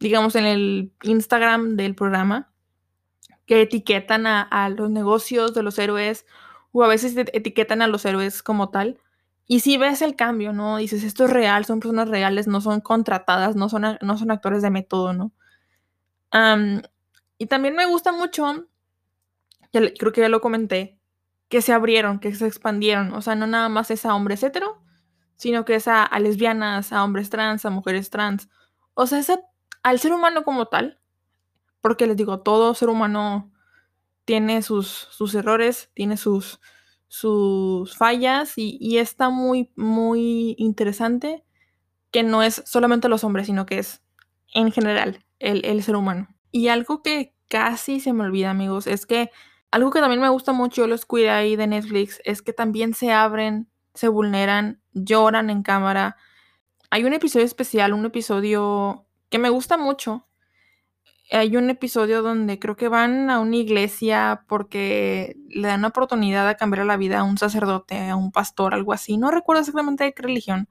digamos, 0.01 0.35
en 0.35 0.45
el 0.45 0.91
Instagram 1.03 1.77
del 1.77 1.95
programa, 1.95 2.51
que 3.45 3.61
etiquetan 3.61 4.25
a, 4.27 4.69
los 4.69 4.89
negocios 4.89 5.53
de 5.53 5.63
los 5.63 5.77
héroes 5.77 6.25
o 6.71 6.83
a 6.83 6.87
veces 6.87 7.15
etiquetan 7.17 7.81
a 7.81 7.87
los 7.87 8.03
héroes 8.05 8.43
como 8.43 8.69
tal. 8.69 8.99
Y 9.45 9.59
si 9.59 9.77
ves 9.77 10.01
el 10.01 10.15
cambio, 10.15 10.53
¿no? 10.53 10.77
Dices, 10.77 11.03
esto 11.03 11.25
es 11.25 11.31
real, 11.31 11.65
son 11.65 11.79
personas 11.79 12.09
reales, 12.09 12.47
no 12.47 12.61
son 12.61 12.81
contratadas, 12.81 13.55
no 13.55 13.69
son, 13.69 13.97
no 14.01 14.17
son 14.17 14.31
actores 14.31 14.61
de 14.61 14.69
método, 14.69 15.13
¿no? 15.13 15.31
y 17.37 17.47
también 17.47 17.75
me 17.75 17.85
gusta 17.85 18.13
mucho, 18.13 18.67
creo 19.73 20.11
que 20.13 20.21
ya 20.21 20.29
lo 20.29 20.39
comenté, 20.39 20.97
que 21.49 21.61
se 21.61 21.73
abrieron, 21.73 22.19
que 22.19 22.33
se 22.33 22.47
expandieron. 22.47 23.13
O 23.13 23.21
sea, 23.21 23.35
no 23.35 23.47
nada 23.47 23.67
más 23.67 23.91
es 23.91 24.05
a 24.05 24.15
hombres 24.15 24.41
hetero, 24.41 24.81
sino 25.35 25.65
que 25.65 25.75
es 25.75 25.89
a, 25.89 26.07
lesbianas, 26.19 26.93
a 26.93 27.03
hombres 27.03 27.29
trans, 27.29 27.65
a 27.65 27.69
mujeres 27.69 28.09
trans. 28.09 28.47
O 28.93 29.05
sea, 29.07 29.19
es 29.19 29.29
al 29.83 29.99
ser 29.99 30.13
humano 30.13 30.43
como 30.43 30.67
tal. 30.67 30.99
Porque 31.81 32.05
les 32.07 32.15
digo, 32.15 32.41
todo 32.41 32.75
ser 32.75 32.89
humano 32.89 33.51
tiene 34.25 34.61
sus, 34.61 35.07
sus 35.11 35.33
errores, 35.33 35.89
tiene 35.93 36.15
sus, 36.15 36.59
sus 37.07 37.97
fallas 37.97 38.53
y, 38.55 38.97
está 38.97 39.29
muy, 39.29 39.71
muy 39.75 40.55
interesante 40.57 41.43
que 42.11 42.23
no 42.23 42.43
es 42.43 42.63
solamente 42.65 43.09
los 43.09 43.23
hombres, 43.23 43.47
sino 43.47 43.65
que 43.65 43.79
es 43.79 44.03
en 44.53 44.71
general 44.71 45.25
el, 45.39 45.65
el 45.65 45.81
ser 45.81 45.95
humano. 45.95 46.27
Y 46.51 46.67
algo 46.67 47.01
que 47.01 47.33
casi 47.47 47.99
se 47.99 48.13
me 48.13 48.23
olvida, 48.23 48.51
amigos, 48.51 48.85
es 48.85 49.05
que 49.05 49.31
algo 49.71 49.91
que 49.91 50.01
también 50.01 50.21
me 50.21 50.29
gusta 50.29 50.51
mucho 50.51 50.85
los 50.87 51.05
cuida 51.05 51.37
ahí 51.37 51.55
de 51.55 51.67
Netflix 51.67 52.21
es 52.25 52.41
que 52.41 52.53
también 52.53 52.93
se 52.93 53.11
abren, 53.11 53.69
se 53.93 54.07
vulneran, 54.09 54.81
lloran 54.93 55.49
en 55.49 55.63
cámara. 55.63 56.17
Hay 56.89 57.05
un 57.05 57.13
episodio 57.13 57.45
especial, 57.45 57.93
un 57.93 58.05
episodio 58.05 59.07
que 59.31 59.39
me 59.39 59.49
gusta 59.49 59.77
mucho. 59.77 60.27
Hay 61.31 61.55
un 61.55 61.69
episodio 61.69 62.21
donde 62.21 62.59
creo 62.59 62.75
que 62.75 62.89
van 62.89 63.29
a 63.29 63.39
una 63.39 63.55
iglesia 63.55 64.43
porque 64.47 65.37
le 65.47 65.69
dan 65.69 65.79
una 65.79 65.87
oportunidad 65.87 66.45
de 66.45 66.57
cambiar 66.57 66.85
la 66.85 66.97
vida 66.97 67.19
a 67.19 67.23
un 67.23 67.37
sacerdote, 67.37 68.09
a 68.09 68.17
un 68.17 68.33
pastor, 68.33 68.73
algo 68.75 68.91
así. 68.91 69.17
No 69.17 69.31
recuerdo 69.31 69.61
exactamente 69.61 70.03
de 70.03 70.13
qué 70.13 70.21
religión, 70.21 70.67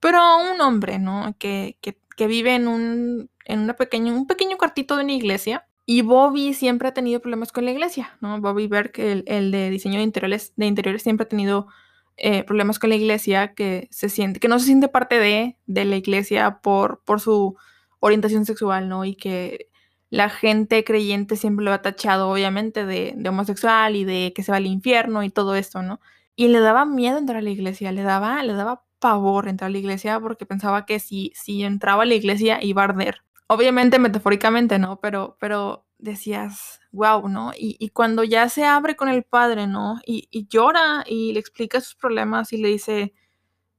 pero 0.00 0.18
a 0.18 0.36
un 0.36 0.60
hombre, 0.60 0.98
¿no? 0.98 1.36
Que, 1.38 1.78
que, 1.80 2.26
vive 2.26 2.56
en 2.56 2.66
un, 2.68 3.30
en 3.44 3.60
una 3.60 3.76
un 3.78 4.26
pequeño 4.26 4.58
cuartito 4.58 4.96
de 4.96 5.04
una 5.04 5.12
iglesia 5.12 5.66
y 5.86 6.02
Bobby 6.02 6.54
siempre 6.54 6.88
ha 6.88 6.94
tenido 6.94 7.20
problemas 7.20 7.52
con 7.52 7.64
la 7.64 7.70
iglesia, 7.70 8.16
¿no? 8.20 8.40
Bobby 8.40 8.66
Berg, 8.66 8.92
el, 8.96 9.22
el 9.28 9.52
de 9.52 9.70
diseño 9.70 9.98
de 9.98 10.04
interiores, 10.04 10.52
de 10.56 10.66
interiores, 10.66 11.02
siempre 11.02 11.26
ha 11.26 11.28
tenido 11.28 11.68
eh, 12.16 12.42
problemas 12.42 12.80
con 12.80 12.90
la 12.90 12.96
iglesia, 12.96 13.54
que 13.54 13.86
se 13.92 14.08
siente, 14.08 14.40
que 14.40 14.48
no 14.48 14.58
se 14.58 14.66
siente 14.66 14.88
parte 14.88 15.18
de, 15.20 15.56
de 15.66 15.84
la 15.84 15.96
iglesia 15.96 16.58
por, 16.62 17.02
por 17.04 17.20
su 17.20 17.56
orientación 18.04 18.44
sexual, 18.44 18.88
¿no? 18.88 19.04
Y 19.04 19.14
que 19.16 19.70
la 20.10 20.28
gente 20.28 20.84
creyente 20.84 21.36
siempre 21.36 21.64
lo 21.64 21.72
ha 21.72 21.80
tachado, 21.82 22.28
obviamente, 22.28 22.84
de, 22.84 23.16
homosexual 23.28 23.96
y 23.96 24.04
de 24.04 24.32
que 24.34 24.42
se 24.42 24.52
va 24.52 24.58
al 24.58 24.66
infierno 24.66 25.22
y 25.22 25.30
todo 25.30 25.54
esto, 25.56 25.82
¿no? 25.82 26.00
Y 26.36 26.48
le 26.48 26.60
daba 26.60 26.84
miedo 26.84 27.18
entrar 27.18 27.38
a 27.38 27.42
la 27.42 27.50
iglesia, 27.50 27.92
le 27.92 28.02
daba, 28.02 28.42
le 28.42 28.52
daba 28.52 28.84
pavor 28.98 29.48
entrar 29.48 29.68
a 29.68 29.72
la 29.72 29.78
iglesia 29.78 30.20
porque 30.20 30.46
pensaba 30.46 30.84
que 30.86 31.00
si, 31.00 31.32
si 31.34 31.62
entraba 31.64 32.02
a 32.02 32.06
la 32.06 32.14
iglesia 32.14 32.58
iba 32.62 32.82
a 32.82 32.86
arder. 32.86 33.22
Obviamente 33.46 33.98
metafóricamente, 33.98 34.78
¿no? 34.78 35.00
Pero, 35.00 35.36
pero 35.40 35.86
decías, 35.98 36.80
wow, 36.92 37.28
¿no? 37.28 37.52
Y, 37.56 37.88
cuando 37.90 38.22
ya 38.24 38.48
se 38.48 38.64
abre 38.64 38.96
con 38.96 39.08
el 39.08 39.24
padre, 39.24 39.66
¿no? 39.66 39.98
Y, 40.06 40.46
llora 40.48 41.04
y 41.06 41.32
le 41.32 41.40
explica 41.40 41.80
sus 41.80 41.94
problemas 41.94 42.52
y 42.52 42.58
le 42.58 42.68
dice, 42.68 43.14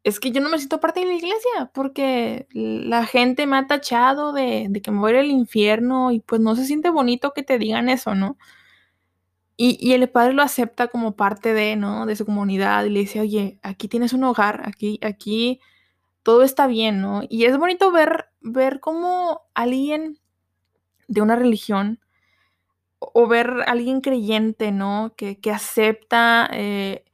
es 0.06 0.20
que 0.20 0.32
yo 0.32 0.40
no 0.40 0.50
me 0.50 0.60
siento 0.60 0.80
parte 0.80 1.00
de 1.00 1.08
la 1.08 1.16
iglesia 1.16 1.72
porque 1.74 2.48
la 2.52 3.08
gente 3.08 3.48
me 3.48 3.58
ha 3.58 3.66
tachado 3.66 4.34
de, 4.34 4.70
que 4.84 4.92
me 4.92 5.00
voy 5.00 5.16
al 5.16 5.32
infierno 5.32 6.12
y 6.12 6.20
pues 6.20 6.40
no 6.40 6.56
se 6.56 6.66
siente 6.66 6.92
bonito 6.92 7.34
que 7.34 7.42
te 7.42 7.58
digan 7.58 7.90
eso, 7.90 8.14
¿no? 8.14 8.38
Y, 9.58 9.78
y, 9.82 9.94
el 9.94 10.08
padre 10.10 10.34
lo 10.34 10.44
acepta 10.44 10.90
como 10.90 11.16
parte 11.16 11.54
de, 11.54 11.76
¿no? 11.76 12.06
De 12.06 12.16
su 12.16 12.26
comunidad 12.26 12.86
y 12.86 12.92
le 12.92 13.00
dice, 13.00 13.20
oye, 13.20 13.58
aquí 13.64 13.88
tienes 13.88 14.14
un 14.14 14.24
hogar, 14.26 14.62
aquí, 14.66 15.00
aquí 15.02 15.60
todo 16.22 16.44
está 16.44 16.68
bien, 16.68 17.02
¿no? 17.02 17.24
Y 17.28 17.46
es 17.46 17.58
bonito 17.58 17.92
ver, 17.92 18.28
ver 18.42 18.80
cómo 18.82 19.42
alguien 19.56 20.20
de 21.08 21.22
una 21.22 21.36
religión 21.36 22.00
o 23.00 23.28
ver 23.28 23.50
a 23.62 23.72
alguien 23.72 24.02
creyente, 24.02 24.72
¿no? 24.72 25.16
Que, 25.18 25.40
acepta 25.52 26.48
eh, 26.52 27.06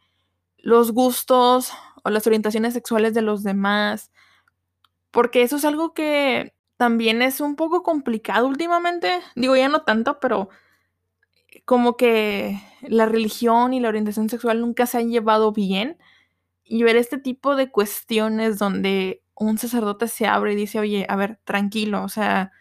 los 0.58 0.92
gustos 0.92 1.72
o 2.04 2.10
las 2.10 2.28
orientaciones 2.28 2.74
sexuales 2.74 3.14
de 3.14 3.22
los 3.22 3.44
demás, 3.44 4.12
porque 5.12 5.44
eso 5.44 5.58
es 5.58 5.66
algo 5.66 5.94
que 5.94 6.54
también 6.78 7.22
es 7.22 7.42
un 7.42 7.56
poco 7.56 7.84
complicado 7.84 8.48
últimamente, 8.48 9.22
digo 9.36 9.56
ya 9.56 9.70
no 9.70 9.84
tanto, 9.84 10.20
pero 10.20 10.50
como 11.66 11.98
que 11.98 12.60
la 12.82 13.06
religión 13.06 13.74
y 13.74 13.80
la 13.80 13.90
orientación 13.90 14.30
sexual 14.30 14.62
nunca 14.62 14.86
se 14.86 14.98
han 14.98 15.10
llevado 15.12 15.52
bien 15.52 15.98
y 16.64 16.84
ver 16.84 16.96
este 16.96 17.18
tipo 17.18 17.56
de 17.56 17.70
cuestiones 17.70 18.58
donde 18.58 19.22
un 19.36 19.58
sacerdote 19.58 20.08
se 20.08 20.28
abre 20.28 20.54
y 20.54 20.56
dice, 20.56 20.80
oye, 20.80 21.06
a 21.10 21.16
ver, 21.16 21.40
tranquilo, 21.44 22.04
o 22.04 22.10
sea, 22.10 22.52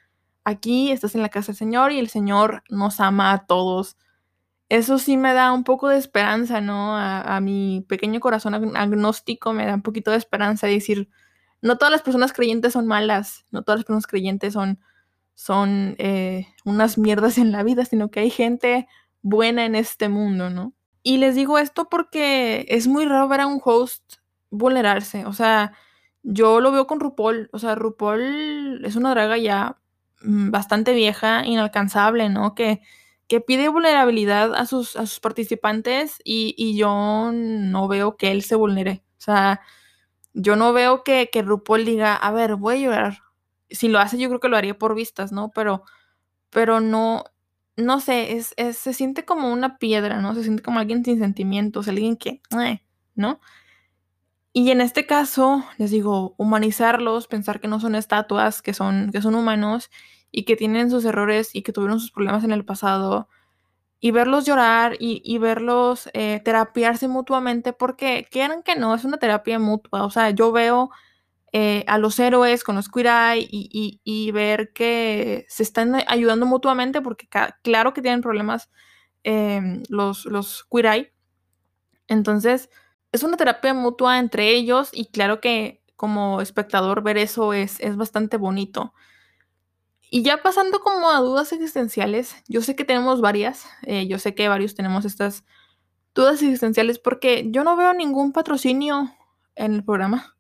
aquí 0.44 0.90
estás 0.90 1.14
en 1.14 1.22
la 1.22 1.28
casa 1.28 1.52
del 1.52 1.56
Señor 1.56 1.92
y 1.92 1.98
el 1.98 2.08
Señor 2.08 2.62
nos 2.68 3.00
ama 3.00 3.32
a 3.32 3.46
todos. 3.46 3.96
Eso 4.70 5.00
sí 5.00 5.16
me 5.16 5.34
da 5.34 5.52
un 5.52 5.64
poco 5.64 5.88
de 5.88 5.98
esperanza, 5.98 6.60
¿no? 6.60 6.96
A, 6.96 7.40
mi 7.40 7.84
pequeño 7.88 8.20
corazón 8.20 8.54
agnóstico 8.54 9.52
me 9.52 9.66
da 9.66 9.74
un 9.74 9.82
poquito 9.82 10.12
de 10.12 10.16
esperanza 10.16 10.68
de 10.68 10.74
decir, 10.74 11.08
no 11.60 11.76
todas 11.76 11.90
las 11.90 12.02
personas 12.02 12.32
creyentes 12.32 12.74
son 12.74 12.86
malas, 12.86 13.44
no 13.50 13.62
todas 13.62 13.80
las 13.80 13.84
personas 13.84 14.06
creyentes 14.06 14.52
son, 14.52 14.78
son 15.34 15.96
eh, 15.98 16.46
unas 16.64 16.98
mierdas 16.98 17.36
en 17.36 17.50
la 17.50 17.64
vida, 17.64 17.84
sino 17.84 18.12
que 18.12 18.20
hay 18.20 18.30
gente 18.30 18.86
buena 19.22 19.64
en 19.64 19.74
este 19.74 20.08
mundo, 20.08 20.50
¿no? 20.50 20.72
Y 21.02 21.18
les 21.18 21.34
digo 21.34 21.58
esto 21.58 21.88
porque 21.88 22.64
es 22.68 22.86
muy 22.86 23.06
raro 23.06 23.26
ver 23.26 23.40
a 23.40 23.48
un 23.48 23.60
host 23.64 24.18
vulnerarse. 24.50 25.26
O 25.26 25.32
sea, 25.32 25.72
yo 26.22 26.60
lo 26.60 26.70
veo 26.70 26.86
con 26.86 27.00
RuPaul. 27.00 27.50
O 27.52 27.58
sea, 27.58 27.74
RuPaul 27.74 28.84
es 28.84 28.94
una 28.94 29.10
draga 29.10 29.36
ya 29.36 29.78
mm, 30.22 30.52
bastante 30.52 30.92
vieja, 30.94 31.44
inalcanzable, 31.44 32.28
¿no? 32.28 32.54
Que, 32.54 32.82
que 33.30 33.40
pide 33.40 33.68
vulnerabilidad 33.68 34.56
a 34.56 34.66
sus, 34.66 34.96
a 34.96 35.06
sus 35.06 35.20
participantes 35.20 36.20
y, 36.24 36.52
y, 36.58 36.76
yo 36.76 37.30
no 37.32 37.86
veo 37.86 38.16
que 38.16 38.32
él 38.32 38.42
se 38.42 38.56
vulnere. 38.56 39.04
O 39.18 39.20
sea, 39.20 39.60
yo 40.34 40.56
no 40.56 40.72
veo 40.72 41.04
que, 41.04 41.30
que 41.32 41.42
RuPaul 41.42 41.84
diga, 41.84 42.16
a 42.16 42.32
ver, 42.32 42.56
voy 42.56 42.74
a 42.74 42.80
llorar. 42.80 43.18
Si 43.70 43.86
lo 43.86 44.00
hace, 44.00 44.18
yo 44.18 44.28
creo 44.30 44.40
que 44.40 44.48
lo 44.48 44.56
haría 44.56 44.76
por 44.76 44.96
vistas, 44.96 45.30
¿no? 45.30 45.52
Pero, 45.54 45.84
pero 46.50 46.80
no, 46.80 47.22
no 47.76 48.00
sé, 48.00 48.32
es, 48.32 48.52
se 48.76 48.92
siente 48.92 49.24
como 49.24 49.52
una 49.52 49.78
piedra, 49.78 50.20
¿no? 50.20 50.34
Se 50.34 50.42
siente 50.42 50.64
como 50.64 50.80
alguien 50.80 51.04
sin 51.04 51.20
sentimientos, 51.20 51.86
alguien 51.86 52.16
que, 52.16 52.42
eh, 52.60 52.82
¿no? 53.14 53.38
Y 54.52 54.72
en 54.72 54.80
este 54.80 55.06
caso, 55.06 55.64
les 55.78 55.92
digo, 55.92 56.34
humanizarlos, 56.36 57.28
pensar 57.28 57.60
que 57.60 57.68
no 57.68 57.78
son 57.78 57.94
estatuas, 57.94 58.60
que 58.60 58.74
son, 58.74 59.12
que 59.12 59.22
son 59.22 59.36
humanos 59.36 59.88
y 60.30 60.44
que 60.44 60.56
tienen 60.56 60.90
sus 60.90 61.04
errores 61.04 61.54
y 61.54 61.62
que 61.62 61.72
tuvieron 61.72 62.00
sus 62.00 62.12
problemas 62.12 62.44
en 62.44 62.52
el 62.52 62.64
pasado, 62.64 63.28
y 64.00 64.12
verlos 64.12 64.46
llorar 64.46 64.96
y, 64.98 65.38
verlos 65.38 66.08
eh, 66.14 66.40
terapiarse 66.42 67.06
mutuamente, 67.06 67.74
porque 67.74 68.26
quieran 68.30 68.62
que 68.62 68.74
no, 68.74 68.94
es 68.94 69.04
una 69.04 69.18
terapia 69.18 69.58
mutua. 69.58 70.04
O 70.04 70.10
sea, 70.10 70.30
yo 70.30 70.52
veo 70.52 70.90
eh, 71.52 71.84
a 71.86 71.98
los 71.98 72.18
héroes 72.18 72.64
con 72.64 72.76
los 72.76 72.88
Queer 72.88 73.08
Eye 73.08 73.48
y, 73.50 74.30
ver 74.32 74.72
que 74.72 75.44
se 75.48 75.62
están 75.62 75.96
ayudando 76.06 76.46
mutuamente, 76.46 77.02
porque 77.02 77.28
claro 77.62 77.92
que 77.92 78.00
tienen 78.02 78.22
problemas 78.22 78.70
em, 79.22 79.82
los, 79.90 80.24
los 80.24 80.66
Eye. 80.72 81.12
Entonces, 82.08 82.70
es 83.12 83.22
una 83.22 83.36
terapia 83.36 83.74
mutua 83.74 84.18
entre 84.18 84.50
ellos 84.50 84.90
y 84.92 85.10
claro 85.10 85.40
que 85.40 85.82
como 85.96 86.40
espectador 86.40 87.02
ver 87.02 87.18
eso 87.18 87.52
es, 87.52 87.80
es 87.80 87.96
bastante 87.96 88.38
bonito. 88.38 88.94
Y 90.12 90.24
ya 90.24 90.42
pasando 90.42 90.80
como 90.80 91.10
a 91.10 91.20
dudas 91.20 91.52
existenciales, 91.52 92.34
yo 92.48 92.62
sé 92.62 92.74
que 92.74 92.84
tenemos 92.84 93.20
varias, 93.20 93.66
eh, 93.82 94.08
yo 94.08 94.18
sé 94.18 94.34
que 94.34 94.48
varios 94.48 94.74
tenemos 94.74 95.04
estas 95.04 95.44
dudas 96.16 96.42
existenciales 96.42 96.98
porque 96.98 97.46
yo 97.50 97.62
no 97.62 97.76
veo 97.76 97.94
ningún 97.94 98.32
patrocinio 98.32 99.14
en 99.54 99.74
el 99.74 99.84
programa. 99.84 100.36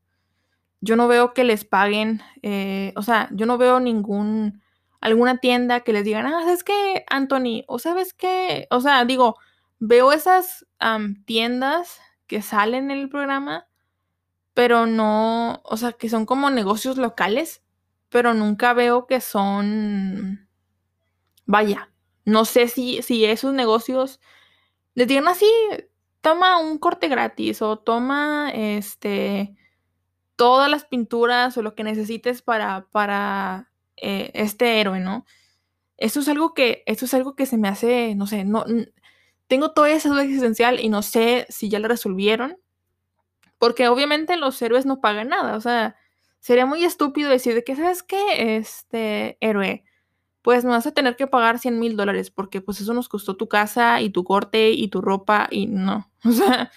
Yo 0.80 0.96
no 0.96 1.06
veo 1.06 1.34
que 1.34 1.44
les 1.44 1.64
paguen, 1.64 2.20
eh, 2.42 2.92
o 2.96 3.02
sea, 3.02 3.28
yo 3.32 3.46
no 3.46 3.58
veo 3.58 3.78
ningún, 3.78 4.60
alguna 5.00 5.36
tienda 5.38 5.80
que 5.80 5.92
les 5.92 6.04
digan, 6.04 6.26
ah, 6.26 6.42
¿sabes 6.42 6.64
qué, 6.64 7.04
Anthony? 7.08 7.62
O 7.68 7.78
sabes 7.78 8.12
qué, 8.12 8.66
o 8.70 8.80
sea, 8.80 9.04
digo, 9.04 9.36
veo 9.78 10.10
esas 10.10 10.66
tiendas 11.26 12.00
que 12.26 12.42
salen 12.42 12.90
en 12.90 12.98
el 12.98 13.08
programa, 13.08 13.68
pero 14.52 14.86
no, 14.86 15.60
o 15.64 15.76
sea, 15.76 15.92
que 15.92 16.08
son 16.08 16.26
como 16.26 16.50
negocios 16.50 16.96
locales, 16.96 17.62
pero 18.10 18.34
nunca 18.34 18.74
veo 18.74 19.06
que 19.06 19.20
son, 19.20 20.48
vaya, 21.46 21.90
no 22.24 22.44
sé 22.44 22.68
si, 22.68 23.02
si 23.02 23.24
esos 23.24 23.54
negocios 23.54 24.20
les 24.94 25.08
digan 25.08 25.28
así, 25.28 25.50
toma 26.20 26.58
un 26.58 26.78
corte 26.78 27.08
gratis 27.08 27.62
o 27.62 27.78
toma, 27.78 28.50
este, 28.52 29.56
todas 30.36 30.70
las 30.70 30.84
pinturas 30.84 31.56
o 31.56 31.62
lo 31.62 31.74
que 31.74 31.84
necesites 31.84 32.42
para, 32.42 32.86
para 32.90 33.70
eh, 33.96 34.30
este 34.34 34.80
héroe, 34.80 35.00
¿no? 35.00 35.24
Eso 35.96 36.20
es 36.20 36.28
algo 36.28 36.54
que, 36.54 36.82
es 36.86 37.14
algo 37.14 37.36
que 37.36 37.46
se 37.46 37.58
me 37.58 37.68
hace, 37.68 38.14
no 38.14 38.26
sé, 38.26 38.44
no, 38.44 38.64
tengo 39.46 39.72
toda 39.72 39.90
esa 39.90 40.08
duda 40.08 40.24
existencial 40.24 40.80
y 40.80 40.88
no 40.88 41.02
sé 41.02 41.46
si 41.48 41.68
ya 41.68 41.78
la 41.78 41.88
resolvieron, 41.88 42.56
porque 43.58 43.88
obviamente 43.88 44.36
los 44.36 44.60
héroes 44.62 44.86
no 44.86 45.00
pagan 45.00 45.28
nada, 45.28 45.56
o 45.56 45.60
sea, 45.60 45.96
sería 46.40 46.66
muy 46.66 46.84
estúpido 46.84 47.30
decir 47.30 47.54
de 47.54 47.64
que, 47.64 47.76
¿sabes 47.76 48.02
qué? 48.02 48.56
Este 48.56 49.38
héroe, 49.40 49.84
pues 50.42 50.64
me 50.64 50.70
vas 50.70 50.86
a 50.86 50.92
tener 50.92 51.16
que 51.16 51.26
pagar 51.26 51.58
100 51.58 51.78
mil 51.78 51.96
dólares 51.96 52.30
porque 52.30 52.60
pues 52.60 52.80
eso 52.80 52.94
nos 52.94 53.08
costó 53.08 53.36
tu 53.36 53.48
casa 53.48 54.00
y 54.00 54.10
tu 54.10 54.24
corte 54.24 54.70
y 54.70 54.88
tu 54.88 55.00
ropa 55.00 55.48
y 55.50 55.66
no, 55.66 56.10
o 56.24 56.32
sea, 56.32 56.70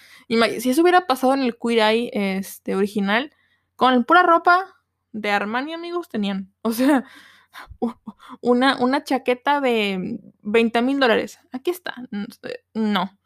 si 0.60 0.70
eso 0.70 0.82
hubiera 0.82 1.06
pasado 1.06 1.34
en 1.34 1.40
el 1.40 1.56
Queer 1.58 2.10
este, 2.12 2.76
original, 2.76 3.32
con 3.76 4.04
pura 4.04 4.22
ropa 4.22 4.74
de 5.12 5.30
Armani, 5.30 5.72
amigos, 5.72 6.08
tenían. 6.08 6.52
O 6.62 6.72
sea, 6.72 7.04
una, 8.40 8.76
una 8.78 9.04
chaqueta 9.04 9.60
de 9.60 10.18
20 10.42 10.82
mil 10.82 11.00
dólares. 11.00 11.38
Aquí 11.52 11.70
está. 11.70 11.94
No. 12.74 13.18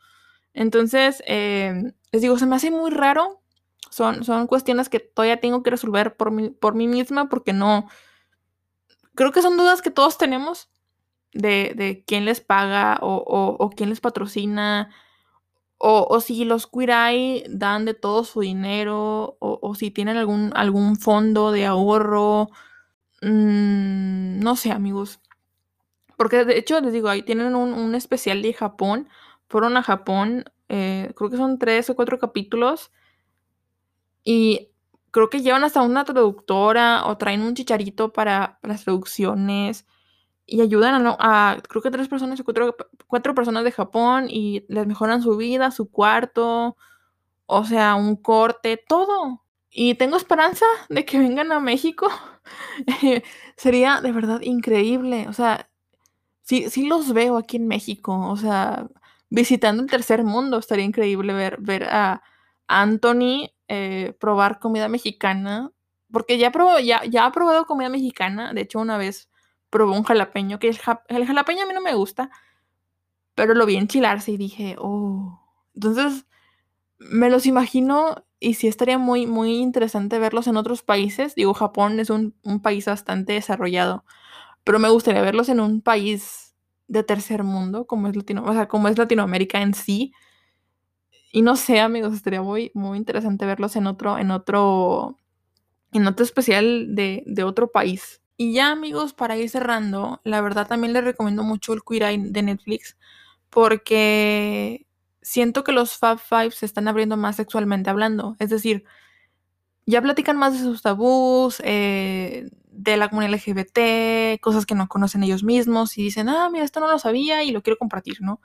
Entonces, 0.55 1.23
eh, 1.27 1.93
les 2.13 2.23
digo, 2.23 2.39
se 2.39 2.47
me 2.47 2.57
hace 2.57 2.71
muy 2.71 2.91
raro. 2.91 3.43
Son, 3.91 4.25
son 4.25 4.47
cuestiones 4.47 4.89
que 4.89 5.01
todavía 5.01 5.41
tengo 5.41 5.63
que 5.63 5.71
resolver 5.71 6.17
por 6.17 6.31
mí, 6.31 6.51
por 6.51 6.75
mí 6.75 6.89
misma 6.89 7.29
porque 7.29 7.53
no... 7.53 7.89
Creo 9.15 9.33
que 9.33 9.43
son 9.43 9.57
dudas 9.57 9.83
que 9.83 9.91
todos 9.91 10.19
tenemos 10.19 10.71
de, 11.33 11.73
de 11.77 12.05
quién 12.07 12.25
les 12.25 12.41
paga 12.41 12.99
o, 13.03 13.17
o 13.59 13.71
quién 13.71 13.91
les 13.91 14.01
patrocina 14.01 14.91
o, 15.79 16.21
si 16.21 16.45
los 16.45 16.67
Queer 16.67 17.45
dan 17.49 17.85
de 17.85 17.95
todo 17.95 18.25
su 18.25 18.41
dinero, 18.41 19.37
o, 19.41 19.75
si 19.75 19.91
tienen 19.91 20.17
algún, 20.17 20.53
algún 20.55 20.97
fondo 20.97 21.53
de 21.53 21.67
ahorro. 21.67 22.49
Mm, 23.23 24.41
no 24.41 24.57
sé, 24.57 24.73
amigos. 24.73 25.21
Porque 26.17 26.45
de 26.45 26.59
hecho, 26.59 26.81
les 26.81 26.93
digo, 26.93 27.09
ahí 27.09 27.23
tienen 27.23 27.55
un, 27.55 27.95
especial 27.95 28.43
de 28.43 28.53
Japón. 28.53 29.09
Fueron 29.49 29.77
a 29.77 29.83
Japón, 29.83 30.45
eh, 30.69 31.13
creo 31.17 31.31
que 31.31 31.37
son 31.37 31.59
tres 31.59 31.89
o 31.91 31.97
cuatro 31.97 32.19
capítulos. 32.19 32.91
Y 34.25 34.71
creo 35.11 35.31
que 35.31 35.43
llevan 35.43 35.65
hasta 35.65 35.83
una 35.83 36.05
traductora 36.05 37.07
o 37.07 37.17
traen 37.19 37.43
un 37.43 37.55
chicharito 37.55 38.13
para 38.13 38.59
las 38.63 38.85
traducciones 38.85 39.87
y 40.47 40.63
ayudan 40.63 41.05
a, 41.07 41.59
creo 41.69 41.83
que 41.83 41.91
tres 41.91 42.09
personas, 42.09 42.43
cuatro, 42.43 42.75
cuatro 43.07 43.35
personas 43.35 43.65
de 43.65 43.73
Japón 43.73 44.29
y 44.31 44.65
les 44.69 44.87
mejoran 44.87 45.23
su 45.23 45.37
vida, 45.37 45.71
su 45.71 45.91
cuarto, 45.91 46.77
o 47.47 47.65
sea, 47.65 47.95
un 47.97 48.17
corte, 48.17 48.83
todo. 48.89 49.45
Y 49.71 49.95
tengo 49.97 50.17
esperanza 50.17 50.67
de 50.89 51.05
que 51.05 51.19
vengan 51.19 51.53
a 51.53 51.61
México. 51.61 52.09
Sería 53.57 54.01
de 54.01 54.13
verdad 54.13 54.41
increíble. 54.43 55.27
O 55.29 55.33
sea, 55.35 55.69
sí, 56.43 56.71
sí 56.71 56.87
los 56.87 57.13
veo 57.13 57.37
aquí 57.37 57.59
en 57.59 57.69
México. 57.69 58.29
O 58.31 58.37
sea, 58.37 58.89
visitando 59.31 59.83
el 59.83 59.91
tercer 59.91 60.25
mundo, 60.25 60.59
estaría 60.59 60.85
increíble 60.85 61.35
ver, 61.35 61.59
ver 61.61 61.85
a 61.85 62.23
Anthony 62.69 63.51
eh, 63.67 64.15
probar 64.21 64.61
comida 64.61 64.89
mexicana. 64.89 65.73
Porque 66.11 66.39
ya, 66.39 66.53
probó, 66.53 66.79
ya, 66.79 67.05
ya 67.05 67.27
ha 67.27 67.33
probado 67.33 67.67
comida 67.67 67.89
mexicana. 67.89 68.53
De 68.55 68.63
hecho, 68.63 68.79
una 68.79 68.97
vez 68.97 69.29
probó 69.71 69.93
un 69.93 70.05
jalapeño, 70.05 70.59
que 70.59 70.69
el, 70.69 70.79
jalapeño 71.27 71.63
a 71.63 71.67
mí 71.67 71.75
no 71.75 71.81
me 71.81 71.95
gusta, 71.95 72.31
pero 73.35 73.55
lo 73.55 73.67
vi 73.67 73.77
enchilarse 73.77 74.33
y 74.33 74.37
dije, 74.37 74.77
oh. 74.79 75.41
Entonces, 75.75 76.27
me 76.99 77.31
los 77.31 77.47
imagino 77.47 78.25
y 78.41 78.55
sí 78.55 78.69
estaría 78.69 78.99
muy, 78.99 79.27
muy 79.27 79.57
interesante 79.57 80.19
verlos 80.19 80.47
en 80.47 80.57
otros 80.57 80.83
países. 80.83 81.35
Digo, 81.35 81.55
Japón 81.55 82.01
es 82.01 82.11
un, 82.11 82.35
país 82.63 82.87
bastante 82.87 83.35
desarrollado, 83.35 84.05
pero 84.65 84.79
me 84.79 84.89
gustaría 84.89 85.23
verlos 85.23 85.49
en 85.49 85.61
un 85.61 85.83
país 85.83 86.55
de 86.89 87.03
tercer 87.03 87.45
mundo, 87.45 87.87
como 87.87 88.09
es, 88.09 88.17
Latino, 88.17 88.45
o 88.45 88.53
sea, 88.53 88.69
como 88.69 88.89
es 88.89 88.99
Latinoamérica 88.99 89.61
en 89.61 89.75
sí. 89.75 90.13
Y 91.33 91.43
no 91.43 91.57
sé, 91.57 91.81
amigos, 91.81 92.15
estaría 92.15 92.43
muy, 92.43 92.71
muy 92.75 92.99
interesante 92.99 93.47
verlos 93.47 93.77
en 93.77 93.87
otro, 93.87 94.19
en 94.19 94.31
otro, 94.31 95.17
en 95.93 96.07
otro 96.07 96.25
especial 96.25 96.95
de, 96.95 97.23
de 97.27 97.45
otro 97.45 97.71
país. 97.71 98.23
Y 98.37 98.53
ya 98.55 98.71
amigos, 98.71 99.15
para 99.15 99.37
ir 99.37 99.51
cerrando, 99.51 100.21
la 100.25 100.41
verdad 100.41 100.69
también 100.69 100.93
les 100.93 101.05
recomiendo 101.05 101.43
mucho 101.43 101.73
el 101.75 101.83
Queer 101.83 102.05
Eye 102.05 102.31
de 102.31 102.43
Netflix 102.43 102.97
porque 103.51 104.87
siento 105.23 105.65
que 105.65 105.73
los 105.73 105.99
Fab 105.99 106.19
Five 106.19 106.53
se 106.53 106.67
están 106.67 106.89
abriendo 106.89 107.17
más 107.17 107.37
sexualmente 107.37 107.91
hablando. 107.91 108.37
Es 108.39 108.51
decir, 108.51 108.85
ya 109.87 110.03
platican 110.03 110.37
más 110.37 110.53
de 110.53 110.61
sus 110.61 110.83
tabús, 110.83 111.61
eh, 111.65 112.49
de 112.71 112.97
la 112.97 113.09
comunidad 113.09 113.35
LGBT, 113.35 114.41
cosas 114.41 114.67
que 114.67 114.75
no 114.75 114.89
conocen 114.89 115.23
ellos 115.23 115.43
mismos 115.43 115.99
y 115.99 116.03
dicen, 116.03 116.29
ah, 116.29 116.49
mira, 116.51 116.65
esto 116.65 116.81
no 116.81 116.89
lo 116.89 116.99
sabía 116.99 117.43
y 117.43 117.51
lo 117.51 117.63
quiero 117.63 117.79
compartir, 117.79 118.19
¿no? 118.21 118.41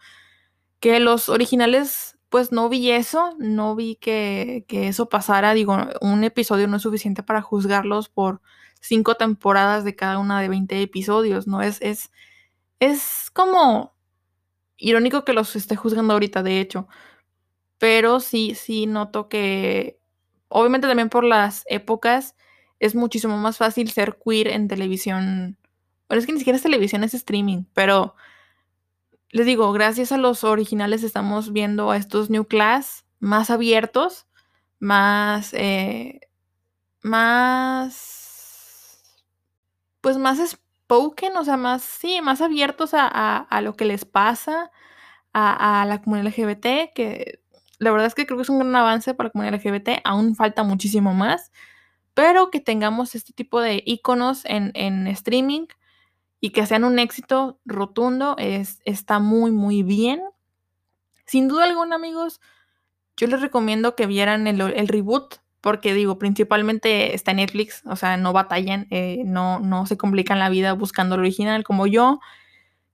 Que 0.79 0.99
los 0.99 1.29
originales 1.29 2.17
pues 2.34 2.51
no 2.51 2.67
vi 2.67 2.89
eso, 2.89 3.36
no 3.38 3.75
vi 3.75 3.95
que, 3.95 4.65
que 4.67 4.88
eso 4.88 5.07
pasara. 5.07 5.53
Digo, 5.53 5.77
un 6.01 6.23
episodio 6.23 6.67
no 6.67 6.77
es 6.77 6.81
suficiente 6.81 7.21
para 7.21 7.43
juzgarlos 7.43 8.09
por 8.09 8.41
cinco 8.81 9.13
temporadas 9.13 9.84
de 9.84 9.95
cada 9.95 10.17
una 10.17 10.41
de 10.41 10.49
20 10.49 10.81
episodios, 10.81 11.45
¿no? 11.45 11.61
Es, 11.61 11.79
es, 11.84 12.11
es 12.79 13.29
como 13.34 13.93
irónico 14.77 15.23
que 15.25 15.34
los 15.34 15.55
esté 15.55 15.75
juzgando 15.75 16.13
ahorita, 16.13 16.41
de 16.41 16.59
hecho. 16.59 16.88
Pero 17.77 18.19
sí, 18.19 18.55
sí 18.55 18.88
noto 18.88 19.29
que, 19.29 19.99
obviamente 20.47 20.88
también 20.88 21.09
por 21.09 21.25
las 21.25 21.65
épocas, 21.67 22.36
es 22.79 22.95
muchísimo 22.95 23.38
más 23.38 23.59
fácil 23.59 23.91
ser 23.91 24.17
queer 24.17 24.47
en 24.47 24.67
televisión. 24.67 25.59
Pero 26.07 26.19
es 26.19 26.25
que 26.25 26.34
ni 26.34 26.39
siquiera 26.39 26.57
es 26.57 26.63
televisión, 26.63 27.03
es 27.03 27.13
streaming. 27.13 27.65
Pero 27.75 28.15
les 29.34 29.47
digo, 29.47 29.71
gracias 29.73 30.11
a 30.11 30.17
los 30.17 30.43
originales 30.43 31.03
estamos 31.03 31.51
viendo 31.51 31.89
a 31.89 31.97
estos 31.97 32.29
New 32.29 32.45
Class 32.45 33.03
más 33.19 33.49
abiertos, 33.49 34.27
más, 34.79 35.53
eh, 35.53 36.19
más, 37.01 39.01
pues 40.01 40.19
más 40.19 40.38
spoken, 40.47 41.36
o 41.36 41.43
sea, 41.43 41.57
más, 41.57 41.81
sí, 41.81 42.21
más 42.21 42.41
abiertos 42.41 42.93
a, 42.93 43.07
a, 43.07 43.38
a 43.38 43.61
lo 43.61 43.75
que 43.75 43.86
les 43.86 44.05
pasa 44.05 44.69
a, 45.34 45.81
a, 45.81 45.86
la 45.88 46.03
comunidad 46.03 46.27
LGBT, 46.27 46.93
que 46.93 47.39
la 47.79 47.91
verdad 47.91 48.07
es 48.07 48.13
que 48.13 48.27
creo 48.27 48.38
que 48.38 48.43
es 48.43 48.49
un 48.49 48.59
gran 48.59 48.75
avance 48.75 49.15
para 49.15 49.29
la 49.29 49.31
comunidad 49.31 49.55
LGBT, 49.55 50.01
aún 50.03 50.36
falta 50.36 50.61
muchísimo 50.61 51.15
más, 51.15 51.51
pero 52.13 52.51
que 52.51 52.59
tengamos 52.59 53.15
este 53.15 53.34
tipo 53.34 53.61
de 53.61 53.81
iconos 53.84 54.45
en, 54.45 54.71
en 54.75 55.07
streaming 55.07 55.65
y 56.43 56.49
que 56.49 56.65
sean 56.65 56.83
un 56.83 56.99
éxito 56.99 57.57
rotundo 57.63 58.35
es, 58.37 58.81
está 58.83 59.19
muy, 59.19 59.51
muy 59.51 59.81
bien. 59.81 60.21
Sin 61.25 61.47
duda 61.47 61.63
alguna, 61.63 61.95
amigos, 61.95 62.41
yo 63.15 63.27
les 63.27 63.39
recomiendo 63.39 63.95
que 63.95 64.07
vieran 64.07 64.45
el, 64.47 64.89
reboot, 64.89 65.35
porque 65.61 65.93
digo, 65.93 66.19
principalmente 66.19 67.15
está 67.15 67.31
en 67.31 67.37
Netflix, 67.37 67.81
o 67.85 67.95
sea, 67.95 68.17
no 68.17 68.33
batallan, 68.33 68.87
eh, 68.89 69.21
no, 69.25 69.61
no 69.61 69.85
se 69.85 69.95
complican 69.95 70.37
la 70.37 70.49
vida 70.49 70.73
buscando 70.73 71.15
el 71.15 71.21
original 71.21 71.63
como 71.63 71.87
yo. 71.87 72.19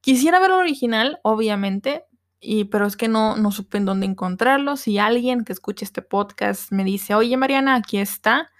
Quisiera 0.01 0.39
ver 0.39 0.51
el 0.51 0.57
original, 0.57 1.19
obviamente, 1.23 2.03
y, 2.39 2.65
pero 2.65 2.85
es 2.85 2.95
que 2.95 3.07
no, 3.07 3.35
no 3.35 3.51
supe 3.51 3.79
en 3.79 3.85
dónde 3.85 4.05
encontrarlo. 4.05 4.77
Si 4.77 4.99
alguien 4.99 5.43
que 5.43 5.53
escuche 5.53 5.85
este 5.85 6.03
podcast 6.03 6.71
me 6.71 6.83
dice, 6.83 7.15
oye 7.15 7.35
Mariana, 7.35 7.73
aquí 7.73 7.97
está, 7.97 8.51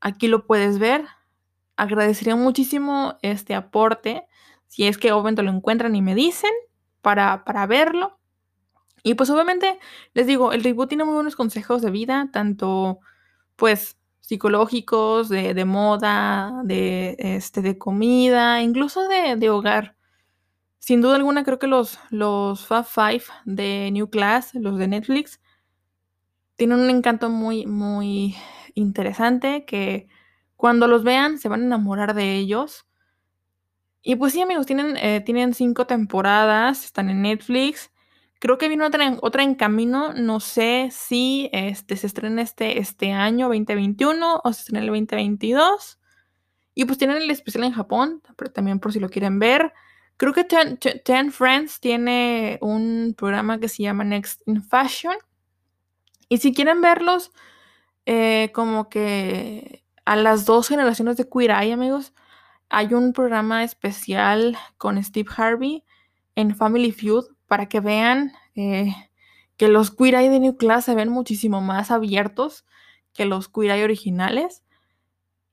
aquí 0.00 0.28
lo 0.28 0.46
puedes 0.46 0.78
ver, 0.78 1.06
agradecería 1.76 2.36
muchísimo 2.36 3.18
este 3.22 3.54
aporte, 3.54 4.26
si 4.68 4.86
es 4.86 4.98
que 4.98 5.12
obviamente 5.12 5.42
lo 5.42 5.50
encuentran 5.50 5.94
y 5.96 6.02
me 6.02 6.14
dicen 6.14 6.52
para, 7.00 7.44
para 7.44 7.66
verlo. 7.66 8.18
Y 9.02 9.14
pues 9.14 9.30
obviamente 9.30 9.78
les 10.14 10.26
digo, 10.26 10.52
el 10.52 10.62
reboot 10.62 10.88
tiene 10.88 11.04
muy 11.04 11.14
buenos 11.14 11.36
consejos 11.36 11.82
de 11.82 11.90
vida, 11.90 12.28
tanto 12.32 13.00
pues 13.56 13.98
psicológicos, 14.20 15.28
de, 15.28 15.52
de 15.52 15.64
moda, 15.64 16.62
de, 16.64 17.16
este, 17.18 17.60
de 17.60 17.76
comida, 17.76 18.62
incluso 18.62 19.06
de, 19.08 19.36
de, 19.36 19.50
hogar. 19.50 19.96
Sin 20.78 21.00
duda 21.00 21.16
alguna 21.16 21.44
creo 21.44 21.58
que 21.58 21.66
los, 21.66 21.98
los 22.10 22.66
Fab 22.66 22.86
Five 22.86 23.24
de 23.44 23.90
New 23.92 24.08
Class, 24.10 24.54
los 24.54 24.78
de 24.78 24.88
Netflix, 24.88 25.40
tienen 26.56 26.78
un 26.78 26.90
encanto 26.90 27.28
muy, 27.28 27.66
muy 27.66 28.36
interesante 28.74 29.64
que 29.64 30.08
cuando 30.62 30.86
los 30.86 31.02
vean, 31.02 31.38
se 31.38 31.48
van 31.48 31.62
a 31.62 31.64
enamorar 31.64 32.14
de 32.14 32.36
ellos. 32.36 32.86
Y 34.00 34.14
pues 34.14 34.32
sí, 34.32 34.40
amigos, 34.42 34.64
tienen, 34.64 34.96
eh, 34.96 35.20
tienen 35.20 35.54
cinco 35.54 35.88
temporadas, 35.88 36.84
están 36.84 37.10
en 37.10 37.22
Netflix. 37.22 37.90
Creo 38.38 38.58
que 38.58 38.68
viene 38.68 38.84
otra 38.84 39.04
en, 39.04 39.18
otra 39.22 39.42
en 39.42 39.56
camino. 39.56 40.12
No 40.12 40.38
sé 40.38 40.90
si 40.92 41.50
este, 41.52 41.96
se 41.96 42.06
estrena 42.06 42.42
este, 42.42 42.78
este 42.78 43.10
año, 43.10 43.48
2021, 43.48 44.40
o 44.44 44.52
se 44.52 44.60
estrena 44.60 44.82
el 44.82 44.86
2022. 44.86 45.98
Y 46.76 46.84
pues 46.84 46.96
tienen 46.96 47.16
el 47.16 47.30
especial 47.32 47.64
en 47.64 47.72
Japón, 47.72 48.22
pero 48.36 48.52
también 48.52 48.78
por 48.78 48.92
si 48.92 49.00
lo 49.00 49.08
quieren 49.08 49.40
ver. 49.40 49.72
Creo 50.16 50.32
que 50.32 50.44
Ten, 50.44 50.78
Ten 50.78 51.32
Friends 51.32 51.80
tiene 51.80 52.60
un 52.60 53.16
programa 53.18 53.58
que 53.58 53.68
se 53.68 53.82
llama 53.82 54.04
Next 54.04 54.42
in 54.46 54.62
Fashion. 54.62 55.16
Y 56.28 56.38
si 56.38 56.54
quieren 56.54 56.80
verlos, 56.80 57.32
eh, 58.06 58.52
como 58.54 58.88
que 58.88 59.81
a 60.04 60.16
las 60.16 60.44
dos 60.44 60.68
generaciones 60.68 61.16
de 61.16 61.28
Queer 61.28 61.50
Eye, 61.50 61.72
amigos, 61.72 62.12
hay 62.68 62.94
un 62.94 63.12
programa 63.12 63.64
especial 63.64 64.56
con 64.78 65.02
Steve 65.02 65.30
Harvey 65.36 65.84
en 66.34 66.56
Family 66.56 66.92
Feud 66.92 67.26
para 67.46 67.66
que 67.66 67.80
vean 67.80 68.32
eh, 68.54 68.94
que 69.56 69.68
los 69.68 69.90
Queer 69.90 70.14
Eye 70.14 70.30
de 70.30 70.40
New 70.40 70.56
Class 70.56 70.86
se 70.86 70.94
ven 70.94 71.10
muchísimo 71.10 71.60
más 71.60 71.90
abiertos 71.90 72.64
que 73.12 73.26
los 73.26 73.48
Queer 73.48 73.72
Eye 73.72 73.84
originales. 73.84 74.62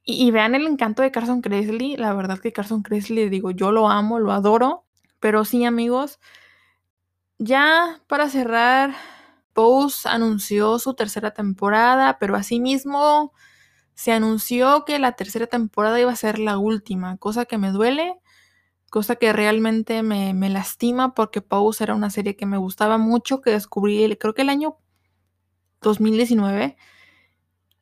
Y, 0.03 0.31
vean 0.31 0.55
el 0.55 0.65
encanto 0.65 1.03
de 1.03 1.11
Carson 1.11 1.41
Kressley. 1.41 1.95
La 1.95 2.13
verdad 2.13 2.39
que 2.39 2.51
Carson 2.51 2.81
Kressley, 2.81 3.29
digo, 3.29 3.51
yo 3.51 3.71
lo 3.71 3.89
amo, 3.89 4.17
lo 4.17 4.31
adoro. 4.31 4.85
Pero 5.19 5.45
sí, 5.45 5.65
amigos, 5.65 6.19
ya 7.37 8.01
para 8.07 8.29
cerrar, 8.29 8.95
Pose 9.53 10.07
anunció 10.07 10.79
su 10.79 10.93
tercera 10.95 11.31
temporada, 11.31 12.17
pero 12.17 12.35
asimismo 12.35 13.33
se 13.99 14.13
anunció 14.13 14.85
que 14.85 14.97
la 14.97 15.11
tercera 15.11 15.45
temporada 15.47 15.99
iba 15.99 16.09
a 16.09 16.15
ser 16.15 16.39
la 16.39 16.57
última, 16.57 17.17
cosa 17.17 17.43
que 17.43 17.57
me 17.57 17.71
duele, 17.71 18.15
cosa 18.89 19.17
que 19.17 19.33
realmente 19.33 20.03
me, 20.03 20.49
lastima 20.49 21.13
porque 21.13 21.41
Pause 21.41 21.81
era 21.81 21.95
una 21.95 22.09
serie 22.09 22.37
que 22.37 22.45
me 22.45 22.57
gustaba 22.57 22.97
mucho, 22.97 23.41
que 23.41 23.51
descubrí 23.51 24.15
creo 24.15 24.33
que 24.33 24.43
el 24.43 24.49
año 24.49 24.77
2019 25.81 26.77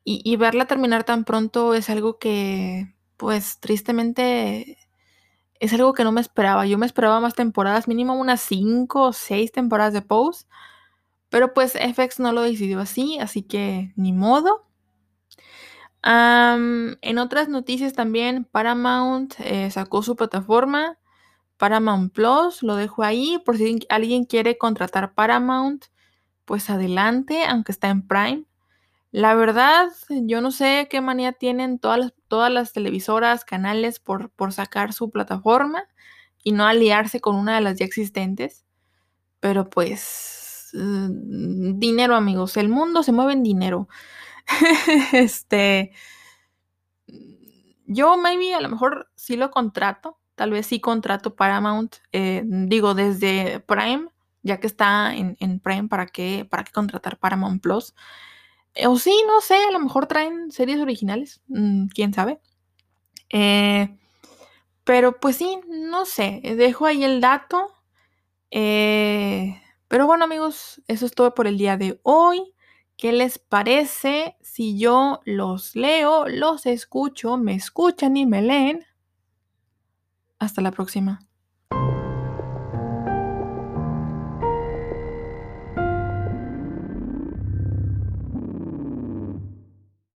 y, 0.02 0.20
y 0.24 0.36
verla 0.36 0.66
terminar 0.66 1.04
tan 1.04 1.22
pronto 1.24 1.72
es 1.74 1.88
algo 1.88 2.18
que 2.18 2.92
pues 3.16 3.60
tristemente 3.60 4.76
es 5.60 5.72
algo 5.72 5.92
que 5.92 6.02
no 6.02 6.10
me 6.10 6.20
esperaba. 6.20 6.66
Yo 6.66 6.78
me 6.78 6.86
esperaba 6.86 7.20
más 7.20 7.34
temporadas, 7.34 7.86
mínimo 7.86 8.14
unas 8.14 8.40
5 8.40 9.02
o 9.02 9.12
6 9.12 9.52
temporadas 9.52 9.92
de 9.92 10.02
Pose. 10.02 10.46
Pero 11.28 11.54
pues 11.54 11.74
FX 11.74 12.18
no 12.18 12.32
lo 12.32 12.42
decidió 12.42 12.80
así, 12.80 13.18
así 13.20 13.42
que 13.42 13.92
ni 13.94 14.12
modo. 14.12 14.67
En 16.02 17.18
otras 17.18 17.48
noticias 17.48 17.92
también, 17.92 18.44
Paramount 18.44 19.34
eh, 19.40 19.70
sacó 19.70 20.02
su 20.02 20.16
plataforma, 20.16 20.98
Paramount 21.58 22.12
Plus, 22.12 22.62
lo 22.62 22.76
dejo 22.76 23.02
ahí 23.02 23.40
por 23.44 23.56
si 23.58 23.80
alguien 23.88 24.24
quiere 24.24 24.58
contratar 24.58 25.14
Paramount, 25.14 25.86
pues 26.44 26.70
adelante, 26.70 27.44
aunque 27.46 27.72
está 27.72 27.88
en 27.88 28.06
Prime. 28.06 28.44
La 29.12 29.34
verdad, 29.34 29.88
yo 30.10 30.40
no 30.42 30.50
sé 30.52 30.88
qué 30.90 31.00
manía 31.00 31.32
tienen 31.32 31.78
todas 31.78 31.98
las, 32.00 32.14
todas 32.28 32.52
las 32.52 32.72
televisoras, 32.72 33.44
canales 33.44 34.00
por, 34.00 34.30
por 34.30 34.52
sacar 34.52 34.92
su 34.92 35.10
plataforma 35.10 35.84
y 36.44 36.52
no 36.52 36.66
aliarse 36.66 37.20
con 37.20 37.36
una 37.36 37.56
de 37.56 37.62
las 37.62 37.78
ya 37.78 37.86
existentes. 37.86 38.64
Pero 39.40 39.70
pues, 39.70 40.70
uh, 40.74 41.08
dinero 41.78 42.16
amigos, 42.16 42.56
el 42.56 42.68
mundo 42.68 43.02
se 43.02 43.12
mueve 43.12 43.34
en 43.34 43.42
dinero. 43.42 43.88
este, 45.12 45.92
yo 47.86 48.16
maybe 48.16 48.54
a 48.54 48.60
lo 48.60 48.68
mejor 48.68 49.10
sí 49.14 49.36
lo 49.36 49.50
contrato, 49.50 50.18
tal 50.34 50.50
vez 50.50 50.66
sí 50.66 50.80
contrato 50.80 51.34
Paramount, 51.36 51.96
eh, 52.12 52.42
digo 52.44 52.94
desde 52.94 53.60
Prime, 53.60 54.08
ya 54.42 54.60
que 54.60 54.66
está 54.66 55.14
en, 55.14 55.36
en 55.40 55.60
Prime, 55.60 55.88
¿para 55.88 56.06
qué, 56.06 56.46
¿para 56.48 56.64
qué 56.64 56.72
contratar 56.72 57.18
Paramount 57.18 57.62
Plus? 57.62 57.94
Eh, 58.74 58.86
o 58.86 58.98
sí, 58.98 59.14
no 59.26 59.40
sé, 59.40 59.56
a 59.56 59.72
lo 59.72 59.80
mejor 59.80 60.06
traen 60.06 60.50
series 60.50 60.80
originales, 60.80 61.42
mmm, 61.48 61.86
quién 61.88 62.12
sabe. 62.14 62.40
Eh, 63.30 63.96
pero 64.84 65.20
pues 65.20 65.36
sí, 65.36 65.60
no 65.68 66.06
sé, 66.06 66.40
dejo 66.56 66.86
ahí 66.86 67.04
el 67.04 67.20
dato. 67.20 67.68
Pero 68.50 70.06
bueno 70.06 70.24
amigos, 70.24 70.82
eso 70.88 71.06
es 71.06 71.12
todo 71.12 71.34
por 71.34 71.46
el 71.46 71.58
día 71.58 71.76
de 71.76 72.00
hoy. 72.02 72.54
¿Qué 72.98 73.12
les 73.12 73.38
parece 73.38 74.36
si 74.40 74.76
yo 74.76 75.20
los 75.24 75.76
leo, 75.76 76.26
los 76.26 76.66
escucho, 76.66 77.36
me 77.36 77.54
escuchan 77.54 78.16
y 78.16 78.26
me 78.26 78.42
leen? 78.42 78.84
Hasta 80.40 80.62
la 80.62 80.72
próxima. 80.72 81.27